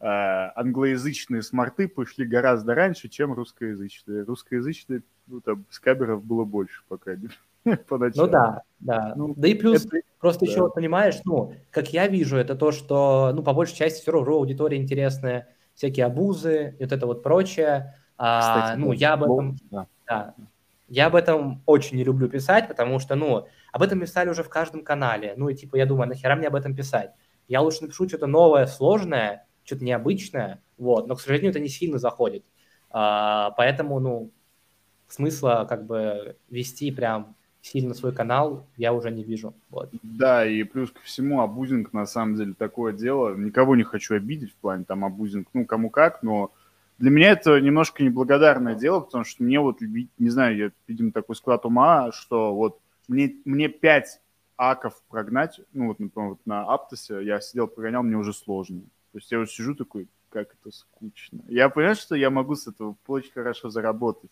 Э, 0.04 0.52
англоязычные 0.56 1.42
смарты 1.42 1.88
пошли 1.88 2.26
гораздо 2.26 2.76
раньше, 2.76 3.08
чем 3.08 3.32
русскоязычные. 3.32 4.24
Русскоязычные, 4.24 5.02
ну, 5.28 5.40
там, 5.40 5.66
скаберов 5.70 6.26
было 6.26 6.44
больше 6.44 6.84
пока. 6.90 7.16
Поначалу. 7.88 8.28
Ну 8.28 8.32
да, 8.34 8.64
да. 8.82 9.14
Ну, 9.16 9.34
да 9.38 9.48
и 9.48 9.54
плюс, 9.54 9.86
это, 9.86 10.00
просто 10.20 10.46
да. 10.46 10.52
еще, 10.52 10.70
понимаешь, 10.70 11.22
ну, 11.24 11.54
как 11.72 11.94
я 11.94 12.10
вижу, 12.10 12.36
это 12.36 12.56
то, 12.56 12.74
что, 12.74 13.32
ну, 13.34 13.44
по 13.44 13.54
большей 13.54 13.78
части 13.78 14.02
все 14.02 14.12
равно 14.12 14.34
аудитория 14.34 14.76
интересная, 14.76 15.56
всякие 15.74 16.06
абузы, 16.06 16.76
вот 16.82 16.92
это 16.92 17.08
вот 17.08 17.24
прочее. 17.24 17.96
А, 18.18 18.40
Кстати, 18.40 18.80
ну, 18.80 18.92
я 18.92 19.14
об 19.14 19.24
этом... 19.24 19.58
Да. 19.72 19.88
да. 20.08 20.34
Я 20.90 21.08
об 21.08 21.16
этом 21.16 21.64
очень 21.66 21.98
не 21.98 22.04
люблю 22.04 22.30
писать, 22.30 22.68
потому 22.68 23.00
что, 23.00 23.16
ну, 23.16 23.48
об 23.72 23.82
этом 23.82 24.00
писали 24.00 24.30
уже 24.30 24.44
в 24.44 24.50
каждом 24.50 24.84
канале. 24.84 25.34
Ну, 25.38 25.50
и 25.50 25.56
типа, 25.56 25.78
я 25.78 25.86
думаю, 25.86 26.08
нахера 26.08 26.36
мне 26.36 26.48
об 26.48 26.56
этом 26.56 26.76
писать? 26.76 27.12
Я 27.48 27.62
лучше 27.62 27.82
напишу 27.82 28.08
что-то 28.08 28.28
новое, 28.28 28.68
сложное, 28.68 29.48
что-то 29.64 29.84
необычное, 29.84 30.62
вот, 30.78 31.08
но, 31.08 31.16
к 31.16 31.22
сожалению, 31.22 31.52
это 31.52 31.60
не 31.60 31.70
сильно 31.70 31.98
заходит. 31.98 32.44
А, 32.90 33.52
поэтому, 33.52 34.00
ну, 34.00 34.32
смысла 35.08 35.66
как 35.68 35.86
бы 35.86 36.38
вести 36.50 36.92
прям 36.92 37.36
сильно 37.62 37.94
свой 37.94 38.14
канал 38.14 38.68
я 38.78 38.94
уже 38.94 39.10
не 39.10 39.24
вижу. 39.24 39.54
Вот. 39.70 39.90
Да, 40.04 40.46
и 40.46 40.64
плюс 40.64 40.92
ко 40.92 41.02
всему 41.02 41.42
абузинг 41.42 41.94
на 41.94 42.06
самом 42.06 42.36
деле 42.36 42.54
такое 42.54 42.94
дело. 42.94 43.36
Никого 43.36 43.76
не 43.76 43.84
хочу 43.84 44.16
обидеть 44.16 44.52
в 44.52 44.56
плане 44.56 44.84
там 44.84 45.06
абузинг, 45.06 45.48
ну, 45.54 45.66
кому 45.66 45.90
как, 45.90 46.22
но 46.24 46.52
для 47.04 47.12
меня 47.12 47.32
это 47.32 47.60
немножко 47.60 48.02
неблагодарное 48.02 48.76
дело, 48.76 49.02
потому 49.02 49.26
что 49.26 49.44
мне 49.44 49.60
вот, 49.60 49.82
не 49.82 50.30
знаю, 50.30 50.56
я, 50.56 50.72
видимо, 50.88 51.12
такой 51.12 51.36
склад 51.36 51.66
ума, 51.66 52.14
что 52.14 52.56
вот 52.56 52.80
мне, 53.10 53.36
мне 53.44 53.68
5 53.68 54.22
аков 54.56 54.94
прогнать, 55.10 55.60
ну, 55.74 55.88
вот, 55.88 56.00
например, 56.00 56.30
вот 56.30 56.40
на 56.46 56.62
Аптосе 56.64 57.22
я 57.26 57.42
сидел, 57.42 57.68
прогонял, 57.68 58.04
мне 58.04 58.16
уже 58.16 58.32
сложно. 58.32 58.84
То 59.12 59.18
есть 59.18 59.30
я 59.34 59.40
вот 59.40 59.52
сижу 59.52 59.76
такой, 59.76 60.08
как 60.30 60.54
это 60.54 60.74
скучно. 60.74 61.42
Я 61.50 61.68
понимаю, 61.68 61.96
что 61.98 62.16
я 62.16 62.30
могу 62.30 62.56
с 62.56 62.68
этого 62.68 62.96
очень 63.08 63.34
хорошо 63.34 63.70
заработать. 63.70 64.32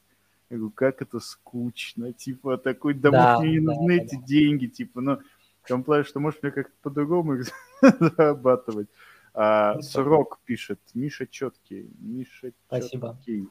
Я 0.49 0.55
говорю, 0.55 0.71
как 0.73 1.01
это 1.01 1.19
скучно. 1.19 2.13
Типа, 2.13 2.57
такой, 2.57 2.93
да, 2.93 3.11
да 3.11 3.39
мне 3.41 3.51
не 3.51 3.59
нужны 3.59 3.97
да, 3.97 4.03
эти 4.05 4.15
да. 4.15 4.21
деньги. 4.21 4.67
Типа, 4.67 5.01
ну, 5.01 5.19
в 5.63 5.67
том 5.67 5.83
плане, 5.83 6.05
что 6.05 6.21
может 6.21 6.41
мне 6.41 6.53
как-то 6.53 6.73
по-другому 6.81 7.33
их 7.33 7.47
зарабатывать. 7.81 8.87
А, 9.33 9.75
ну, 9.75 9.81
Срок 9.81 10.39
пишет. 10.45 10.79
Миша 10.93 11.27
четкий. 11.27 11.89
Миша 11.99 12.51
Спасибо. 12.67 13.17
четкий. 13.17 13.47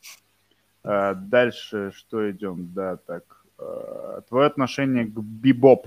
А, 0.82 1.14
дальше 1.14 1.92
что 1.94 2.30
идем? 2.30 2.72
Да, 2.72 2.96
так. 2.96 3.44
А, 3.58 4.22
твое 4.22 4.46
отношение 4.46 5.04
к 5.04 5.18
бибоп. 5.18 5.86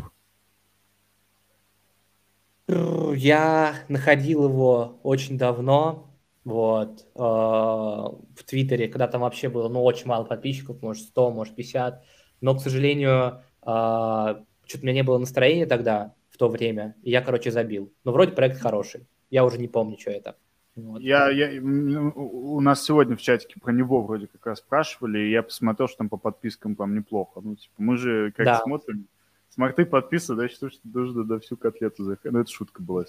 Я 2.68 3.76
находил 3.90 4.46
его 4.46 5.00
очень 5.04 5.38
давно, 5.38 6.14
вот, 6.46 7.06
э, 7.16 7.20
в 7.20 8.44
Твиттере, 8.46 8.88
когда 8.88 9.08
там 9.08 9.22
вообще 9.22 9.50
было, 9.50 9.70
ну, 9.70 9.84
очень 9.84 10.08
мало 10.08 10.24
подписчиков, 10.24 10.82
может, 10.82 11.04
100, 11.08 11.32
может, 11.32 11.56
50, 11.56 12.04
но, 12.42 12.56
к 12.56 12.62
сожалению, 12.62 13.44
э, 13.62 13.66
что-то 13.66 14.80
у 14.80 14.84
меня 14.84 14.94
не 14.94 15.04
было 15.04 15.18
настроения 15.18 15.66
тогда, 15.66 16.16
в 16.30 16.38
то 16.38 16.50
время, 16.50 16.96
и 17.04 17.12
я, 17.12 17.22
короче, 17.22 17.52
забил. 17.52 17.94
Но 18.04 18.12
вроде 18.12 18.32
проект 18.32 18.60
хороший, 18.60 19.08
я 19.34 19.44
уже 19.46 19.58
не 19.58 19.68
помню, 19.68 19.98
что 19.98 20.12
это. 20.12 20.36
Вот. 20.76 21.02
Я, 21.02 21.30
я, 21.30 21.60
у 21.60 22.62
нас 22.62 22.84
сегодня 22.84 23.16
в 23.16 23.22
чатике 23.22 23.60
про 23.60 23.72
него 23.74 24.04
вроде 24.04 24.28
как 24.28 24.46
раз 24.46 24.60
спрашивали, 24.60 25.20
и 25.20 25.32
я 25.32 25.42
посмотрел, 25.42 25.88
что 25.88 25.98
там 25.98 26.10
по 26.10 26.18
подпискам 26.18 26.76
там 26.76 26.94
неплохо. 26.94 27.42
Ну, 27.44 27.56
типа, 27.56 27.74
мы 27.78 27.98
же 27.98 28.32
как 28.38 28.46
да. 28.46 28.62
смотрим, 28.62 29.08
Смарты 29.50 29.86
подписаны, 29.86 30.36
значит, 30.36 30.58
что 30.58 30.70
нужно 30.84 31.24
на 31.24 31.40
всю 31.40 31.58
котлету 31.58 32.04
заходить. 32.04 32.32
Ну, 32.32 32.40
это 32.42 32.52
шутка 32.52 32.84
была. 32.84 33.06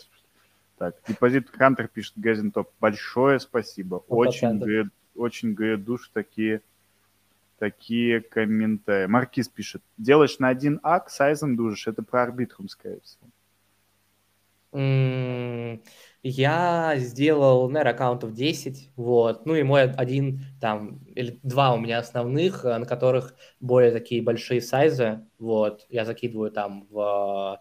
Так, 0.79 0.97
депозит 1.07 1.51
Хантер 1.51 1.89
пишет, 1.89 2.14
Газин 2.16 2.53
Топ, 2.53 2.70
большое 2.81 3.39
спасибо. 3.39 3.97
Очень, 4.09 4.59
говорит, 4.59 4.93
очень, 5.14 5.53
говорит, 5.53 5.85
душ 5.85 6.11
такие, 6.12 6.62
такие 7.59 8.22
комментарии. 8.22 9.07
Маркиз 9.07 9.49
пишет, 9.49 9.83
делаешь 9.99 10.39
на 10.39 10.49
один 10.49 10.81
ак, 10.83 11.11
сайзом 11.11 11.55
дужишь, 11.55 11.87
это 11.87 12.03
про 12.03 12.22
арбитрум, 12.22 12.68
скорее 12.70 13.01
всего. 13.01 13.29
Я 16.27 16.95
сделал, 16.97 17.68
наверное, 17.68 17.93
аккаунтов 17.93 18.33
10, 18.33 18.93
вот, 18.97 19.45
ну 19.45 19.57
и 19.57 19.62
мой 19.62 19.93
один 19.93 20.41
там, 20.59 21.05
или 21.14 21.39
два 21.43 21.75
у 21.75 21.79
меня 21.79 21.99
основных, 21.99 22.64
э, 22.64 22.79
на 22.79 22.87
которых 22.87 23.35
более 23.61 23.93
такие 23.93 24.22
большие 24.22 24.62
сайзы, 24.62 25.20
вот, 25.39 25.85
я 25.91 26.07
закидываю 26.07 26.51
там 26.51 26.87
в 26.89 27.61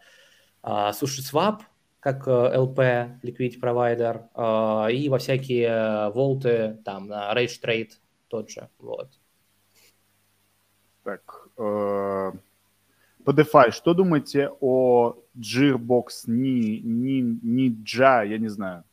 uh, 0.63 0.91
SushiSwap, 0.91 1.59
как 1.99 2.25
LP, 2.25 2.79
э, 2.79 3.19
Liquidity 3.21 3.59
Provider, 3.61 4.29
uh, 4.33 4.89
и 4.89 5.09
во 5.09 5.17
всякие 5.17 6.09
волты, 6.11 6.79
там, 6.85 7.07
на 7.07 7.33
Rage 7.33 7.61
Trade 7.61 7.91
тот 8.29 8.49
же, 8.49 8.69
вот. 8.79 9.09
Так, 11.03 11.49
uh 11.57 12.31
по 13.23 13.31
DeFi, 13.31 13.71
что 13.71 13.93
думаете 13.93 14.51
о 14.59 15.15
Gearbox 15.37 16.25
ни, 16.27 16.79
ни, 16.83 17.21
Ninja, 17.43 18.23
я 18.25 18.37
не 18.37 18.49
знаю. 18.49 18.83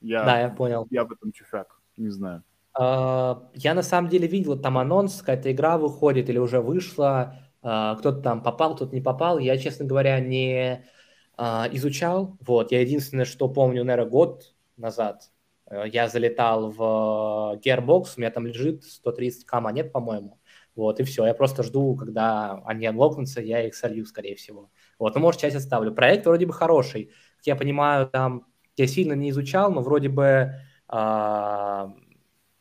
Я, 0.00 0.24
да, 0.24 0.40
я 0.40 0.48
понял. 0.48 0.86
Я 0.90 1.02
об 1.02 1.12
этом 1.12 1.32
чуфяк, 1.32 1.80
не 1.96 2.10
знаю. 2.10 2.42
Uh, 2.78 3.42
я 3.54 3.74
на 3.74 3.82
самом 3.82 4.08
деле 4.08 4.26
видел, 4.28 4.58
там 4.58 4.78
анонс, 4.78 5.20
какая-то 5.20 5.50
игра 5.52 5.76
выходит 5.76 6.30
или 6.30 6.38
уже 6.38 6.60
вышла, 6.60 7.36
uh, 7.62 7.98
кто-то 7.98 8.22
там 8.22 8.42
попал, 8.42 8.76
кто-то 8.76 8.94
не 8.94 9.02
попал. 9.02 9.38
Я, 9.38 9.58
честно 9.58 9.84
говоря, 9.84 10.18
не 10.20 10.86
uh, 11.36 11.68
изучал. 11.72 12.38
Вот, 12.40 12.72
я 12.72 12.80
единственное, 12.80 13.24
что 13.24 13.48
помню, 13.48 13.84
наверное, 13.84 14.10
год 14.10 14.54
назад 14.76 15.30
я 15.70 16.08
залетал 16.08 16.70
в 16.70 17.60
Gearbox, 17.64 18.14
у 18.16 18.20
меня 18.20 18.30
там 18.30 18.46
лежит 18.46 18.82
130к 18.82 19.60
монет, 19.60 19.92
по-моему. 19.92 20.40
Вот, 20.74 20.98
и 20.98 21.04
все. 21.04 21.26
Я 21.26 21.34
просто 21.34 21.62
жду, 21.62 21.94
когда 21.94 22.60
они 22.64 22.86
анлокнутся, 22.86 23.40
я 23.40 23.66
их 23.66 23.74
солью, 23.74 24.04
скорее 24.06 24.34
всего. 24.34 24.70
Вот, 25.00 25.14
ну, 25.14 25.20
может, 25.22 25.40
часть 25.40 25.56
оставлю. 25.56 25.92
Проект 25.92 26.26
вроде 26.26 26.46
бы 26.46 26.52
хороший. 26.52 27.06
Как 27.38 27.46
я 27.46 27.56
понимаю, 27.56 28.06
там, 28.06 28.46
я 28.76 28.86
сильно 28.86 29.14
не 29.14 29.30
изучал, 29.30 29.72
но 29.72 29.80
вроде 29.80 30.10
бы, 30.10 30.54
а, 30.88 31.94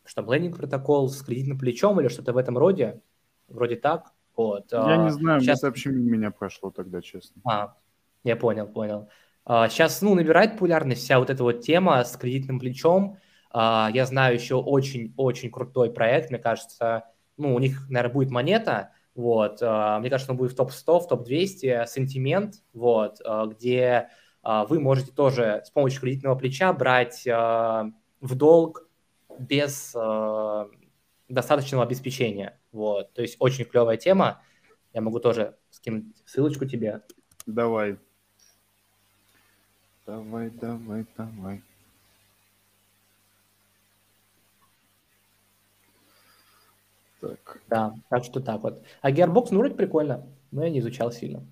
что, 0.05 0.21
лендинг 0.21 0.57
протокол 0.57 1.09
с 1.09 1.21
кредитным 1.21 1.59
плечом 1.59 1.99
или 1.99 2.07
что-то 2.07 2.31
в 2.31 2.37
этом 2.37 2.57
роде. 2.57 3.01
Вроде 3.49 3.75
так. 3.75 4.13
Вот. 4.37 4.71
Я 4.71 4.93
а, 4.93 5.03
не 5.03 5.11
знаю, 5.11 5.41
сейчас... 5.41 5.63
вообще 5.63 5.89
меня 5.89 6.31
прошло 6.31 6.71
тогда, 6.71 7.01
честно. 7.01 7.41
А, 7.45 7.75
я 8.23 8.37
понял, 8.37 8.67
понял. 8.67 9.09
Сейчас, 9.45 10.01
ну, 10.01 10.15
набирает 10.15 10.53
популярность 10.53 11.01
вся 11.01 11.19
вот 11.19 11.29
эта 11.29 11.43
вот 11.43 11.59
тема 11.59 12.03
с 12.05 12.15
кредитным 12.15 12.59
плечом. 12.59 13.17
Я 13.53 14.05
знаю 14.05 14.35
еще 14.35 14.55
очень-очень 14.55 15.51
крутой 15.51 15.91
проект, 15.91 16.29
мне 16.29 16.37
кажется, 16.37 17.05
ну, 17.35 17.55
у 17.55 17.59
них, 17.59 17.89
наверное, 17.89 18.13
будет 18.13 18.29
монета, 18.29 18.91
вот, 19.15 19.61
мне 19.61 20.09
кажется, 20.09 20.31
он 20.31 20.37
будет 20.37 20.51
в 20.53 20.55
топ-100, 20.55 20.99
в 20.99 21.07
топ-200, 21.07 21.87
сентимент, 21.87 22.63
вот, 22.73 23.19
где 23.47 24.09
вы 24.43 24.79
можете 24.79 25.11
тоже 25.11 25.61
с 25.65 25.69
помощью 25.69 26.01
кредитного 26.01 26.35
плеча 26.35 26.71
брать 26.73 27.25
в 27.25 28.35
долг 28.35 28.87
без 29.37 29.95
достаточного 31.27 31.83
обеспечения, 31.83 32.59
вот, 32.71 33.13
то 33.13 33.21
есть 33.21 33.35
очень 33.39 33.65
клевая 33.65 33.97
тема, 33.97 34.41
я 34.93 35.01
могу 35.01 35.19
тоже 35.19 35.57
скинуть 35.69 36.05
ссылочку 36.25 36.65
тебе. 36.65 37.01
Давай. 37.45 37.97
Давай, 40.05 40.49
давай, 40.49 41.05
давай. 41.15 41.61
Так. 47.21 47.61
Да, 47.67 47.95
так 48.09 48.23
что 48.23 48.39
так 48.39 48.61
вот. 48.61 48.83
А 49.01 49.11
Gearbox, 49.11 49.47
ну, 49.51 49.59
вроде 49.59 49.75
прикольно, 49.75 50.25
но 50.51 50.63
я 50.63 50.69
не 50.69 50.79
изучал 50.79 51.11
сильно. 51.11 51.43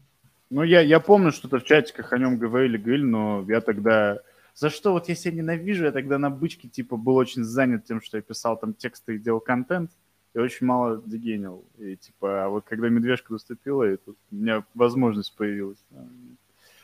Ну, 0.49 0.63
я, 0.63 0.81
я 0.81 0.99
помню, 0.99 1.31
что-то 1.31 1.59
в 1.59 1.63
чатиках 1.63 2.13
о 2.13 2.17
нем 2.17 2.37
говорили, 2.37 2.77
говорили, 2.77 3.03
но 3.03 3.45
я 3.47 3.61
тогда... 3.61 4.19
За 4.53 4.69
что 4.69 4.93
вот 4.93 5.07
я 5.07 5.15
себя 5.15 5.37
ненавижу, 5.37 5.85
я 5.85 5.91
тогда 5.91 6.17
на 6.17 6.29
бычке, 6.29 6.67
типа, 6.67 6.97
был 6.97 7.15
очень 7.15 7.43
занят 7.43 7.85
тем, 7.85 8.01
что 8.01 8.17
я 8.17 8.23
писал 8.23 8.57
там 8.57 8.73
тексты 8.73 9.15
и 9.15 9.19
делал 9.19 9.39
контент 9.39 9.91
и 10.37 10.39
очень 10.39 10.67
мало 10.67 11.01
дегенил. 11.03 11.65
И 11.79 11.95
типа, 11.95 12.45
а 12.45 12.49
вот 12.49 12.65
когда 12.67 12.89
медвежка 12.89 13.33
наступила, 13.33 13.91
и 13.91 13.97
тут 13.97 14.17
у 14.31 14.35
меня 14.35 14.63
возможность 14.75 15.35
появилась. 15.35 15.83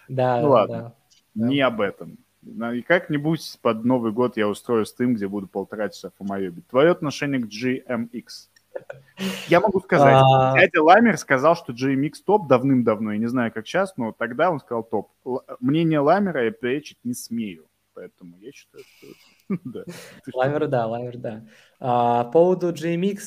Да, 0.07 0.41
ну 0.41 0.49
ладно, 0.49 0.95
да. 1.35 1.47
не 1.47 1.61
об 1.61 1.79
этом. 1.79 2.17
И 2.41 2.81
как-нибудь 2.81 3.59
под 3.61 3.85
Новый 3.85 4.11
год 4.11 4.37
я 4.37 4.49
устрою 4.49 4.85
стим, 4.85 5.13
где 5.13 5.27
буду 5.27 5.47
полтора 5.47 5.89
часа 5.89 6.11
фомоебить. 6.17 6.67
Твое 6.67 6.89
отношение 6.89 7.39
к 7.39 7.45
GMX? 7.45 8.49
Я 9.47 9.59
могу 9.59 9.79
сказать, 9.79 10.15
а... 10.15 10.53
дядя 10.57 10.81
Ламер 10.81 11.17
сказал, 11.17 11.55
что 11.55 11.73
GMX 11.73 12.13
топ 12.25 12.47
давным-давно, 12.47 13.13
я 13.13 13.17
не 13.19 13.27
знаю, 13.27 13.51
как 13.51 13.67
сейчас, 13.67 13.95
но 13.97 14.11
тогда 14.11 14.49
он 14.49 14.59
сказал 14.59 14.83
топ. 14.83 15.11
Мнение 15.59 15.99
Ламера 15.99 16.45
я 16.45 16.51
перечить 16.51 16.97
не 17.03 17.13
смею, 17.13 17.65
поэтому 17.93 18.37
я 18.39 18.51
считаю, 18.51 18.83
что 18.83 19.07
да. 19.63 19.83
Ламер, 20.33 20.67
да, 20.67 20.87
ламер, 20.87 21.17
да. 21.17 21.45
А, 21.79 22.23
по 22.25 22.31
поводу 22.31 22.71
GMX, 22.71 23.19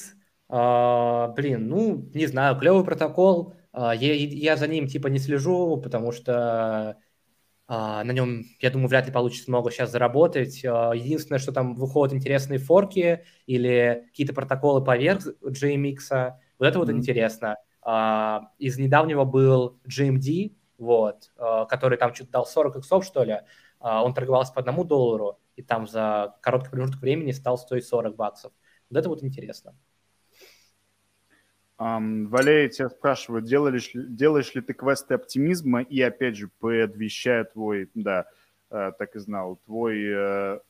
а, 0.48 1.28
блин, 1.28 1.68
ну, 1.68 2.10
не 2.14 2.26
знаю, 2.26 2.58
клевый 2.58 2.84
протокол. 2.84 3.54
А, 3.72 3.94
я, 3.94 4.14
я 4.14 4.56
за 4.56 4.66
ним 4.68 4.86
типа 4.88 5.08
не 5.08 5.18
слежу, 5.18 5.76
потому 5.76 6.12
что 6.12 6.96
а, 7.68 8.04
на 8.04 8.12
нем, 8.12 8.44
я 8.60 8.70
думаю, 8.70 8.88
вряд 8.88 9.06
ли 9.06 9.12
получится 9.12 9.50
много 9.50 9.70
сейчас 9.70 9.90
заработать. 9.90 10.64
А, 10.64 10.92
единственное, 10.92 11.38
что 11.38 11.52
там 11.52 11.74
выходят 11.74 12.14
интересные 12.14 12.58
форки 12.58 13.24
или 13.46 14.04
какие-то 14.08 14.34
протоколы 14.34 14.84
поверх 14.84 15.26
GMX. 15.42 16.34
Вот 16.58 16.66
это 16.66 16.78
mm-hmm. 16.78 16.78
вот 16.78 16.90
интересно. 16.90 17.56
А, 17.82 18.50
из 18.58 18.78
недавнего 18.78 19.24
был 19.24 19.80
GMD, 19.88 20.54
вот, 20.78 21.32
а, 21.36 21.66
который 21.66 21.98
там 21.98 22.14
что-то 22.14 22.32
дал 22.32 22.46
40 22.46 22.76
иксов, 22.76 23.04
что 23.04 23.24
ли. 23.24 23.40
А, 23.80 24.04
он 24.04 24.14
торговался 24.14 24.52
по 24.52 24.60
одному 24.60 24.84
доллару, 24.84 25.38
и 25.56 25.62
там 25.62 25.86
за 25.86 26.34
короткий 26.42 26.70
промежуток 26.70 27.00
времени 27.00 27.32
стал 27.32 27.58
стоить 27.58 27.86
40 27.86 28.16
баксов. 28.16 28.52
Вот 28.90 28.98
это 28.98 29.08
вот 29.08 29.22
интересно. 29.22 29.76
Um, 31.78 32.28
Валерий 32.28 32.70
тебя 32.70 32.88
спрашивает, 32.88 33.44
делаешь, 33.44 33.90
делаешь 33.92 34.54
ли 34.54 34.62
ты 34.62 34.72
квесты 34.72 35.12
оптимизма, 35.12 35.82
и 35.82 36.00
опять 36.00 36.36
же, 36.36 36.48
предвещая 36.58 37.44
твой, 37.44 37.90
да, 37.94 38.26
uh, 38.70 38.92
так 38.98 39.14
и 39.14 39.18
знал, 39.18 39.58
твой, 39.66 40.02
uh, 40.06 40.60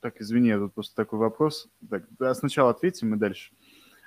так, 0.00 0.22
извини, 0.22 0.54
тут 0.54 0.72
просто 0.72 0.96
такой 0.96 1.18
вопрос. 1.18 1.68
Так, 1.90 2.04
да, 2.18 2.34
сначала 2.34 2.70
ответим 2.70 3.14
и 3.14 3.18
дальше. 3.18 3.52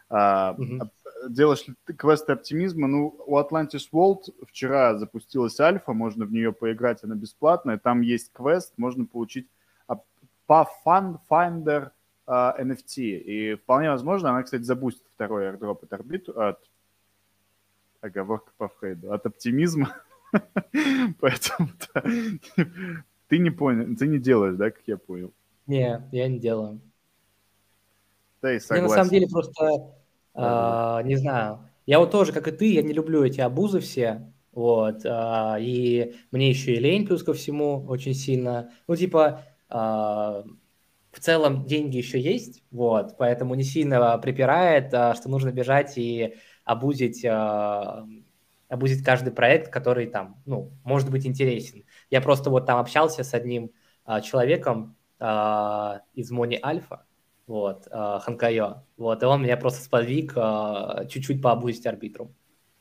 Uh, 0.10 0.58
mm-hmm. 0.58 0.90
Делаешь 1.30 1.68
ли 1.68 1.76
ты 1.86 1.94
квесты 1.94 2.34
оптимизма? 2.34 2.88
Ну, 2.88 3.16
у 3.26 3.38
Atlantis 3.38 3.88
World 3.94 4.34
вчера 4.48 4.98
запустилась 4.98 5.60
альфа, 5.60 5.94
можно 5.94 6.26
в 6.26 6.32
нее 6.32 6.54
поиграть, 6.54 7.04
она 7.04 7.16
бесплатная. 7.16 7.78
Там 7.78 8.02
есть 8.02 8.32
квест, 8.34 8.74
можно 8.78 9.06
получить 9.06 9.48
Pathfinder 10.48 11.92
uh, 12.28 12.60
NFT. 12.60 13.02
И 13.02 13.56
вполне 13.56 13.90
возможно, 13.90 14.30
она, 14.30 14.44
кстати, 14.44 14.64
забустит 14.64 15.04
второй 15.14 15.46
airdrop 15.46 15.84
от 15.84 15.94
орбиту, 15.94 16.40
от 16.40 16.60
оговорка 18.02 18.52
по 18.58 18.68
Фрейду, 18.68 19.12
от 19.14 19.26
оптимизма. 19.26 19.96
Поэтому 21.20 21.70
ты 23.28 23.38
не 23.38 23.50
понял, 23.50 23.96
ты 23.96 24.08
не 24.08 24.20
делаешь, 24.20 24.56
да, 24.56 24.72
как 24.72 24.82
я 24.86 24.98
понял? 24.98 25.32
Не, 25.68 26.08
я 26.12 26.28
не 26.28 26.40
делаю. 26.40 26.80
Да 28.42 28.54
и 28.54 28.60
согласен. 28.60 28.84
Я 28.84 28.90
на 28.90 28.96
самом 28.96 29.10
деле 29.10 29.28
просто, 29.28 29.96
э, 30.36 31.02
не 31.06 31.16
знаю, 31.16 31.68
я 31.86 32.00
вот 32.00 32.12
тоже, 32.12 32.32
как 32.32 32.48
и 32.48 32.52
ты, 32.52 32.74
я 32.74 32.84
не 32.84 32.94
люблю 32.94 33.24
эти 33.24 33.42
обузы 33.42 33.80
все, 33.80 34.32
вот, 34.52 35.04
э, 35.04 35.56
и 35.62 36.16
мне 36.32 36.50
еще 36.50 36.74
и 36.74 36.80
лень 36.80 37.08
плюс 37.08 37.24
ко 37.24 37.34
всему 37.34 37.86
очень 37.88 38.14
сильно, 38.14 38.72
ну, 38.88 38.96
типа, 38.96 39.42
э, 39.70 40.44
в 41.16 41.20
целом 41.22 41.66
деньги 41.66 41.96
еще 41.96 42.20
есть, 42.20 42.62
вот, 42.72 43.16
поэтому 43.18 43.56
не 43.56 43.64
сильно 43.64 44.18
припирает, 44.18 44.94
а, 44.94 45.16
что 45.16 45.30
нужно 45.30 45.52
бежать 45.52 45.98
и 45.98 46.36
обузить, 46.66 47.24
а, 47.24 48.06
обузить 48.68 49.02
каждый 49.02 49.32
проект, 49.32 49.72
который 49.72 50.08
там, 50.08 50.42
ну, 50.46 50.74
может 50.84 51.10
быть 51.10 51.26
интересен. 51.26 51.86
Я 52.10 52.20
просто 52.20 52.50
вот 52.50 52.66
там 52.66 52.80
общался 52.80 53.24
с 53.24 53.34
одним 53.34 53.72
а, 54.04 54.20
человеком 54.22 54.98
из 55.18 56.30
Мони 56.30 56.60
Альфа, 56.62 57.06
вот, 57.48 57.88
Ханкайо, 57.90 58.84
вот, 58.98 59.24
и 59.24 59.26
он 59.26 59.44
меня 59.44 59.56
просто 59.56 59.82
сподвиг 59.82 60.34
чуть-чуть 61.10 61.42
пообузить 61.42 61.86
арбитрум 61.88 62.36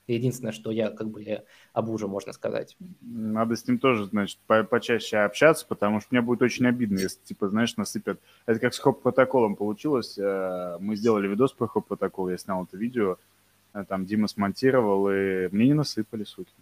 единственное, 0.07 0.52
что 0.52 0.70
я 0.70 0.90
как 0.90 1.09
бы 1.09 1.44
обужу, 1.72 2.09
можно 2.09 2.32
сказать. 2.32 2.76
Надо 3.00 3.57
с 3.57 3.66
ним 3.66 3.78
тоже, 3.78 4.07
значит, 4.07 4.38
по 4.46 4.62
почаще 4.64 5.18
общаться, 5.18 5.66
потому 5.66 6.00
что 6.00 6.09
мне 6.11 6.20
будет 6.20 6.42
очень 6.42 6.66
обидно, 6.66 6.98
если, 6.98 7.20
типа, 7.24 7.48
знаешь, 7.48 7.76
насыпят. 7.76 8.20
Это 8.46 8.61
как 8.61 8.74
с 8.74 8.78
хоп-протоколом 8.78 9.57
получилось. 9.57 10.18
Э, 10.18 10.76
мы 10.80 10.96
сделали 10.96 11.28
видос 11.28 11.52
про 11.52 11.66
хоп-протокол, 11.66 12.28
я 12.28 12.38
снял 12.38 12.64
это 12.64 12.76
видео, 12.76 13.16
э, 13.72 13.84
там 13.88 14.05
Дима 14.05 14.28
смонтировал, 14.28 15.11
и 15.11 15.48
мне 15.50 15.66
не 15.66 15.74
насыпали, 15.74 16.24
суки. 16.24 16.52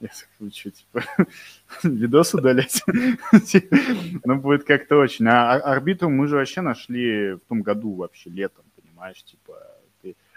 Я 0.00 0.08
такой, 0.08 0.50
что, 0.50 0.70
типа, 0.70 1.04
видос 1.82 2.34
удалять? 2.34 2.82
Ну, 4.24 4.36
будет 4.36 4.64
как-то 4.64 4.96
очень. 4.96 5.26
А 5.28 5.54
арбитру 5.54 6.10
мы 6.10 6.26
же 6.26 6.36
вообще 6.36 6.60
нашли 6.60 7.32
в 7.32 7.40
том 7.48 7.62
году 7.62 7.94
вообще, 7.94 8.28
летом, 8.30 8.64
понимаешь, 8.76 9.22
типа, 9.22 9.54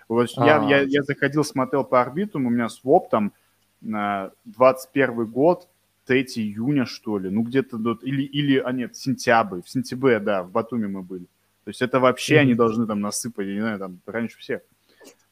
вот 0.09 0.29
я, 0.37 0.63
я, 0.67 0.81
я 0.81 1.03
заходил, 1.03 1.43
смотрел 1.43 1.83
по 1.83 2.01
орбитам, 2.01 2.45
у 2.45 2.49
меня 2.49 2.67
своп 2.67 3.09
там 3.09 3.31
на 3.79 4.31
21 4.45 5.27
год, 5.27 5.69
3 6.05 6.23
июня, 6.35 6.85
что 6.85 7.19
ли, 7.19 7.29
ну 7.29 7.43
где-то, 7.43 7.77
или, 8.01 8.23
или, 8.23 8.57
а 8.57 8.71
нет, 8.71 8.95
сентябрь, 8.95 9.61
в 9.61 9.69
сентябре, 9.69 10.19
да, 10.19 10.43
в 10.43 10.51
Батуме 10.51 10.87
мы 10.87 11.03
были. 11.03 11.25
То 11.63 11.69
есть 11.69 11.83
это 11.83 11.99
вообще 11.99 12.37
mm-hmm. 12.37 12.39
они 12.39 12.55
должны 12.55 12.87
там 12.87 13.01
насыпать, 13.01 13.45
я 13.45 13.53
не 13.53 13.59
знаю, 13.61 13.79
там 13.79 13.99
раньше 14.07 14.39
всех. 14.39 14.61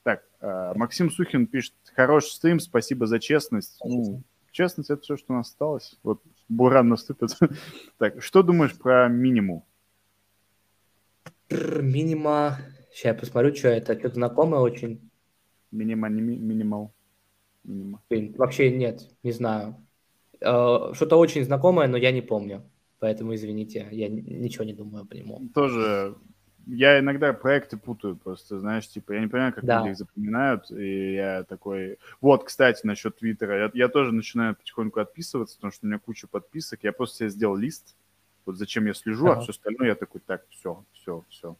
Так, 0.03 0.23
э, 0.39 0.73
Максим 0.75 1.09
Сухин 1.09 1.47
пишет, 1.47 1.73
хороший 1.95 2.29
стрим, 2.29 2.59
спасибо 2.59 3.07
за 3.07 3.19
честность. 3.19 3.79
Ну, 3.83 4.21
честность 4.51 4.91
это 4.91 5.01
все, 5.01 5.17
что 5.17 5.33
у 5.33 5.37
нас 5.37 5.47
осталось. 5.47 5.97
Вот 6.03 6.21
Буран 6.47 6.89
наступит. 6.89 7.35
так, 7.97 8.21
что 8.21 8.43
думаешь 8.43 8.77
про 8.77 9.07
минимум? 9.07 9.63
Минима 11.49 12.59
Сейчас 12.97 13.05
я 13.05 13.13
посмотрю, 13.13 13.53
что 13.53 13.67
это. 13.67 13.93
Что-то 13.93 14.15
знакомое 14.15 14.59
очень. 14.59 15.11
Минима, 15.69 16.09
ми, 16.09 16.35
минимал. 16.35 16.91
Минима. 17.63 18.01
Вообще 18.09 18.75
нет, 18.75 19.07
не 19.21 19.31
знаю. 19.31 19.75
Э, 20.41 20.93
что-то 20.93 21.17
очень 21.17 21.43
знакомое, 21.43 21.87
но 21.87 21.97
я 21.97 22.11
не 22.11 22.21
помню. 22.21 22.63
Поэтому 22.97 23.35
извините, 23.35 23.87
я 23.91 24.09
ничего 24.09 24.63
не 24.63 24.73
думаю 24.73 25.05
по 25.05 25.13
нему. 25.13 25.47
Тоже 25.53 26.15
я 26.65 26.97
иногда 26.97 27.33
проекты 27.33 27.77
путаю 27.77 28.15
просто, 28.15 28.59
знаешь, 28.59 28.87
типа, 28.89 29.11
я 29.11 29.21
не 29.21 29.27
понимаю, 29.27 29.53
как 29.53 29.63
да. 29.63 29.77
люди 29.77 29.91
их 29.91 29.97
запоминают, 29.97 30.71
и 30.71 31.13
я 31.13 31.43
такой... 31.43 31.99
Вот, 32.19 32.45
кстати, 32.45 32.83
насчет 32.83 33.15
Твиттера, 33.17 33.65
я, 33.65 33.71
я 33.75 33.89
тоже 33.89 34.11
начинаю 34.11 34.55
потихоньку 34.55 34.99
отписываться, 34.99 35.57
потому 35.57 35.71
что 35.71 35.85
у 35.85 35.89
меня 35.89 35.99
куча 35.99 36.27
подписок, 36.27 36.79
я 36.81 36.91
просто 36.91 37.17
себе 37.17 37.29
сделал 37.29 37.55
лист, 37.55 37.95
вот 38.47 38.57
зачем 38.57 38.87
я 38.87 38.95
слежу, 38.95 39.27
ага. 39.27 39.37
а 39.37 39.41
все 39.41 39.51
остальное 39.51 39.89
я 39.89 39.95
такой, 39.95 40.19
так, 40.25 40.45
все, 40.49 40.83
все, 40.93 41.23
все. 41.29 41.55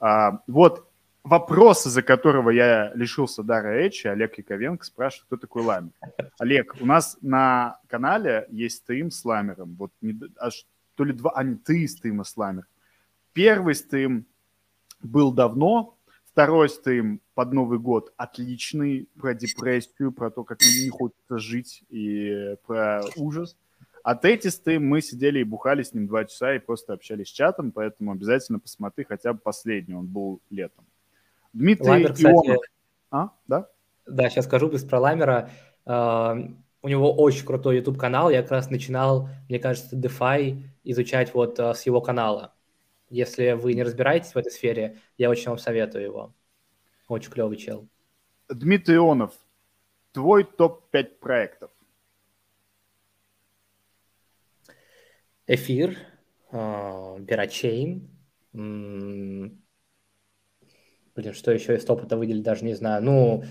А, 0.00 0.40
вот 0.46 0.88
вопрос, 1.24 1.86
из-за 1.86 2.02
которого 2.02 2.50
я 2.50 2.92
лишился 2.94 3.42
дара 3.42 3.78
речи, 3.78 4.06
Олег 4.06 4.38
Яковенко 4.38 4.84
спрашивает, 4.84 5.26
кто 5.26 5.36
такой 5.36 5.62
Ламер. 5.62 5.92
Олег, 6.38 6.76
у 6.80 6.86
нас 6.86 7.18
на 7.20 7.80
канале 7.88 8.46
есть 8.50 8.78
стрим 8.78 9.10
с 9.10 9.24
Ламером. 9.24 9.74
Вот 9.78 9.92
не, 10.00 10.18
аж 10.38 10.66
то 10.94 11.04
ли 11.04 11.12
два, 11.12 11.32
а 11.34 11.44
не 11.44 11.56
три 11.56 11.86
стрима 11.86 12.24
с 12.24 12.36
Ламером. 12.36 12.68
Первый 13.32 13.74
стрим 13.74 14.26
был 15.00 15.32
давно, 15.32 15.98
Второй 16.38 16.68
стрим 16.68 17.20
под 17.34 17.52
Новый 17.52 17.80
год 17.80 18.12
отличный, 18.16 19.08
про 19.18 19.34
депрессию, 19.34 20.12
про 20.12 20.30
то, 20.30 20.44
как 20.44 20.60
не 20.60 20.88
хочется 20.88 21.40
жить 21.40 21.82
и 21.90 22.54
про 22.64 23.02
ужас. 23.16 23.56
А 24.08 24.18
стрим 24.50 24.86
мы 24.86 25.02
сидели 25.02 25.40
и 25.40 25.44
бухали 25.44 25.82
с 25.82 25.92
ним 25.92 26.06
два 26.06 26.24
часа 26.24 26.54
и 26.54 26.58
просто 26.58 26.94
общались 26.94 27.28
с 27.28 27.30
чатом, 27.30 27.72
поэтому 27.72 28.12
обязательно 28.12 28.58
посмотри 28.58 29.04
хотя 29.04 29.34
бы 29.34 29.38
последний, 29.38 29.94
он 29.94 30.06
был 30.06 30.40
летом. 30.48 30.86
Дмитрий 31.52 31.90
Ламер, 31.90 32.14
кстати, 32.14 32.34
Ионов. 32.34 32.64
А, 33.10 33.32
да? 33.46 33.68
Да, 34.06 34.30
сейчас 34.30 34.46
скажу 34.46 34.70
без 34.70 34.82
про 34.82 34.98
Ламера. 34.98 35.50
Uh, 35.84 36.54
у 36.80 36.88
него 36.88 37.14
очень 37.14 37.44
крутой 37.44 37.76
YouTube-канал. 37.76 38.30
Я 38.30 38.40
как 38.40 38.52
раз 38.52 38.70
начинал, 38.70 39.28
мне 39.50 39.58
кажется, 39.58 39.94
DeFi 39.94 40.62
изучать 40.84 41.34
вот 41.34 41.58
uh, 41.58 41.74
с 41.74 41.82
его 41.82 42.00
канала. 42.00 42.54
Если 43.10 43.52
вы 43.52 43.74
не 43.74 43.82
разбираетесь 43.82 44.32
в 44.32 44.38
этой 44.38 44.52
сфере, 44.52 44.96
я 45.18 45.28
очень 45.28 45.50
вам 45.50 45.58
советую 45.58 46.04
его. 46.04 46.32
Очень 47.08 47.30
клевый 47.30 47.58
чел. 47.58 47.86
Дмитрий 48.48 48.96
Ионов, 48.96 49.34
твой 50.12 50.44
топ-5 50.44 51.04
проектов. 51.20 51.70
Эфир, 55.48 55.96
Берачейн, 56.52 58.08
блин, 58.52 59.62
что 61.32 61.50
еще 61.50 61.74
из 61.74 61.84
топ-то 61.84 62.16
выделить, 62.16 62.42
даже 62.42 62.64
не 62.64 62.74
знаю. 62.74 63.02
Ну, 63.02 63.44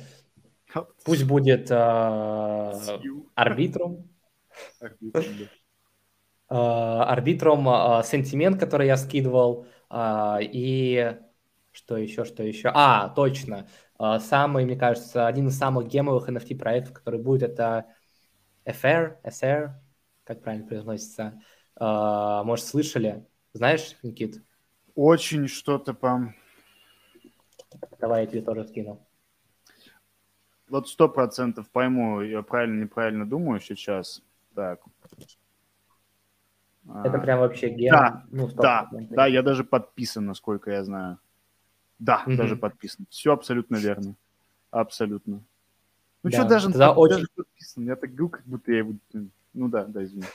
пусть 1.04 1.24
будет. 1.26 1.70
Арбитрум, 3.36 4.10
Э, 6.50 6.56
арбитром 6.56 7.68
э, 7.68 8.04
сентимент, 8.06 8.60
который 8.60 8.88
я 8.88 8.96
скидывал, 8.96 9.68
и 9.94 11.18
что 11.72 11.98
еще, 11.98 12.26
что 12.26 12.44
еще? 12.44 12.72
А, 12.74 13.10
точно. 13.10 13.68
Самый, 14.20 14.66
мне 14.66 14.76
кажется, 14.76 15.28
один 15.28 15.48
из 15.48 15.58
самых 15.58 15.88
гемовых 15.88 16.30
NFT 16.30 16.58
проектов, 16.58 16.94
который 16.94 17.22
будет, 17.22 17.44
это 17.44 17.86
FR, 18.66 19.18
SR, 19.24 19.72
как 20.24 20.42
правильно 20.42 20.68
произносится. 20.68 21.42
Может, 21.80 22.66
слышали? 22.66 23.26
Знаешь, 23.54 23.96
Никит? 24.04 24.44
Очень 24.96 25.48
что-то 25.48 25.94
по... 25.94 26.34
Давай 28.00 28.22
я 28.22 28.28
тебе 28.28 28.42
тоже 28.42 28.66
скину. 28.68 29.06
Вот 30.70 30.90
сто 30.90 31.08
процентов 31.08 31.70
пойму, 31.70 32.22
я 32.22 32.42
правильно, 32.42 32.84
неправильно 32.84 33.30
думаю 33.30 33.60
сейчас. 33.62 34.22
Так, 34.54 34.82
это 37.04 37.20
прям 37.20 37.40
вообще 37.40 37.70
ген. 37.70 37.92
Да, 37.92 38.26
ну, 38.32 38.48
да, 38.48 38.90
да, 38.92 39.28
я 39.28 39.44
даже 39.44 39.64
подписан, 39.64 40.26
насколько 40.26 40.72
я 40.72 40.84
знаю. 40.84 41.20
Да, 42.00 42.24
mm-hmm. 42.26 42.36
даже 42.36 42.56
подписан. 42.56 43.06
Все 43.10 43.34
абсолютно 43.34 43.76
верно. 43.76 44.16
Абсолютно. 44.72 45.44
Ну 46.24 46.30
да, 46.30 46.38
что 46.38 46.48
даже, 46.48 46.68
тогда 46.70 46.94
очень... 46.94 47.16
даже 47.16 47.28
подписан? 47.36 47.86
Я 47.86 47.96
так 47.96 48.12
говорю, 48.12 48.30
как 48.30 48.46
будто 48.46 48.72
я 48.72 48.80
его... 48.80 48.94
Ну 49.54 49.70
да, 49.70 49.86
да, 49.86 50.04
извини. 50.04 50.26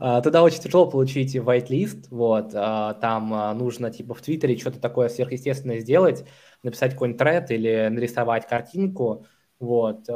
А, 0.00 0.20
тогда 0.20 0.42
очень 0.42 0.60
тяжело 0.60 0.88
получить 0.88 1.34
whitelist, 1.34 2.06
вот, 2.10 2.52
а, 2.54 2.94
там 2.94 3.34
а, 3.34 3.52
нужно 3.54 3.90
типа 3.90 4.14
в 4.14 4.22
Твиттере 4.22 4.56
что-то 4.56 4.78
такое 4.78 5.08
сверхъестественное 5.08 5.80
сделать, 5.80 6.24
написать 6.62 6.92
какой-нибудь 6.92 7.18
тред 7.18 7.50
или 7.50 7.88
нарисовать 7.90 8.46
картинку, 8.46 9.26
вот, 9.58 10.08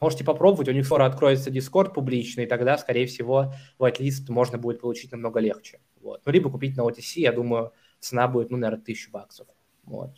Можете 0.00 0.24
попробовать, 0.24 0.68
у 0.68 0.72
них 0.72 0.86
скоро 0.86 1.06
откроется 1.06 1.50
Discord 1.50 1.92
публичный, 1.92 2.44
и 2.44 2.46
тогда, 2.46 2.78
скорее 2.78 3.06
всего, 3.06 3.52
whitelist 3.80 4.30
можно 4.30 4.56
будет 4.56 4.80
получить 4.80 5.10
намного 5.10 5.40
легче. 5.40 5.80
Вот. 6.00 6.22
Ну, 6.24 6.30
либо 6.30 6.50
купить 6.50 6.76
на 6.76 6.82
OTC, 6.82 7.14
я 7.16 7.32
думаю, 7.32 7.72
цена 7.98 8.28
будет, 8.28 8.50
ну, 8.50 8.58
наверное, 8.58 8.84
тысячу 8.84 9.10
баксов. 9.10 9.48
Вот. 9.82 10.10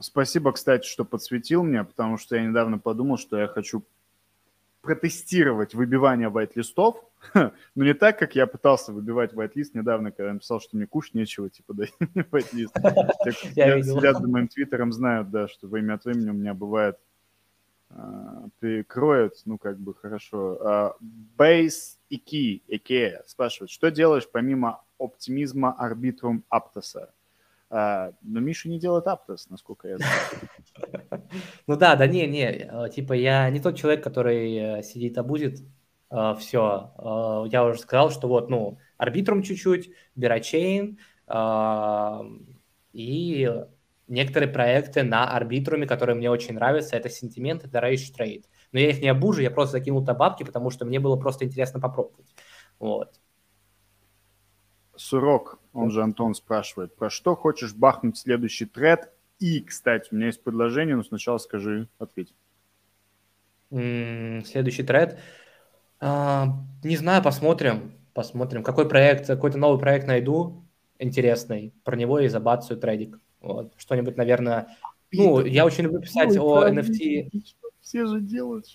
Спасибо, 0.00 0.50
кстати, 0.50 0.84
что 0.88 1.04
подсветил 1.04 1.62
мне, 1.62 1.84
потому 1.84 2.18
что 2.18 2.34
я 2.34 2.44
недавно 2.44 2.80
подумал, 2.80 3.16
что 3.16 3.38
я 3.38 3.46
хочу 3.46 3.84
протестировать 4.82 5.74
выбивание 5.74 6.28
вайт-листов, 6.28 7.02
но 7.34 7.52
не 7.74 7.94
так, 7.94 8.18
как 8.18 8.34
я 8.34 8.46
пытался 8.46 8.92
выбивать 8.92 9.32
вайт-лист 9.32 9.74
недавно, 9.74 10.10
когда 10.10 10.32
написал, 10.32 10.60
что 10.60 10.76
мне 10.76 10.86
кушать 10.86 11.14
нечего, 11.14 11.48
типа, 11.48 11.72
дай 11.72 11.90
мне. 12.00 12.24
Я 13.54 13.82
следят 13.82 14.18
за 14.18 14.28
моим 14.28 14.48
твиттером, 14.48 14.92
знают, 14.92 15.30
да, 15.30 15.48
что 15.48 15.68
время 15.68 15.94
от 15.94 16.04
времени 16.04 16.30
у 16.30 16.34
меня 16.34 16.52
бывает 16.52 16.98
а, 17.90 18.48
прикроет, 18.58 19.40
ну, 19.44 19.56
как 19.56 19.78
бы 19.78 19.94
хорошо. 19.94 20.96
Бейс 21.00 21.98
и 22.08 22.18
Ки, 22.18 22.62
Икея, 22.66 23.22
спрашивает, 23.26 23.70
что 23.70 23.90
делаешь 23.90 24.28
помимо 24.30 24.82
оптимизма 24.98 25.72
арбитрум 25.72 26.44
Аптоса? 26.48 27.14
А, 27.74 28.12
но 28.20 28.40
Миша 28.40 28.68
не 28.68 28.78
делает 28.78 29.06
Аптос, 29.06 29.48
насколько 29.48 29.88
я 29.88 29.96
знаю. 29.96 31.22
Ну 31.66 31.76
да, 31.76 31.96
да 31.96 32.06
не, 32.06 32.26
не, 32.26 32.44
э, 32.44 32.90
типа 32.90 33.14
я 33.14 33.48
не 33.48 33.60
тот 33.60 33.78
человек, 33.78 34.04
который 34.04 34.54
э, 34.54 34.82
сидит, 34.82 35.16
обузит 35.16 35.60
э, 36.10 36.34
все. 36.38 36.92
Я 37.50 37.64
уже 37.64 37.80
сказал, 37.80 38.10
что 38.10 38.28
вот, 38.28 38.50
ну, 38.50 38.78
арбитрум 38.98 39.42
чуть-чуть, 39.42 39.90
Берачейн 40.14 40.98
и 42.92 43.50
некоторые 44.06 44.52
проекты 44.52 45.02
на 45.02 45.34
арбитруме, 45.34 45.86
которые 45.86 46.14
мне 46.14 46.30
очень 46.30 46.54
нравятся, 46.54 46.96
это 46.96 47.08
Sentiment, 47.08 47.64
это 47.64 47.78
Rage 47.78 48.14
Trade. 48.14 48.44
Но 48.72 48.80
я 48.80 48.90
их 48.90 49.00
не 49.00 49.08
обужу, 49.08 49.40
я 49.40 49.50
просто 49.50 49.78
закинул 49.78 50.00
туда 50.00 50.12
бабки, 50.12 50.42
потому 50.42 50.68
что 50.68 50.84
мне 50.84 51.00
было 51.00 51.16
просто 51.16 51.46
интересно 51.46 51.80
попробовать. 51.80 52.34
Вот. 52.78 53.18
Сурок, 54.94 55.61
он 55.72 55.90
же 55.90 56.02
Антон 56.02 56.34
спрашивает, 56.34 56.94
про 56.94 57.10
что 57.10 57.34
хочешь 57.34 57.74
бахнуть 57.74 58.18
следующий 58.18 58.66
тред? 58.66 59.10
И, 59.38 59.60
кстати, 59.60 60.08
у 60.10 60.16
меня 60.16 60.26
есть 60.26 60.42
предложение, 60.42 60.96
но 60.96 61.02
сначала 61.02 61.38
скажи, 61.38 61.88
ответь. 61.98 62.34
следующий 63.70 64.82
тред? 64.82 65.18
А, 66.00 66.48
не 66.82 66.96
знаю, 66.96 67.22
посмотрим. 67.22 67.92
Посмотрим. 68.14 68.62
Какой 68.62 68.88
проект, 68.88 69.26
какой-то 69.26 69.58
новый 69.58 69.80
проект 69.80 70.06
найду 70.06 70.64
интересный. 70.98 71.72
Про 71.84 71.96
него 71.96 72.18
и 72.20 72.28
забацаю 72.28 72.78
трейдик. 72.78 73.18
Вот, 73.40 73.72
что-нибудь, 73.76 74.16
наверное... 74.16 74.76
Ну, 75.12 75.44
я 75.44 75.66
очень 75.66 75.84
люблю 75.84 76.00
писать 76.00 76.36
о 76.38 76.68
NFT. 76.68 77.30
Все 77.80 78.06
же 78.06 78.20
делают. 78.20 78.66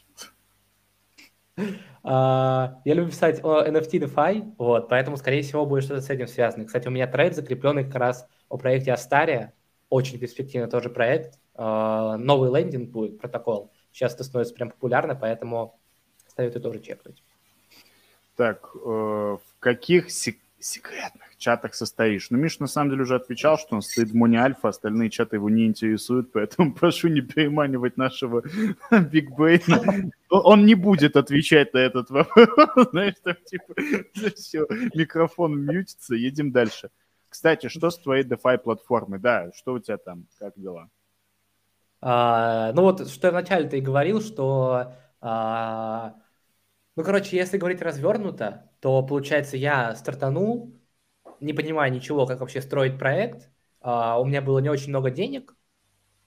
Uh, 1.58 2.76
я 2.86 2.94
люблю 2.94 3.10
писать 3.10 3.44
о 3.44 3.66
NFT 3.66 4.00
DeFi, 4.00 4.54
вот, 4.58 4.88
поэтому, 4.88 5.18
скорее 5.18 5.42
всего, 5.42 5.66
будет 5.66 5.84
что-то 5.84 6.02
с 6.02 6.10
этим 6.10 6.28
связано. 6.28 6.66
Кстати, 6.66 6.88
у 6.88 6.92
меня 6.92 7.08
трейд 7.08 7.36
закрепленный 7.36 7.84
как 7.84 7.96
раз 7.96 8.28
о 8.48 8.58
проекте 8.58 8.92
Astaria, 8.92 9.50
очень 9.90 10.18
перспективный 10.18 10.70
тоже 10.70 10.90
проект. 10.90 11.40
Uh, 11.56 12.16
новый 12.18 12.50
лендинг 12.50 12.92
будет, 12.92 13.20
протокол. 13.20 13.72
Сейчас 13.92 14.14
это 14.14 14.24
становится 14.24 14.54
прям 14.54 14.70
популярно, 14.70 15.16
поэтому 15.16 15.80
советую 16.36 16.62
тоже 16.62 16.80
чекнуть. 16.80 17.24
Так, 18.36 18.70
э, 18.76 18.78
в 18.80 19.42
каких 19.60 20.12
сек 20.12 20.38
секретных 20.60 21.38
чатах 21.38 21.76
состоишь. 21.76 22.30
Но 22.30 22.38
Миш 22.38 22.60
на 22.60 22.68
самом 22.68 22.92
деле 22.92 23.04
уже 23.04 23.16
отвечал, 23.16 23.58
что 23.58 23.76
он 23.76 23.82
стоит 23.82 24.10
в 24.10 24.16
Моне 24.16 24.42
Альфа, 24.42 24.70
остальные 24.70 25.10
чаты 25.10 25.38
его 25.38 25.50
не 25.50 25.66
интересуют, 25.66 26.32
поэтому 26.32 26.74
прошу 26.80 27.08
не 27.10 27.22
переманивать 27.22 27.98
нашего 27.98 28.44
Биг 28.92 29.32
Бейна. 29.32 30.12
Он 30.30 30.66
не 30.66 30.76
будет 30.76 31.16
отвечать 31.16 31.74
на 31.74 31.80
этот 31.80 32.10
вопрос. 32.10 32.50
Знаешь, 32.92 33.16
там 33.24 33.36
типа 33.46 33.74
все, 34.36 34.66
микрофон 34.94 35.62
мьютится, 35.62 36.16
едем 36.16 36.52
дальше. 36.52 36.90
Кстати, 37.30 37.68
что 37.68 37.90
с 37.90 38.00
твоей 38.00 38.24
DeFi 38.24 38.58
платформой? 38.58 39.20
Да, 39.20 39.52
что 39.54 39.74
у 39.74 39.80
тебя 39.80 39.98
там, 39.98 40.26
как 40.40 40.54
дела? 40.56 40.90
А, 42.02 42.72
ну 42.74 42.84
вот, 42.84 43.10
что 43.10 43.28
я 43.28 43.32
вначале-то 43.32 43.78
и 43.78 43.82
говорил, 43.82 44.22
что 44.22 44.94
а, 45.20 46.16
ну, 46.98 47.04
короче, 47.04 47.38
если 47.38 47.60
говорить 47.60 47.84
развернуто, 47.84 48.72
то, 48.80 49.04
получается, 49.04 49.56
я 49.56 49.96
стартанул, 49.96 50.76
не 51.40 51.54
понимая 51.54 51.92
ничего, 51.92 52.26
как 52.26 52.40
вообще 52.40 52.60
строить 52.60 52.98
проект. 52.98 53.52
Uh, 53.84 54.20
у 54.20 54.26
меня 54.26 54.42
было 54.42 54.58
не 54.58 54.70
очень 54.70 54.90
много 54.90 55.12
денег 55.12 55.56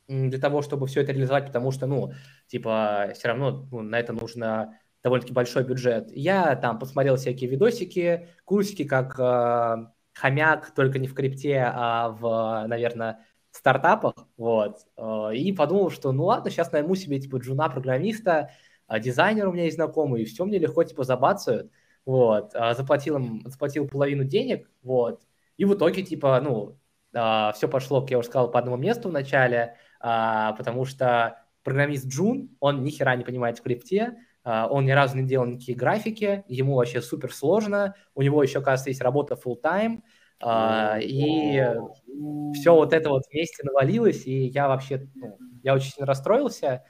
для 0.06 0.38
того, 0.38 0.62
чтобы 0.62 0.86
все 0.86 1.02
это 1.02 1.10
реализовать, 1.10 1.46
потому 1.46 1.72
что, 1.72 1.88
ну, 1.88 2.12
типа, 2.46 3.10
все 3.14 3.28
равно 3.28 3.66
ну, 3.72 3.82
на 3.82 3.98
это 3.98 4.12
нужно 4.12 4.78
довольно-таки 5.02 5.34
большой 5.34 5.64
бюджет. 5.64 6.12
Я 6.12 6.54
там 6.54 6.78
посмотрел 6.78 7.16
всякие 7.16 7.50
видосики, 7.50 8.28
курсики, 8.44 8.84
как 8.84 9.18
э, 9.18 9.88
хомяк, 10.14 10.72
только 10.72 11.00
не 11.00 11.08
в 11.08 11.14
крипте, 11.14 11.64
а 11.66 12.10
в, 12.10 12.66
наверное, 12.68 13.26
стартапах, 13.50 14.14
вот, 14.36 14.78
э, 14.96 15.34
и 15.34 15.52
подумал, 15.52 15.90
что, 15.90 16.12
ну 16.12 16.26
ладно, 16.26 16.50
сейчас 16.50 16.70
найму 16.70 16.94
себе, 16.94 17.20
типа, 17.20 17.38
джуна-программиста, 17.38 18.32
а 18.32 18.50
дизайнер 18.98 19.48
у 19.48 19.52
меня 19.52 19.64
есть 19.64 19.76
знакомый, 19.76 20.22
и 20.22 20.24
все 20.24 20.44
мне 20.44 20.58
легко 20.58 20.84
типа 20.84 21.04
забацают, 21.04 21.70
вот, 22.04 22.54
а 22.54 22.74
заплатил 22.74 23.16
им, 23.16 23.42
заплатил 23.46 23.86
половину 23.88 24.24
денег, 24.24 24.70
вот, 24.82 25.22
и 25.56 25.64
в 25.64 25.74
итоге 25.74 26.02
типа, 26.02 26.40
ну, 26.40 26.78
а, 27.14 27.52
все 27.52 27.68
пошло, 27.68 28.00
как 28.00 28.10
я 28.10 28.18
уже 28.18 28.28
сказал, 28.28 28.50
по 28.50 28.58
одному 28.58 28.76
месту 28.76 29.08
в 29.08 29.12
начале, 29.12 29.76
а, 30.00 30.52
потому 30.54 30.84
что 30.84 31.38
программист 31.62 32.06
Джун, 32.06 32.56
он 32.60 32.82
ни 32.82 32.90
хера 32.90 33.16
не 33.16 33.24
понимает 33.24 33.58
в 33.58 33.62
крипте, 33.62 34.16
а, 34.44 34.66
он 34.68 34.86
ни 34.86 34.90
разу 34.92 35.16
не 35.16 35.26
делал 35.26 35.46
никакие 35.46 35.76
графики, 35.76 36.44
ему 36.48 36.74
вообще 36.76 37.02
супер 37.02 37.32
сложно, 37.32 37.94
у 38.14 38.22
него 38.22 38.42
еще, 38.42 38.60
кажется, 38.62 38.90
есть 38.90 39.02
работа 39.02 39.34
full 39.34 39.60
time, 39.62 40.02
А, 40.42 40.98
и 41.00 41.62
все 42.54 42.74
вот 42.74 42.92
это 42.92 43.10
вот 43.10 43.22
вместе 43.30 43.62
навалилось, 43.64 44.26
и 44.26 44.46
я 44.46 44.68
вообще, 44.68 45.08
ну, 45.14 45.38
я 45.62 45.74
очень 45.74 45.90
сильно 45.92 46.06
расстроился. 46.06 46.84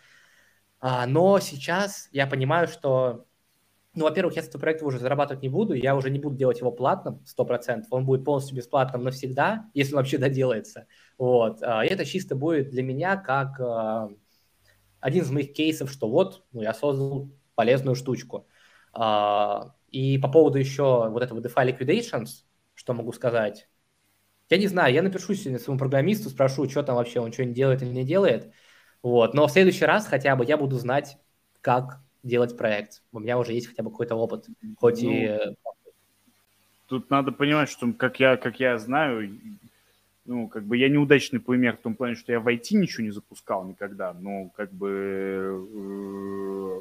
А, 0.81 1.07
но 1.07 1.39
сейчас 1.41 2.09
я 2.11 2.27
понимаю, 2.27 2.67
что, 2.67 3.27
ну, 3.95 4.05
во-первых, 4.05 4.37
я 4.37 4.43
с 4.43 4.49
этого 4.49 4.61
проекта 4.61 4.87
уже 4.87 4.99
зарабатывать 4.99 5.43
не 5.43 5.49
буду, 5.49 5.75
я 5.75 5.95
уже 5.95 6.11
не 6.11 6.19
буду 6.19 6.37
делать 6.37 6.61
его 6.61 6.73
платным, 6.73 7.23
100%, 7.27 7.87
он 7.91 8.07
будет 8.07 8.25
полностью 8.25 8.57
бесплатным 8.57 9.05
навсегда, 9.05 9.71
если 9.75 9.93
он 9.93 9.99
вообще 9.99 10.19
доделается. 10.19 10.87
Вот. 11.19 11.63
А, 11.63 11.85
и 11.85 11.89
это 11.89 12.05
чисто 12.05 12.35
будет 12.35 12.71
для 12.71 12.83
меня 12.83 13.17
как 13.17 13.61
а, 13.61 14.11
один 15.01 15.23
из 15.25 15.31
моих 15.31 15.53
кейсов, 15.53 15.91
что 15.91 16.09
вот, 16.09 16.45
ну, 16.53 16.63
я 16.63 16.73
создал 16.73 17.31
полезную 17.55 17.95
штучку. 17.95 18.47
А, 18.93 19.75
и 19.91 20.19
по 20.19 20.29
поводу 20.29 20.59
еще 20.59 21.09
вот 21.11 21.23
этого 21.23 21.41
DeFi 21.41 21.77
Liquidations, 21.77 22.45
что 22.75 22.95
могу 22.95 23.13
сказать? 23.13 23.69
Я 24.49 24.57
не 24.57 24.67
знаю, 24.67 24.95
я 24.95 25.03
напишу 25.03 25.35
сегодня 25.35 25.59
своему 25.59 25.79
программисту, 25.79 26.31
спрошу, 26.31 26.69
что 26.69 26.83
там 26.83 26.97
вообще, 26.97 27.21
он 27.21 27.33
что-нибудь 27.33 27.55
делает 27.55 27.83
или 27.83 27.91
не 27.91 28.05
делает. 28.05 28.53
Вот. 29.03 29.35
Но 29.35 29.47
в 29.47 29.51
следующий 29.51 29.85
раз 29.85 30.07
хотя 30.07 30.37
бы 30.37 30.45
я 30.45 30.57
буду 30.57 30.77
знать, 30.77 31.19
как 31.61 32.01
делать 32.23 32.57
проект. 32.57 33.03
У 33.13 33.19
меня 33.19 33.39
уже 33.39 33.53
есть 33.53 33.69
хотя 33.69 33.83
бы 33.83 33.91
какой-то 33.91 34.15
опыт, 34.15 34.47
хоть 34.79 35.03
ну, 35.03 35.11
и... 35.11 35.55
Тут 36.87 37.09
надо 37.09 37.33
понимать, 37.33 37.69
что, 37.71 37.93
как 37.93 38.19
я, 38.19 38.37
как 38.37 38.59
я 38.59 38.77
знаю, 38.79 39.31
ну, 40.25 40.49
как 40.49 40.65
бы 40.65 40.77
я 40.77 40.89
неудачный 40.89 41.41
пример 41.41 41.77
в 41.77 41.81
том 41.81 41.95
плане, 41.95 42.15
что 42.15 42.33
я 42.33 42.41
в 42.41 42.49
IT 42.49 42.77
ничего 42.77 43.05
не 43.05 43.11
запускал 43.11 43.65
никогда, 43.65 44.13
но 44.13 44.51
как 44.57 44.73
бы 44.73 45.67
э, 45.73 46.81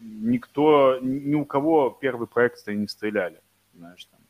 никто, 0.00 0.98
ни 1.00 1.34
у 1.34 1.44
кого 1.44 1.90
первый 1.90 2.26
проект 2.26 2.66
не 2.68 2.86
стреляли, 2.86 3.40
знаешь, 3.74 4.04
там. 4.04 4.20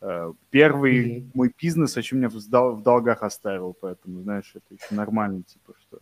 Э, 0.00 0.32
первый 0.50 1.18
mm-hmm. 1.18 1.30
мой 1.34 1.52
бизнес, 1.60 1.96
о 1.96 2.02
чем 2.02 2.18
меня 2.18 2.28
в, 2.28 2.48
дол- 2.48 2.76
в 2.76 2.82
долгах 2.82 3.22
оставил, 3.22 3.76
поэтому, 3.78 4.22
знаешь, 4.22 4.50
это 4.54 4.74
еще 4.74 4.94
нормально, 4.94 5.42
типа, 5.42 5.74
что... 5.80 5.98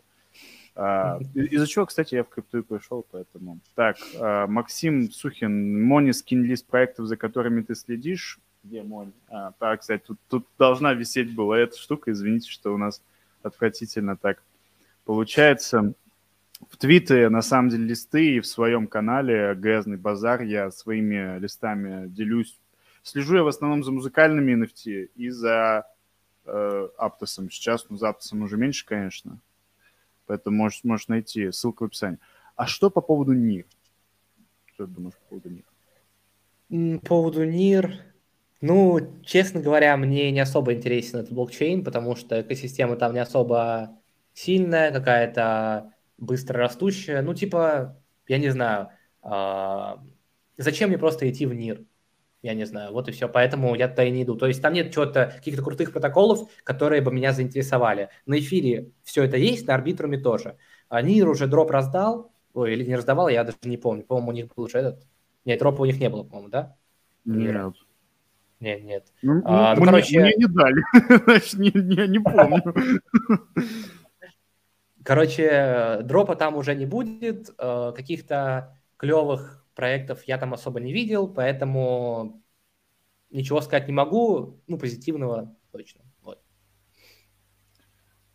А, 0.74 1.18
из-за 1.34 1.66
чего, 1.66 1.86
кстати, 1.86 2.14
я 2.14 2.24
в 2.24 2.28
крипту 2.28 2.58
и 2.58 2.62
пришел, 2.62 3.04
поэтому... 3.10 3.58
Так, 3.74 3.96
а, 4.18 4.46
Максим 4.46 5.10
Сухин, 5.10 5.84
Мони 5.84 6.12
скин-лист 6.12 6.66
проектов, 6.66 7.06
за 7.06 7.16
которыми 7.16 7.62
ты 7.62 7.74
следишь. 7.74 8.38
Где 8.64 8.82
Мони? 8.82 9.12
А, 9.28 9.52
так, 9.58 9.80
кстати, 9.80 10.02
тут, 10.06 10.18
тут 10.28 10.46
должна 10.58 10.94
висеть 10.94 11.34
была 11.34 11.58
эта 11.58 11.76
штука, 11.76 12.12
извините, 12.12 12.50
что 12.50 12.72
у 12.72 12.78
нас 12.78 13.02
отвратительно 13.42 14.16
так 14.16 14.42
получается 15.04 15.94
в 16.70 16.76
Твиттере, 16.76 17.28
на 17.28 17.42
самом 17.42 17.70
деле, 17.70 17.84
листы, 17.84 18.36
и 18.36 18.40
в 18.40 18.46
своем 18.46 18.86
канале 18.86 19.54
«Грязный 19.54 19.96
базар» 19.96 20.42
я 20.42 20.70
своими 20.70 21.38
листами 21.38 22.08
делюсь. 22.08 22.58
Слежу 23.02 23.36
я 23.36 23.42
в 23.42 23.48
основном 23.48 23.82
за 23.82 23.90
музыкальными 23.90 24.64
NFT 24.64 25.10
и 25.16 25.28
за 25.30 25.86
э, 26.46 26.88
Аптосом. 26.96 27.50
Сейчас, 27.50 27.86
ну, 27.88 27.96
за 27.96 28.10
Аптосом 28.10 28.42
уже 28.42 28.56
меньше, 28.56 28.86
конечно. 28.86 29.38
Поэтому 30.26 30.56
можешь, 30.56 30.84
можешь 30.84 31.08
найти 31.08 31.50
ссылку 31.50 31.84
в 31.84 31.86
описании. 31.88 32.18
А 32.56 32.66
что 32.66 32.90
по 32.90 33.00
поводу 33.00 33.32
НИР? 33.32 33.66
Что 34.66 34.86
ты 34.86 34.92
думаешь 34.92 35.14
по 35.14 35.28
поводу 35.30 35.50
НИР? 35.50 37.00
По 37.00 37.06
поводу 37.06 37.44
НИР... 37.44 38.12
Ну, 38.60 39.20
честно 39.24 39.60
говоря, 39.60 39.96
мне 39.96 40.30
не 40.30 40.38
особо 40.38 40.74
интересен 40.74 41.18
этот 41.18 41.32
блокчейн, 41.32 41.82
потому 41.82 42.14
что 42.14 42.40
экосистема 42.40 42.94
там 42.94 43.12
не 43.12 43.18
особо 43.18 44.00
сильная, 44.34 44.92
какая-то 44.92 45.92
быстро 46.16 46.60
растущая. 46.60 47.22
Ну, 47.22 47.34
типа, 47.34 48.00
я 48.28 48.38
не 48.38 48.50
знаю, 48.50 48.90
а, 49.20 50.00
зачем 50.56 50.90
мне 50.90 50.98
просто 50.98 51.28
идти 51.28 51.44
в 51.44 51.54
НИР? 51.54 51.84
Я 52.43 52.55
не 52.55 52.64
знаю, 52.64 52.93
вот 52.93 53.09
и 53.09 53.12
все. 53.12 53.28
Поэтому 53.28 53.74
я 53.76 53.88
туда 53.88 54.05
и 54.05 54.11
не 54.11 54.24
иду. 54.24 54.34
То 54.34 54.49
есть 54.49 54.61
там 54.61 54.72
нет 54.72 54.93
чего-то, 54.93 55.32
каких-то 55.36 55.62
крутых 55.62 55.93
протоколов, 55.93 56.51
которые 56.64 57.01
бы 57.01 57.12
меня 57.12 57.32
заинтересовали. 57.32 58.09
На 58.26 58.38
эфире 58.40 58.90
все 59.05 59.22
это 59.22 59.36
есть, 59.36 59.68
на 59.68 59.74
арбитруме 59.74 60.18
тоже. 60.18 60.57
А 60.88 61.01
НИР 61.03 61.28
уже 61.28 61.47
дроп 61.47 61.70
раздал, 61.70 62.32
ой, 62.53 62.72
или 62.72 62.84
не 62.84 62.97
раздавал, 62.97 63.28
я 63.28 63.45
даже 63.45 63.59
не 63.62 63.76
помню. 63.76 64.03
По-моему, 64.03 64.30
у 64.30 64.34
них 64.34 64.55
был 64.55 64.64
уже 64.64 64.78
этот... 64.78 65.07
Нет, 65.45 65.61
дропа 65.61 65.82
у 65.82 65.84
них 65.84 66.01
не 66.01 66.09
было, 66.09 66.24
по-моему, 66.24 66.49
да? 66.49 66.76
Нет. 67.24 67.74
Нет, 68.59 68.84
нет. 68.84 69.07
Ну, 69.22 69.43
а, 69.45 69.74
ну, 69.74 69.82
мне, 69.82 69.90
короче... 69.90 70.20
мне 70.20 70.34
не 70.36 70.47
дали, 70.47 70.82
значит, 71.24 71.55
не, 71.55 71.70
не, 71.74 72.09
не 72.09 72.18
помню. 72.20 72.62
Короче, 75.05 75.99
дропа 76.05 76.36
там 76.36 76.57
уже 76.57 76.76
не 76.76 76.86
будет, 76.86 77.51
э, 77.59 77.93
каких-то 77.97 78.78
клевых 78.99 79.61
проектов 79.74 80.24
я 80.24 80.38
там 80.38 80.54
особо 80.54 80.80
не 80.80 80.92
видел, 80.92 81.28
поэтому 81.28 82.42
ничего 83.30 83.60
сказать 83.60 83.86
не 83.86 83.92
могу, 83.92 84.60
ну, 84.66 84.78
позитивного 84.78 85.56
точно. 85.70 86.02
Вот. 86.20 86.42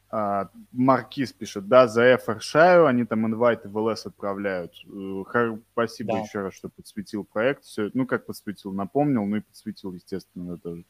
А, 0.09 0.49
Маркиз 0.71 1.33
пишет, 1.33 1.67
да, 1.67 1.87
за 1.87 2.03
F 2.03 2.29
они 2.29 3.05
там 3.05 3.25
invite 3.27 3.63
ы 3.63 3.69
в 3.69 3.77
ЛС 3.77 4.05
отправляют. 4.05 4.73
Э, 4.85 5.57
спасибо 5.73 6.13
да. 6.13 6.19
еще 6.19 6.41
раз, 6.41 6.53
что 6.53 6.69
подсветил 6.69 7.23
проект. 7.23 7.63
Все, 7.63 7.89
ну, 7.93 8.05
как 8.05 8.25
подсветил, 8.25 8.71
напомнил, 8.71 9.25
ну 9.25 9.37
и 9.37 9.41
подсветил, 9.41 9.93
естественно, 9.93 10.55
это. 10.55 10.83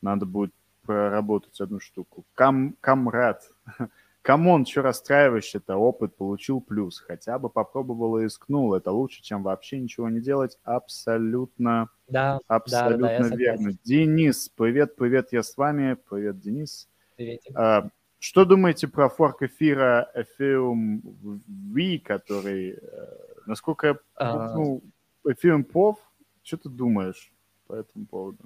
Надо 0.00 0.26
будет 0.26 0.52
проработать 0.84 1.60
одну 1.60 1.78
штуку. 1.78 2.24
Кам, 2.34 2.76
камрад. 2.80 3.48
Come 4.22 4.46
on, 4.46 4.64
что 4.64 4.82
расстраиваешься-то? 4.82 5.76
Опыт 5.76 6.16
получил 6.16 6.60
плюс. 6.60 7.00
Хотя 7.00 7.40
бы 7.40 7.50
попробовал 7.50 8.18
и 8.18 8.26
рискнул. 8.26 8.72
Это 8.74 8.92
лучше, 8.92 9.20
чем 9.20 9.42
вообще 9.42 9.80
ничего 9.80 10.08
не 10.08 10.20
делать. 10.20 10.58
Абсолютно, 10.62 11.88
да, 12.06 12.38
абсолютно 12.46 13.08
да, 13.08 13.28
да, 13.30 13.36
верно. 13.36 13.72
Денис, 13.82 14.48
привет, 14.48 14.94
привет, 14.94 15.32
я 15.32 15.42
с 15.42 15.56
вами. 15.56 15.96
Привет, 16.08 16.38
Денис. 16.38 16.88
Привет. 17.16 17.40
А, 17.56 17.88
что 18.20 18.44
думаете 18.44 18.86
про 18.86 19.08
форк 19.08 19.42
эфира 19.42 20.08
Ethereum 20.14 21.00
V, 21.02 21.98
который, 22.04 22.78
э, 22.80 23.06
насколько, 23.46 23.98
а... 24.14 24.54
ну, 24.54 24.82
Ethereum 25.26 25.68
POV, 25.68 25.96
что 26.44 26.58
ты 26.58 26.68
думаешь 26.68 27.32
по 27.66 27.74
этому 27.74 28.06
поводу? 28.06 28.44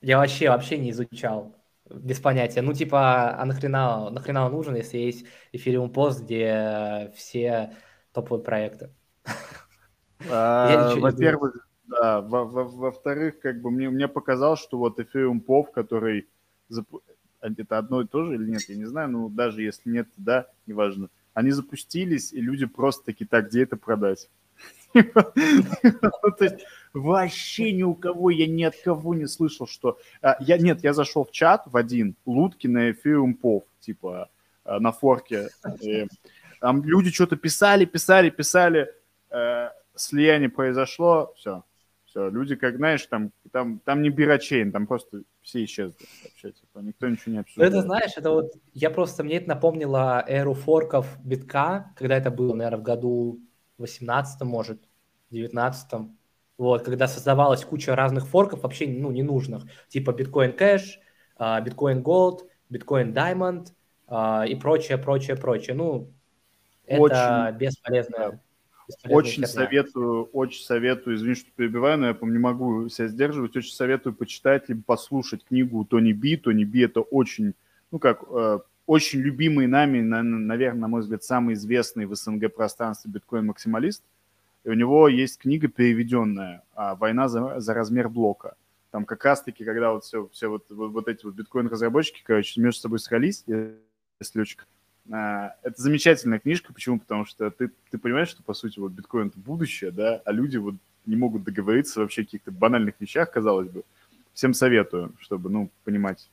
Я 0.00 0.18
вообще, 0.18 0.48
вообще 0.48 0.78
не 0.78 0.90
изучал 0.90 1.54
без 1.90 2.20
понятия. 2.20 2.62
Ну, 2.62 2.72
типа, 2.72 3.36
а 3.36 3.44
нахрена, 3.44 4.10
нахрена 4.10 4.46
он 4.46 4.52
нужен, 4.52 4.76
если 4.76 4.98
есть 4.98 5.26
Ethereum 5.52 5.90
пост, 5.90 6.22
где 6.22 7.12
все 7.14 7.74
топовые 8.12 8.44
проекты? 8.44 8.90
А, 10.30 10.96
во-первых, 10.96 11.66
да. 11.86 12.20
Во-вторых, 12.20 13.40
как 13.40 13.62
бы 13.62 13.70
мне, 13.70 13.88
мне 13.88 14.06
показалось, 14.06 14.60
что 14.60 14.76
вот 14.76 15.00
Ethereum 15.00 15.42
POV, 15.42 15.72
который... 15.74 16.28
Это 17.40 17.78
одно 17.78 18.02
и 18.02 18.06
то 18.06 18.24
же 18.24 18.34
или 18.34 18.50
нет, 18.50 18.60
я 18.68 18.76
не 18.76 18.84
знаю, 18.84 19.08
но 19.08 19.28
даже 19.30 19.62
если 19.62 19.88
нет, 19.88 20.08
да, 20.18 20.46
неважно. 20.66 21.08
Они 21.32 21.52
запустились, 21.52 22.34
и 22.34 22.40
люди 22.42 22.66
просто 22.66 23.06
таки, 23.06 23.24
так, 23.24 23.48
где 23.48 23.62
это 23.62 23.78
продать? 23.78 24.28
То 24.92 26.36
есть 26.40 26.66
вообще 26.92 27.72
ни 27.72 27.82
у 27.82 27.94
кого, 27.94 28.30
я 28.30 28.46
ни 28.46 28.62
от 28.62 28.74
кого 28.76 29.14
не 29.14 29.26
слышал, 29.26 29.66
что... 29.66 29.98
А, 30.22 30.36
я, 30.40 30.58
нет, 30.58 30.82
я 30.82 30.92
зашел 30.92 31.24
в 31.24 31.30
чат 31.30 31.62
в 31.66 31.76
один, 31.76 32.16
лутки 32.26 32.66
на 32.66 32.90
эфириум 32.90 33.34
пов, 33.34 33.64
типа 33.80 34.28
а, 34.64 34.80
на 34.80 34.92
форке. 34.92 35.48
И 35.80 36.06
там 36.60 36.84
люди 36.84 37.10
что-то 37.10 37.36
писали, 37.36 37.84
писали, 37.84 38.30
писали, 38.30 38.92
э, 39.30 39.70
слияние 39.94 40.50
произошло, 40.50 41.32
все. 41.36 41.64
Все, 42.04 42.28
люди, 42.28 42.56
как 42.56 42.76
знаешь, 42.76 43.06
там, 43.06 43.30
там, 43.52 43.78
там 43.84 44.02
не 44.02 44.10
бирочейн, 44.10 44.72
там 44.72 44.88
просто 44.88 45.22
все 45.42 45.64
исчезли 45.64 45.94
вообще, 46.24 46.50
типа, 46.50 46.80
никто 46.80 47.08
ничего 47.08 47.30
не 47.30 47.36
ну, 47.36 47.40
обсуждает. 47.42 47.72
это 47.72 47.82
знаешь, 47.82 48.10
это 48.16 48.30
вот, 48.30 48.52
я 48.74 48.90
просто, 48.90 49.22
мне 49.22 49.36
это 49.36 49.48
напомнило 49.48 50.24
эру 50.26 50.54
форков 50.54 51.06
битка, 51.22 51.92
когда 51.96 52.16
это 52.16 52.32
было, 52.32 52.52
наверное, 52.52 52.80
в 52.80 52.82
году 52.82 53.38
18 53.78 54.40
может, 54.42 54.82
19 55.30 56.10
вот, 56.60 56.82
когда 56.82 57.08
создавалась 57.08 57.64
куча 57.64 57.96
разных 57.96 58.26
форков, 58.26 58.62
вообще 58.62 58.86
ну, 58.86 59.10
ненужных, 59.10 59.62
типа 59.88 60.10
Bitcoin 60.10 60.54
Cash, 60.58 60.98
а, 61.38 61.62
Bitcoin 61.62 62.02
Gold, 62.02 62.40
Bitcoin 62.70 63.14
Diamond 63.14 63.68
а, 64.06 64.44
и 64.46 64.54
прочее, 64.56 64.98
прочее, 64.98 65.36
прочее. 65.36 65.74
Ну, 65.74 66.10
это 66.84 67.48
очень, 67.48 67.58
бесполезно. 67.58 68.40
Очень 69.08 69.46
советую, 69.46 70.24
очень 70.34 70.62
советую, 70.62 71.16
извини, 71.16 71.34
что 71.34 71.50
перебиваю, 71.56 71.96
но 71.96 72.08
я 72.08 72.16
не 72.20 72.38
могу 72.38 72.90
себя 72.90 73.08
сдерживать, 73.08 73.56
очень 73.56 73.72
советую 73.72 74.14
почитать 74.14 74.68
либо 74.68 74.82
послушать 74.82 75.44
книгу 75.44 75.86
Тони 75.86 76.12
Би. 76.12 76.36
Тони 76.36 76.64
Би 76.64 76.82
это 76.82 77.00
очень, 77.00 77.54
ну 77.90 77.98
как, 77.98 78.22
э, 78.30 78.58
очень 78.84 79.20
любимый 79.20 79.66
нами, 79.66 80.02
наверное, 80.02 80.80
на 80.80 80.88
мой 80.88 81.00
взгляд, 81.00 81.24
самый 81.24 81.54
известный 81.54 82.04
в 82.04 82.14
СНГ 82.14 82.54
пространстве 82.54 83.10
биткоин-максималист. 83.10 84.02
И 84.64 84.68
у 84.68 84.74
него 84.74 85.08
есть 85.08 85.38
книга 85.38 85.68
переведенная 85.68 86.62
а, 86.74 86.94
«Война 86.94 87.28
за, 87.28 87.60
за 87.60 87.74
размер 87.74 88.08
блока». 88.08 88.56
Там 88.90 89.04
как 89.04 89.24
раз-таки, 89.24 89.64
когда 89.64 89.92
вот 89.92 90.04
все, 90.04 90.28
все 90.32 90.48
вот, 90.48 90.66
вот, 90.70 90.90
вот 90.90 91.08
эти 91.08 91.24
вот 91.24 91.34
биткоин-разработчики, 91.34 92.22
короче, 92.24 92.60
между 92.60 92.80
собой 92.80 92.98
срались, 92.98 93.44
если 93.46 94.40
очень... 94.40 94.58
А, 95.10 95.54
это 95.62 95.80
замечательная 95.80 96.40
книжка. 96.40 96.74
Почему? 96.74 96.98
Потому 96.98 97.24
что 97.24 97.50
ты, 97.50 97.70
ты 97.90 97.98
понимаешь, 97.98 98.28
что, 98.28 98.42
по 98.42 98.52
сути, 98.52 98.78
вот 98.78 98.92
биткоин— 98.92 99.28
это 99.28 99.38
будущее, 99.38 99.92
да, 99.92 100.20
а 100.24 100.32
люди 100.32 100.56
вот 100.56 100.74
не 101.06 101.16
могут 101.16 101.44
договориться 101.44 102.00
вообще 102.00 102.22
о 102.22 102.24
каких-то 102.24 102.50
банальных 102.50 102.94
вещах, 103.00 103.30
казалось 103.30 103.68
бы. 103.68 103.84
Всем 104.34 104.54
советую, 104.54 105.12
чтобы, 105.20 105.50
ну, 105.50 105.70
понимать, 105.84 106.30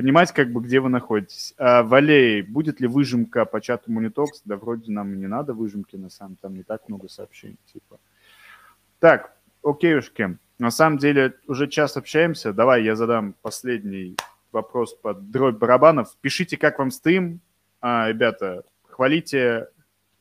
понимать, 0.00 0.32
как 0.32 0.50
бы, 0.50 0.62
где 0.62 0.80
вы 0.80 0.88
находитесь. 0.88 1.52
А, 1.58 1.82
Валей, 1.82 2.40
будет 2.40 2.80
ли 2.80 2.86
выжимка 2.86 3.44
по 3.44 3.60
чату 3.60 3.92
Monitox? 3.92 4.28
Да 4.46 4.56
вроде 4.56 4.90
нам 4.90 5.20
не 5.20 5.26
надо 5.26 5.52
выжимки, 5.52 5.96
на 5.96 6.08
самом 6.08 6.36
там 6.36 6.54
не 6.54 6.62
так 6.62 6.88
много 6.88 7.08
сообщений, 7.08 7.58
типа. 7.66 8.00
Так, 8.98 9.36
окейушки. 9.62 10.38
На 10.58 10.70
самом 10.70 10.96
деле, 10.96 11.34
уже 11.46 11.68
час 11.68 11.98
общаемся. 11.98 12.54
Давай 12.54 12.82
я 12.82 12.96
задам 12.96 13.34
последний 13.42 14.16
вопрос 14.52 14.94
под 14.94 15.30
дробь 15.30 15.58
барабанов. 15.58 16.16
Пишите, 16.22 16.56
как 16.56 16.78
вам 16.78 16.90
стрим. 16.90 17.40
А, 17.82 18.08
ребята, 18.08 18.64
хвалите, 18.88 19.68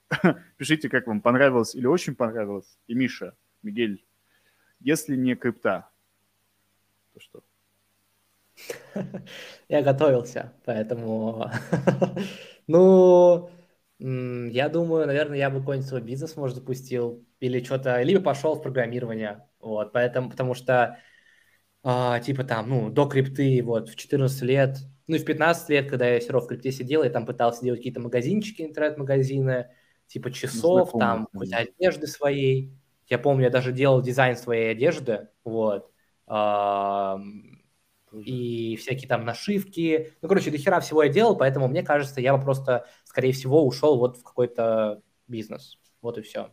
пишите, 0.58 0.90
как 0.90 1.08
вам 1.08 1.22
понравилось 1.22 1.74
или 1.74 1.86
очень 1.86 2.16
понравилось. 2.16 2.78
И 2.88 2.96
Миша, 2.96 3.34
Мигель, 3.64 4.04
если 4.82 5.16
не 5.16 5.36
крипта, 5.36 5.88
то 7.14 7.22
что? 7.22 7.44
Я 9.70 9.82
готовился, 9.82 10.54
поэтому... 10.66 11.52
ну, 12.68 13.50
я 14.00 14.70
думаю, 14.70 15.08
наверное, 15.08 15.38
я 15.38 15.50
бы 15.50 15.60
какой-нибудь 15.60 15.90
свой 15.90 16.02
бизнес, 16.02 16.38
может, 16.38 16.58
запустил 16.58 17.26
или 17.42 17.64
что-то, 17.64 18.02
либо 18.02 18.22
пошел 18.22 18.56
в 18.56 18.62
программирование, 18.62 19.46
вот, 19.60 19.92
поэтому, 19.92 20.30
потому 20.30 20.54
что, 20.54 20.98
а, 21.84 22.20
типа 22.20 22.46
там, 22.46 22.70
ну, 22.70 22.90
до 22.90 23.08
крипты, 23.08 23.62
вот, 23.62 23.90
в 23.90 23.96
14 23.98 24.42
лет, 24.44 24.78
ну, 25.08 25.16
и 25.16 25.20
в 25.20 25.26
15 25.26 25.70
лет, 25.70 25.90
когда 25.90 26.08
я 26.08 26.20
все 26.22 26.32
равно 26.32 26.46
в 26.46 26.50
крипте 26.50 26.72
сидел, 26.72 27.04
я 27.04 27.10
там 27.10 27.26
пытался 27.26 27.62
делать 27.62 27.80
какие-то 27.80 28.00
магазинчики, 28.00 28.62
интернет-магазины, 28.62 29.68
типа 30.08 30.32
часов, 30.32 30.94
ну, 30.94 31.00
там, 31.00 31.26
какой-то 31.26 31.58
одежды 31.58 32.08
своей, 32.08 32.74
я 33.08 33.20
помню, 33.20 33.46
я 33.46 33.50
даже 33.50 33.74
делал 33.74 34.02
дизайн 34.02 34.38
своей 34.38 34.72
одежды, 34.72 35.28
вот, 35.44 35.92
и 38.14 38.76
всякие 38.78 39.08
там 39.08 39.26
нашивки. 39.26 40.14
Ну, 40.22 40.28
короче, 40.28 40.52
до 40.52 40.58
хера 40.58 40.80
всего 40.80 41.04
я 41.04 41.10
делал, 41.10 41.36
поэтому 41.38 41.68
мне 41.68 41.84
кажется, 41.84 42.22
я 42.22 42.36
бы 42.36 42.44
просто, 42.44 42.88
скорее 43.04 43.32
всего, 43.32 43.66
ушел 43.66 43.98
вот 43.98 44.18
в 44.18 44.24
какой-то 44.24 45.02
бизнес. 45.28 45.78
Вот 46.02 46.18
и 46.18 46.22
все. 46.22 46.50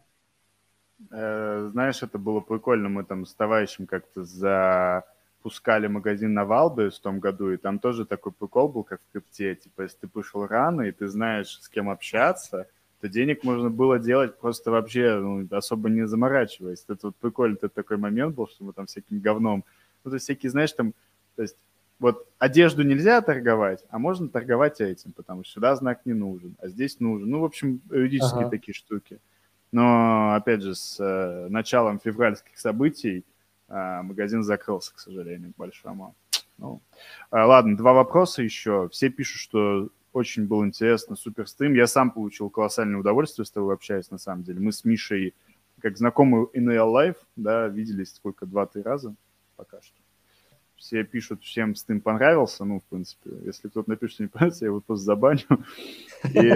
Э, 1.10 1.68
знаешь, 1.72 2.02
это 2.02 2.18
было 2.18 2.40
прикольно. 2.40 2.88
Мы 2.88 3.04
там 3.04 3.26
с 3.26 3.34
товарищем 3.34 3.86
как-то 3.86 4.24
запускали 4.24 5.86
магазин 5.86 6.34
на 6.34 6.44
Валбе 6.44 6.90
в 6.90 6.98
том 6.98 7.20
году, 7.20 7.52
и 7.52 7.56
там 7.56 7.78
тоже 7.78 8.06
такой 8.06 8.32
прикол 8.32 8.68
был, 8.68 8.84
как 8.84 9.00
в 9.00 9.12
крипте. 9.12 9.54
Типа, 9.54 9.82
если 9.82 9.98
ты 9.98 10.08
пришел 10.08 10.46
рано, 10.46 10.82
и 10.82 10.92
ты 10.92 11.08
знаешь, 11.08 11.58
с 11.60 11.68
кем 11.68 11.88
общаться, 11.90 12.66
то 13.00 13.08
денег 13.08 13.44
можно 13.44 13.70
было 13.70 13.98
делать 13.98 14.38
просто 14.38 14.70
вообще 14.70 15.16
ну, 15.16 15.46
особо 15.50 15.90
не 15.90 16.06
заморачиваясь. 16.06 16.84
Это 16.88 17.08
вот 17.08 17.16
прикольно, 17.16 17.54
это 17.54 17.68
такой 17.68 17.98
момент 17.98 18.34
был, 18.34 18.48
что 18.48 18.64
мы 18.64 18.72
там 18.72 18.86
всяким 18.86 19.20
говном 19.20 19.64
ну, 20.06 20.10
то 20.10 20.14
есть 20.14 20.24
всякие, 20.24 20.50
знаешь, 20.50 20.72
там 20.72 20.94
то 21.36 21.42
есть 21.42 21.56
вот 21.98 22.26
одежду 22.38 22.82
нельзя 22.82 23.20
торговать, 23.22 23.84
а 23.88 23.98
можно 23.98 24.28
торговать 24.28 24.80
этим, 24.80 25.12
потому 25.12 25.44
что 25.44 25.54
сюда 25.54 25.74
знак 25.76 26.04
не 26.04 26.12
нужен, 26.12 26.56
а 26.60 26.68
здесь 26.68 27.00
нужен. 27.00 27.30
Ну, 27.30 27.40
в 27.40 27.44
общем, 27.44 27.80
юридические 27.90 28.42
ага. 28.42 28.50
такие 28.50 28.74
штуки. 28.74 29.18
Но, 29.72 30.34
опять 30.34 30.62
же, 30.62 30.74
с 30.74 30.98
э, 31.00 31.48
началом 31.48 31.98
февральских 31.98 32.58
событий 32.58 33.24
э, 33.68 34.02
магазин 34.02 34.42
закрылся, 34.42 34.94
к 34.94 34.98
сожалению, 34.98 35.52
к 35.52 35.56
большому. 35.56 36.14
Ну, 36.58 36.80
э, 37.30 37.40
ладно, 37.42 37.76
два 37.76 37.92
вопроса 37.92 38.42
еще. 38.42 38.88
Все 38.92 39.08
пишут, 39.08 39.40
что 39.40 39.88
очень 40.12 40.46
был 40.46 40.64
интересно, 40.64 41.16
супер 41.16 41.48
стрим. 41.48 41.74
Я 41.74 41.86
сам 41.86 42.10
получил 42.10 42.48
колоссальное 42.50 43.00
удовольствие 43.00 43.44
с 43.44 43.50
тобой 43.50 43.74
общаясь, 43.74 44.10
на 44.10 44.18
самом 44.18 44.44
деле. 44.44 44.60
Мы 44.60 44.72
с 44.72 44.84
Мишей, 44.84 45.34
как 45.80 45.96
знакомые 45.98 46.46
in 46.54 46.64
real 46.64 46.92
life, 46.92 47.18
да, 47.36 47.68
виделись 47.68 48.14
сколько, 48.14 48.46
два-три 48.46 48.82
раза 48.82 49.14
пока 49.56 49.80
что 49.80 49.96
все 50.76 51.04
пишут, 51.04 51.42
всем 51.42 51.74
стым 51.74 52.00
понравился, 52.00 52.64
ну, 52.64 52.80
в 52.80 52.84
принципе, 52.84 53.30
если 53.44 53.68
кто-то 53.68 53.90
напишет, 53.90 54.14
что 54.14 54.22
не 54.24 54.28
понравился, 54.28 54.64
я 54.64 54.68
его 54.68 54.80
просто 54.80 55.04
забаню. 55.04 55.42
И 56.32 56.48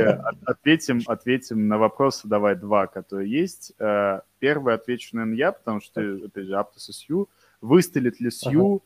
ответим, 0.44 1.00
ответим 1.06 1.68
на 1.68 1.78
вопросы, 1.78 2.28
давай 2.28 2.54
два, 2.54 2.86
которые 2.86 3.30
есть. 3.30 3.72
Э, 3.78 4.20
первый 4.38 4.74
отвечу, 4.74 5.16
наверное, 5.16 5.36
я, 5.36 5.52
потому 5.52 5.80
что, 5.80 6.00
опять 6.00 6.46
же, 6.46 6.52
Aptos 6.52 6.88
и 6.88 6.92
Sui. 6.92 7.28
Выстрелит 7.60 8.20
ли 8.20 8.30
Sui? 8.30 8.82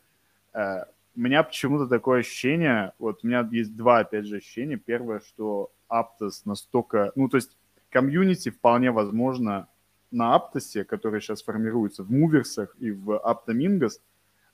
Ага. 0.53 0.85
Э, 0.87 0.91
у 1.15 1.19
меня 1.19 1.43
почему-то 1.43 1.87
такое 1.87 2.19
ощущение, 2.19 2.91
вот 2.99 3.19
у 3.23 3.27
меня 3.27 3.47
есть 3.51 3.75
два, 3.75 3.99
опять 3.99 4.25
же, 4.25 4.37
ощущения. 4.37 4.77
Первое, 4.77 5.21
что 5.21 5.71
Aptos 5.89 6.41
настолько, 6.45 7.11
ну, 7.15 7.29
то 7.29 7.37
есть 7.37 7.55
комьюнити 7.89 8.49
вполне 8.49 8.91
возможно 8.91 9.67
на 10.11 10.35
Aptos 10.35 10.69
е, 10.69 10.83
который 10.83 11.21
сейчас 11.21 11.43
формируется 11.43 12.03
в 12.03 12.11
Movers 12.11 12.54
ах 12.54 12.75
и 12.79 12.91
в 12.91 13.17
Aptomingos, 13.17 14.01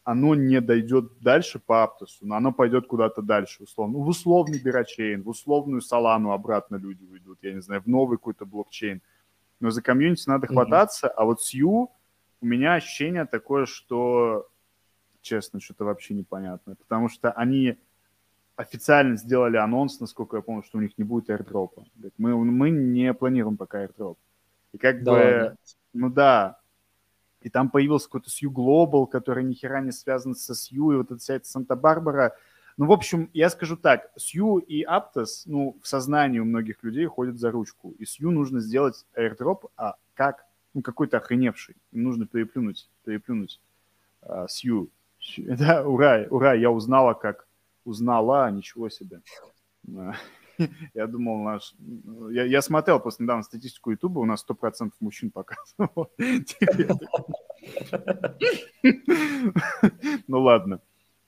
оно 0.03 0.35
не 0.35 0.61
дойдет 0.61 1.19
дальше 1.19 1.59
по 1.59 1.83
Aptos 1.83 2.13
у, 2.13 2.25
но 2.25 2.35
оно 2.35 2.51
пойдет 2.51 2.87
куда-то 2.87 3.21
дальше, 3.21 3.63
условно. 3.63 3.99
В 3.99 4.07
условный 4.07 4.59
Berachain, 4.59 5.21
в 5.21 5.29
условную 5.29 5.81
Solana 5.81 6.24
у 6.24 6.31
обратно 6.31 6.75
люди 6.75 7.03
уйдут, 7.03 7.39
я 7.41 7.53
не 7.53 7.61
знаю, 7.61 7.81
в 7.81 7.87
новый 7.87 8.17
какой-то 8.17 8.45
блокчейн. 8.45 9.01
Но 9.59 9.69
за 9.69 9.81
комьюнити 9.81 10.27
надо 10.27 10.47
хвататься, 10.47 11.07
mm-hmm. 11.07 11.13
а 11.17 11.25
вот 11.25 11.41
Сью 11.41 11.91
у 12.41 12.45
меня 12.45 12.73
ощущение 12.73 13.25
такое, 13.25 13.67
что, 13.67 14.47
честно, 15.21 15.59
что-то 15.59 15.85
вообще 15.85 16.15
непонятное, 16.15 16.75
потому 16.75 17.07
что 17.07 17.31
они 17.31 17.77
официально 18.55 19.17
сделали 19.17 19.57
анонс, 19.57 19.99
насколько 19.99 20.37
я 20.37 20.41
помню, 20.41 20.63
что 20.63 20.79
у 20.79 20.81
них 20.81 20.97
не 20.97 21.03
будет 21.03 21.29
airdropа. 21.29 21.85
Мы, 22.17 22.35
мы 22.35 22.71
не 22.71 23.13
планируем 23.13 23.57
пока 23.57 23.85
airdrop. 23.85 24.17
И 24.71 24.77
как 24.77 25.03
да, 25.03 25.11
бы, 25.11 25.17
ладно. 25.17 25.57
ну 25.93 26.09
да, 26.09 26.60
и 27.41 27.49
там 27.49 27.69
появился 27.69 28.07
какой-то 28.07 28.29
Сью 28.29 28.51
Global, 28.51 29.07
который 29.07 29.43
ни 29.43 29.53
хера 29.53 29.81
не 29.81 29.91
связан 29.91 30.35
со 30.35 30.55
Сью, 30.55 30.91
и 30.91 30.97
вот 30.97 31.11
эта 31.11 31.19
вся 31.19 31.35
эта 31.35 31.47
Санта-Барбара. 31.47 32.35
Ну, 32.77 32.85
в 32.85 32.91
общем, 32.91 33.29
я 33.33 33.49
скажу 33.49 33.75
так, 33.77 34.11
Сью 34.15 34.57
и 34.57 34.81
Аптос, 34.83 35.43
ну, 35.45 35.77
в 35.81 35.87
сознании 35.87 36.39
у 36.39 36.45
многих 36.45 36.83
людей 36.83 37.05
ходят 37.05 37.39
за 37.39 37.51
ручку. 37.51 37.93
И 37.99 38.05
Сью 38.05 38.31
нужно 38.31 38.59
сделать 38.59 39.05
airdrop, 39.15 39.69
а 39.75 39.95
как? 40.13 40.45
Ну, 40.73 40.81
какой-то 40.81 41.17
охреневший. 41.17 41.75
Им 41.91 42.03
нужно 42.03 42.25
переплюнуть, 42.25 42.89
переплюнуть 43.03 43.59
а, 44.21 44.47
Сью. 44.47 44.89
Да, 45.37 45.85
ура, 45.85 46.25
ура, 46.29 46.53
я 46.53 46.71
узнала, 46.71 47.13
как 47.13 47.47
узнала, 47.85 48.49
ничего 48.49 48.89
себе. 48.89 49.21
Я 50.93 51.07
думал, 51.07 51.43
наш... 51.43 51.73
Я, 52.31 52.45
я 52.45 52.61
смотрел 52.61 52.99
просто 52.99 53.23
недавно 53.23 53.43
статистику 53.43 53.91
Ютуба, 53.91 54.19
у 54.19 54.25
нас 54.25 54.45
100% 54.47 54.91
мужчин 54.99 55.31
показывал. 55.31 56.11
Ну 60.27 60.41
ладно. 60.41 60.81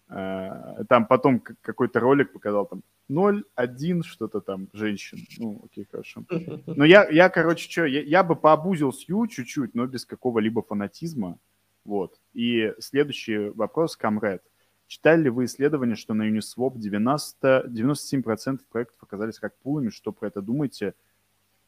Э, 0.09 0.83
там 0.89 1.07
потом 1.07 1.39
какой-то 1.39 1.99
ролик 1.99 2.33
показал, 2.33 2.67
там 2.67 2.83
0-1 3.09 4.03
что-то 4.03 4.41
там 4.41 4.67
женщин. 4.73 5.19
Ну, 5.39 5.61
окей, 5.65 5.87
хорошо. 5.89 6.23
Но 6.67 6.85
я, 6.85 7.09
я 7.09 7.29
короче, 7.29 7.69
что, 7.69 7.85
я, 7.85 8.01
я 8.01 8.23
бы 8.23 8.35
пообузил 8.35 8.93
Сью 8.93 9.27
чуть-чуть, 9.27 9.73
но 9.73 9.87
без 9.87 10.05
какого-либо 10.05 10.61
фанатизма. 10.61 11.39
Вот. 11.85 12.19
И 12.33 12.73
следующий 12.79 13.49
вопрос, 13.49 13.97
Камред. 13.97 14.43
Читали 14.87 15.23
ли 15.23 15.29
вы 15.29 15.45
исследование, 15.45 15.95
что 15.95 16.13
на 16.13 16.29
Uniswap 16.29 16.77
90, 16.77 17.65
97% 17.67 18.59
проектов 18.69 18.97
оказались 19.01 19.39
как 19.39 19.55
пулами? 19.57 19.89
Что 19.89 20.11
про 20.11 20.27
это 20.27 20.41
думаете? 20.41 20.93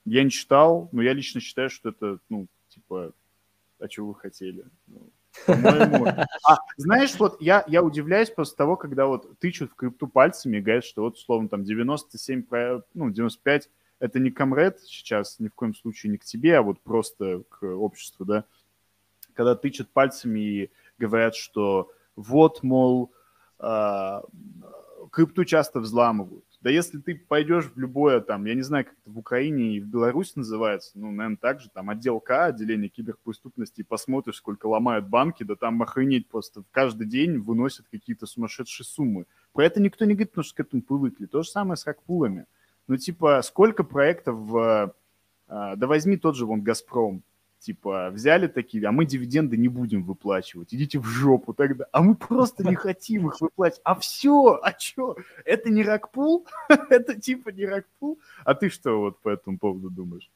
Я 0.06 0.24
не 0.24 0.30
читал, 0.30 0.90
но 0.92 1.02
я 1.02 1.14
лично 1.14 1.42
считаю, 1.42 1.70
что 1.70 1.90
это, 1.90 2.20
ну, 2.30 2.48
типа, 2.70 3.14
а 3.80 3.88
чего 3.88 4.10
вы 4.10 4.16
хотели? 4.16 4.66
Ну. 4.88 5.10
А, 5.48 6.58
знаешь, 6.78 7.16
вот 7.20 7.42
я, 7.42 7.64
я 7.68 7.84
удивляюсь 7.84 8.30
после 8.30 8.56
того, 8.56 8.78
когда 8.78 9.06
вот 9.06 9.38
тычут 9.40 9.72
в 9.72 9.76
крипту 9.76 10.08
пальцами 10.08 10.58
и 10.58 10.62
говорят, 10.62 10.86
что 10.86 11.02
вот, 11.02 11.16
условно, 11.16 11.50
там 11.50 11.64
97, 11.64 12.46
ну, 12.94 13.10
95 13.10 13.70
это 14.00 14.20
не 14.20 14.32
комред 14.32 14.80
сейчас, 14.82 15.40
ни 15.40 15.48
в 15.48 15.54
коем 15.54 15.74
случае 15.74 16.12
не 16.12 16.18
к 16.18 16.26
тебе, 16.26 16.58
а 16.58 16.62
вот 16.62 16.82
просто 16.82 17.44
к 17.50 17.66
обществу, 17.66 18.26
да, 18.26 18.46
когда 19.34 19.56
тычут 19.56 19.90
пальцами 19.90 20.40
и 20.40 20.72
говорят, 20.98 21.36
что 21.36 21.92
вот, 22.16 22.64
мол, 22.64 23.12
э, 23.60 24.22
крипту 25.12 25.46
часто 25.46 25.80
взламывают. 25.80 26.46
Да 26.62 26.72
если 26.72 26.98
ты 26.98 27.16
пойдешь 27.16 27.66
в 27.66 27.78
любое 27.78 28.22
там, 28.22 28.46
я 28.46 28.56
не 28.56 28.64
знаю, 28.64 28.86
как 28.86 28.96
это 28.96 29.12
в 29.12 29.20
Украине 29.20 29.76
и 29.76 29.80
в 29.80 29.86
Беларуси 29.86 30.34
называется, 30.36 30.92
ну, 30.96 31.12
наверное, 31.12 31.38
так 31.38 31.60
же, 31.60 31.70
там 31.70 31.92
отдел 31.92 32.20
К, 32.20 32.46
отделение 32.46 32.90
киберпреступности, 32.90 33.82
и 33.82 33.84
посмотришь, 33.84 34.38
сколько 34.38 34.66
ломают 34.66 35.08
банки, 35.08 35.44
да 35.44 35.56
там 35.56 35.82
охренеть 35.84 36.28
просто 36.28 36.64
каждый 36.72 37.06
день 37.06 37.38
выносят 37.38 37.86
какие-то 37.92 38.26
сумасшедшие 38.26 38.86
суммы. 38.86 39.26
Про 39.54 39.66
это 39.66 39.80
никто 39.80 40.06
не 40.06 40.14
говорит, 40.16 40.32
потому 40.32 40.44
что 40.44 40.56
к 40.56 40.60
этому 40.62 40.82
привыкли. 40.82 41.28
То 41.28 41.44
же 41.44 41.50
самое 41.50 41.78
с 41.78 41.84
хакпулами. 41.84 42.46
Ну, 42.88 42.98
типа, 42.98 43.42
сколько 43.44 43.84
проектов 43.84 44.36
в... 44.36 44.96
Э, 45.48 45.76
да 45.76 45.88
возьми 45.88 46.18
тот 46.18 46.36
же 46.36 46.48
вон 46.48 46.62
«Газпром», 46.62 47.22
типа, 47.66 48.10
взяли 48.12 48.48
такие, 48.48 48.86
а 48.88 48.92
мы 48.92 49.06
дивиденды 49.06 49.58
не 49.58 49.68
будем 49.68 50.04
выплачивать, 50.04 50.74
идите 50.74 51.00
в 51.00 51.06
жопу 51.06 51.54
тогда, 51.54 51.86
а 51.92 52.02
мы 52.02 52.16
просто 52.16 52.64
не 52.64 52.76
хотим 52.76 53.28
их 53.28 53.42
выплачивать, 53.42 53.82
а 53.84 53.96
все, 53.96 54.60
а 54.62 54.74
что, 54.78 55.18
это 55.46 55.70
не 55.70 55.84
ракпул, 55.84 56.48
это 56.90 57.20
типа 57.20 57.50
не 57.50 57.66
ракпул, 57.66 58.20
а 58.44 58.54
ты 58.54 58.70
что 58.70 59.00
вот 59.00 59.20
по 59.22 59.30
этому 59.30 59.58
поводу 59.58 59.90
думаешь? 59.90 60.30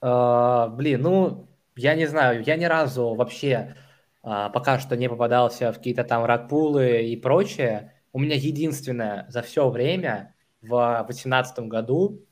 Uh, 0.00 0.74
блин, 0.76 1.02
ну, 1.02 1.48
я 1.76 1.94
не 1.94 2.06
знаю, 2.06 2.42
я 2.44 2.56
ни 2.56 2.64
разу 2.64 3.14
вообще 3.14 3.74
а, 4.22 4.50
пока 4.50 4.78
что 4.78 4.96
не 4.96 5.08
попадался 5.08 5.72
в 5.72 5.76
какие-то 5.76 6.04
там 6.04 6.24
ракпулы 6.24 7.02
и 7.04 7.16
прочее. 7.16 7.94
У 8.12 8.18
меня 8.18 8.34
единственное 8.34 9.26
за 9.28 9.42
все 9.42 9.70
время 9.70 10.34
в 10.60 10.68
2018 11.06 11.60
году 11.60 12.20
а, 12.20 12.27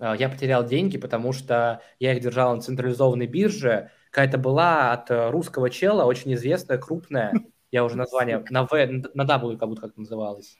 я 0.00 0.28
потерял 0.28 0.64
деньги, 0.64 0.98
потому 0.98 1.32
что 1.32 1.82
я 1.98 2.14
их 2.14 2.22
держал 2.22 2.54
на 2.54 2.62
централизованной 2.62 3.26
бирже. 3.26 3.90
Какая-то 4.10 4.38
была 4.38 4.92
от 4.92 5.10
русского 5.10 5.70
чела, 5.70 6.04
очень 6.04 6.34
известная, 6.34 6.78
крупная. 6.78 7.32
Я 7.70 7.84
уже 7.84 7.96
название 7.96 8.42
на 8.48 8.66
В, 8.66 8.72
на 9.14 9.24
W 9.24 9.56
как 9.58 9.68
будто 9.68 9.82
как 9.82 9.96
называлось. 9.96 10.56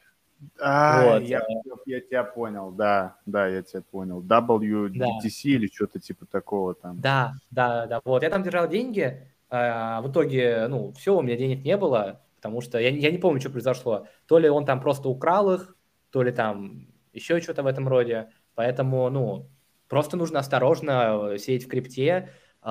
А, 0.61 1.05
вот. 1.05 1.23
я, 1.23 1.43
я 1.87 2.01
тебя 2.01 2.25
понял, 2.25 2.71
да, 2.71 3.17
да, 3.27 3.49
я 3.49 3.63
тебя 3.63 3.83
понял. 3.83 4.23
WDTC 4.23 4.93
да. 4.95 5.21
или 5.45 5.67
что-то 5.67 5.99
типа 5.99 6.27
такого 6.27 6.75
там. 6.75 7.01
Да, 7.01 7.35
да, 7.51 7.87
да, 7.87 8.01
вот. 8.05 8.23
Я 8.23 8.31
там 8.31 8.43
держал 8.43 8.69
деньги, 8.69 9.27
а 9.51 10.01
в 10.03 10.11
итоге, 10.11 10.67
ну, 10.69 10.93
все, 10.93 11.17
у 11.17 11.23
меня 11.23 11.37
денег 11.37 11.65
не 11.65 11.77
было, 11.77 12.21
потому 12.37 12.61
что 12.61 12.79
я, 12.79 12.91
я 12.91 13.11
не 13.11 13.19
помню, 13.19 13.41
что 13.41 13.51
произошло. 13.51 14.07
То 14.27 14.39
ли 14.39 14.49
он 14.49 14.65
там 14.65 14.81
просто 14.81 15.09
украл 15.09 15.53
их, 15.53 15.77
то 16.11 16.23
ли 16.23 16.31
там 16.31 16.87
еще 17.13 17.41
что-то 17.41 17.63
в 17.63 17.67
этом 17.67 17.89
роде. 17.89 18.31
Поэтому, 18.59 19.09
ну, 19.09 19.49
просто 19.87 20.17
нужно 20.17 20.41
осторожно 20.41 21.37
сеять 21.39 21.67
в 21.67 21.69
крипте, 21.69 22.31
э, 22.61 22.69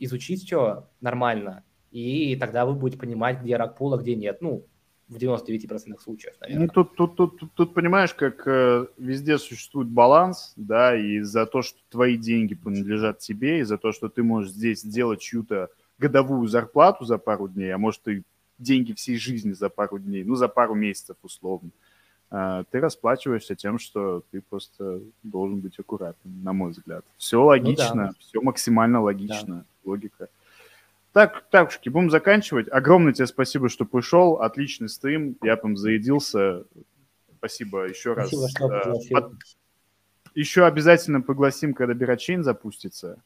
изучить 0.00 0.42
все 0.42 0.88
нормально, 1.00 1.62
и 1.92 2.34
тогда 2.34 2.66
вы 2.66 2.74
будете 2.74 2.98
понимать, 2.98 3.40
где 3.40 3.54
рак 3.54 3.76
пула, 3.76 3.98
где 3.98 4.16
нет. 4.16 4.42
Ну, 4.42 4.66
в 5.06 5.14
99% 5.14 5.96
случаев, 6.00 6.34
наверное. 6.40 6.66
Ну, 6.66 6.72
тут, 6.72 6.96
тут, 6.96 7.14
тут, 7.14 7.38
тут, 7.38 7.54
тут 7.54 7.72
понимаешь, 7.72 8.12
как 8.14 8.42
э, 8.48 8.86
везде 8.98 9.38
существует 9.38 9.86
баланс, 9.86 10.54
да, 10.56 10.96
и 10.96 11.20
за 11.20 11.46
то, 11.46 11.62
что 11.62 11.78
твои 11.88 12.16
деньги 12.16 12.56
принадлежат 12.56 13.20
тебе, 13.20 13.60
и 13.60 13.62
за 13.62 13.78
то, 13.78 13.92
что 13.92 14.08
ты 14.08 14.24
можешь 14.24 14.50
здесь 14.50 14.80
сделать 14.80 15.20
чью-то 15.20 15.68
годовую 16.00 16.48
зарплату 16.48 17.04
за 17.04 17.18
пару 17.18 17.46
дней, 17.46 17.72
а 17.72 17.78
может 17.78 18.08
и 18.08 18.24
деньги 18.58 18.92
всей 18.92 19.18
жизни 19.18 19.52
за 19.52 19.68
пару 19.68 20.00
дней, 20.00 20.24
ну, 20.24 20.34
за 20.34 20.48
пару 20.48 20.74
месяцев 20.74 21.16
условно, 21.22 21.68
э, 21.68 21.89
ты 22.30 22.78
расплачиваешься 22.78 23.56
тем, 23.56 23.78
что 23.78 24.22
ты 24.30 24.40
просто 24.40 25.00
должен 25.24 25.60
быть 25.60 25.78
аккуратным, 25.78 26.42
на 26.44 26.52
мой 26.52 26.70
взгляд. 26.70 27.04
Все 27.16 27.42
логично, 27.42 27.94
ну, 27.94 28.02
да. 28.02 28.12
все 28.20 28.40
максимально 28.40 29.02
логично, 29.02 29.56
да. 29.56 29.64
логика. 29.84 30.28
Так, 31.12 31.44
такушки, 31.50 31.88
будем 31.88 32.10
заканчивать. 32.10 32.68
Огромное 32.68 33.12
тебе 33.12 33.26
спасибо, 33.26 33.68
что 33.68 33.84
пришел. 33.84 34.40
Отличный 34.40 34.88
стрим. 34.88 35.36
Я 35.42 35.56
там 35.56 35.76
заедился. 35.76 36.64
Спасибо 37.38 37.88
еще 37.88 38.12
спасибо, 38.12 38.42
раз. 38.42 38.50
Что 38.50 38.72
э, 38.72 39.10
Под... 39.10 39.32
Еще 40.34 40.64
обязательно 40.64 41.20
пригласим, 41.20 41.74
когда 41.74 41.94
Бирочейн 41.94 42.44
запустится. 42.44 43.20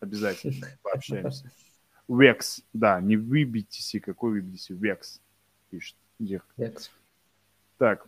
Обязательно 0.00 0.66
пообщаемся. 0.82 1.50
Векс, 2.08 2.62
да, 2.72 3.00
не 3.00 3.16
выбитесь, 3.16 3.94
какой 4.02 4.32
выбитесь, 4.32 4.70
Векс, 4.70 5.20
пишет 5.70 5.94
Дирк. 6.18 6.44
Векс. 6.56 6.90
Так, 7.76 8.06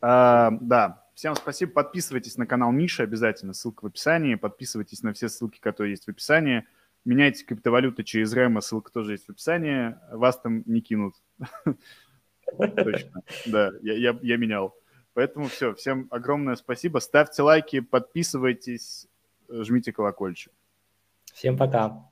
а, 0.00 0.50
да, 0.60 1.06
всем 1.14 1.34
спасибо. 1.34 1.72
Подписывайтесь 1.72 2.36
на 2.36 2.46
канал 2.46 2.72
Миши 2.72 3.02
обязательно, 3.02 3.52
ссылка 3.52 3.84
в 3.84 3.86
описании. 3.86 4.34
Подписывайтесь 4.34 5.02
на 5.02 5.12
все 5.12 5.28
ссылки, 5.28 5.60
которые 5.60 5.92
есть 5.92 6.06
в 6.06 6.08
описании. 6.08 6.66
Меняйте 7.04 7.44
криптовалюты 7.44 8.04
через 8.04 8.32
Рема, 8.32 8.60
ссылка 8.60 8.92
тоже 8.92 9.12
есть 9.12 9.26
в 9.26 9.30
описании. 9.30 9.96
Вас 10.12 10.40
там 10.40 10.62
не 10.66 10.80
кинут. 10.80 11.14
Точно, 12.58 13.22
да, 13.46 13.72
я, 13.82 14.36
менял. 14.36 14.74
Поэтому 15.14 15.48
все, 15.48 15.74
всем 15.74 16.06
огромное 16.10 16.56
спасибо. 16.56 16.98
Ставьте 16.98 17.42
лайки, 17.42 17.80
подписывайтесь, 17.80 19.08
жмите 19.48 19.92
колокольчик. 19.92 20.52
Всем 21.32 21.56
пока. 21.56 22.11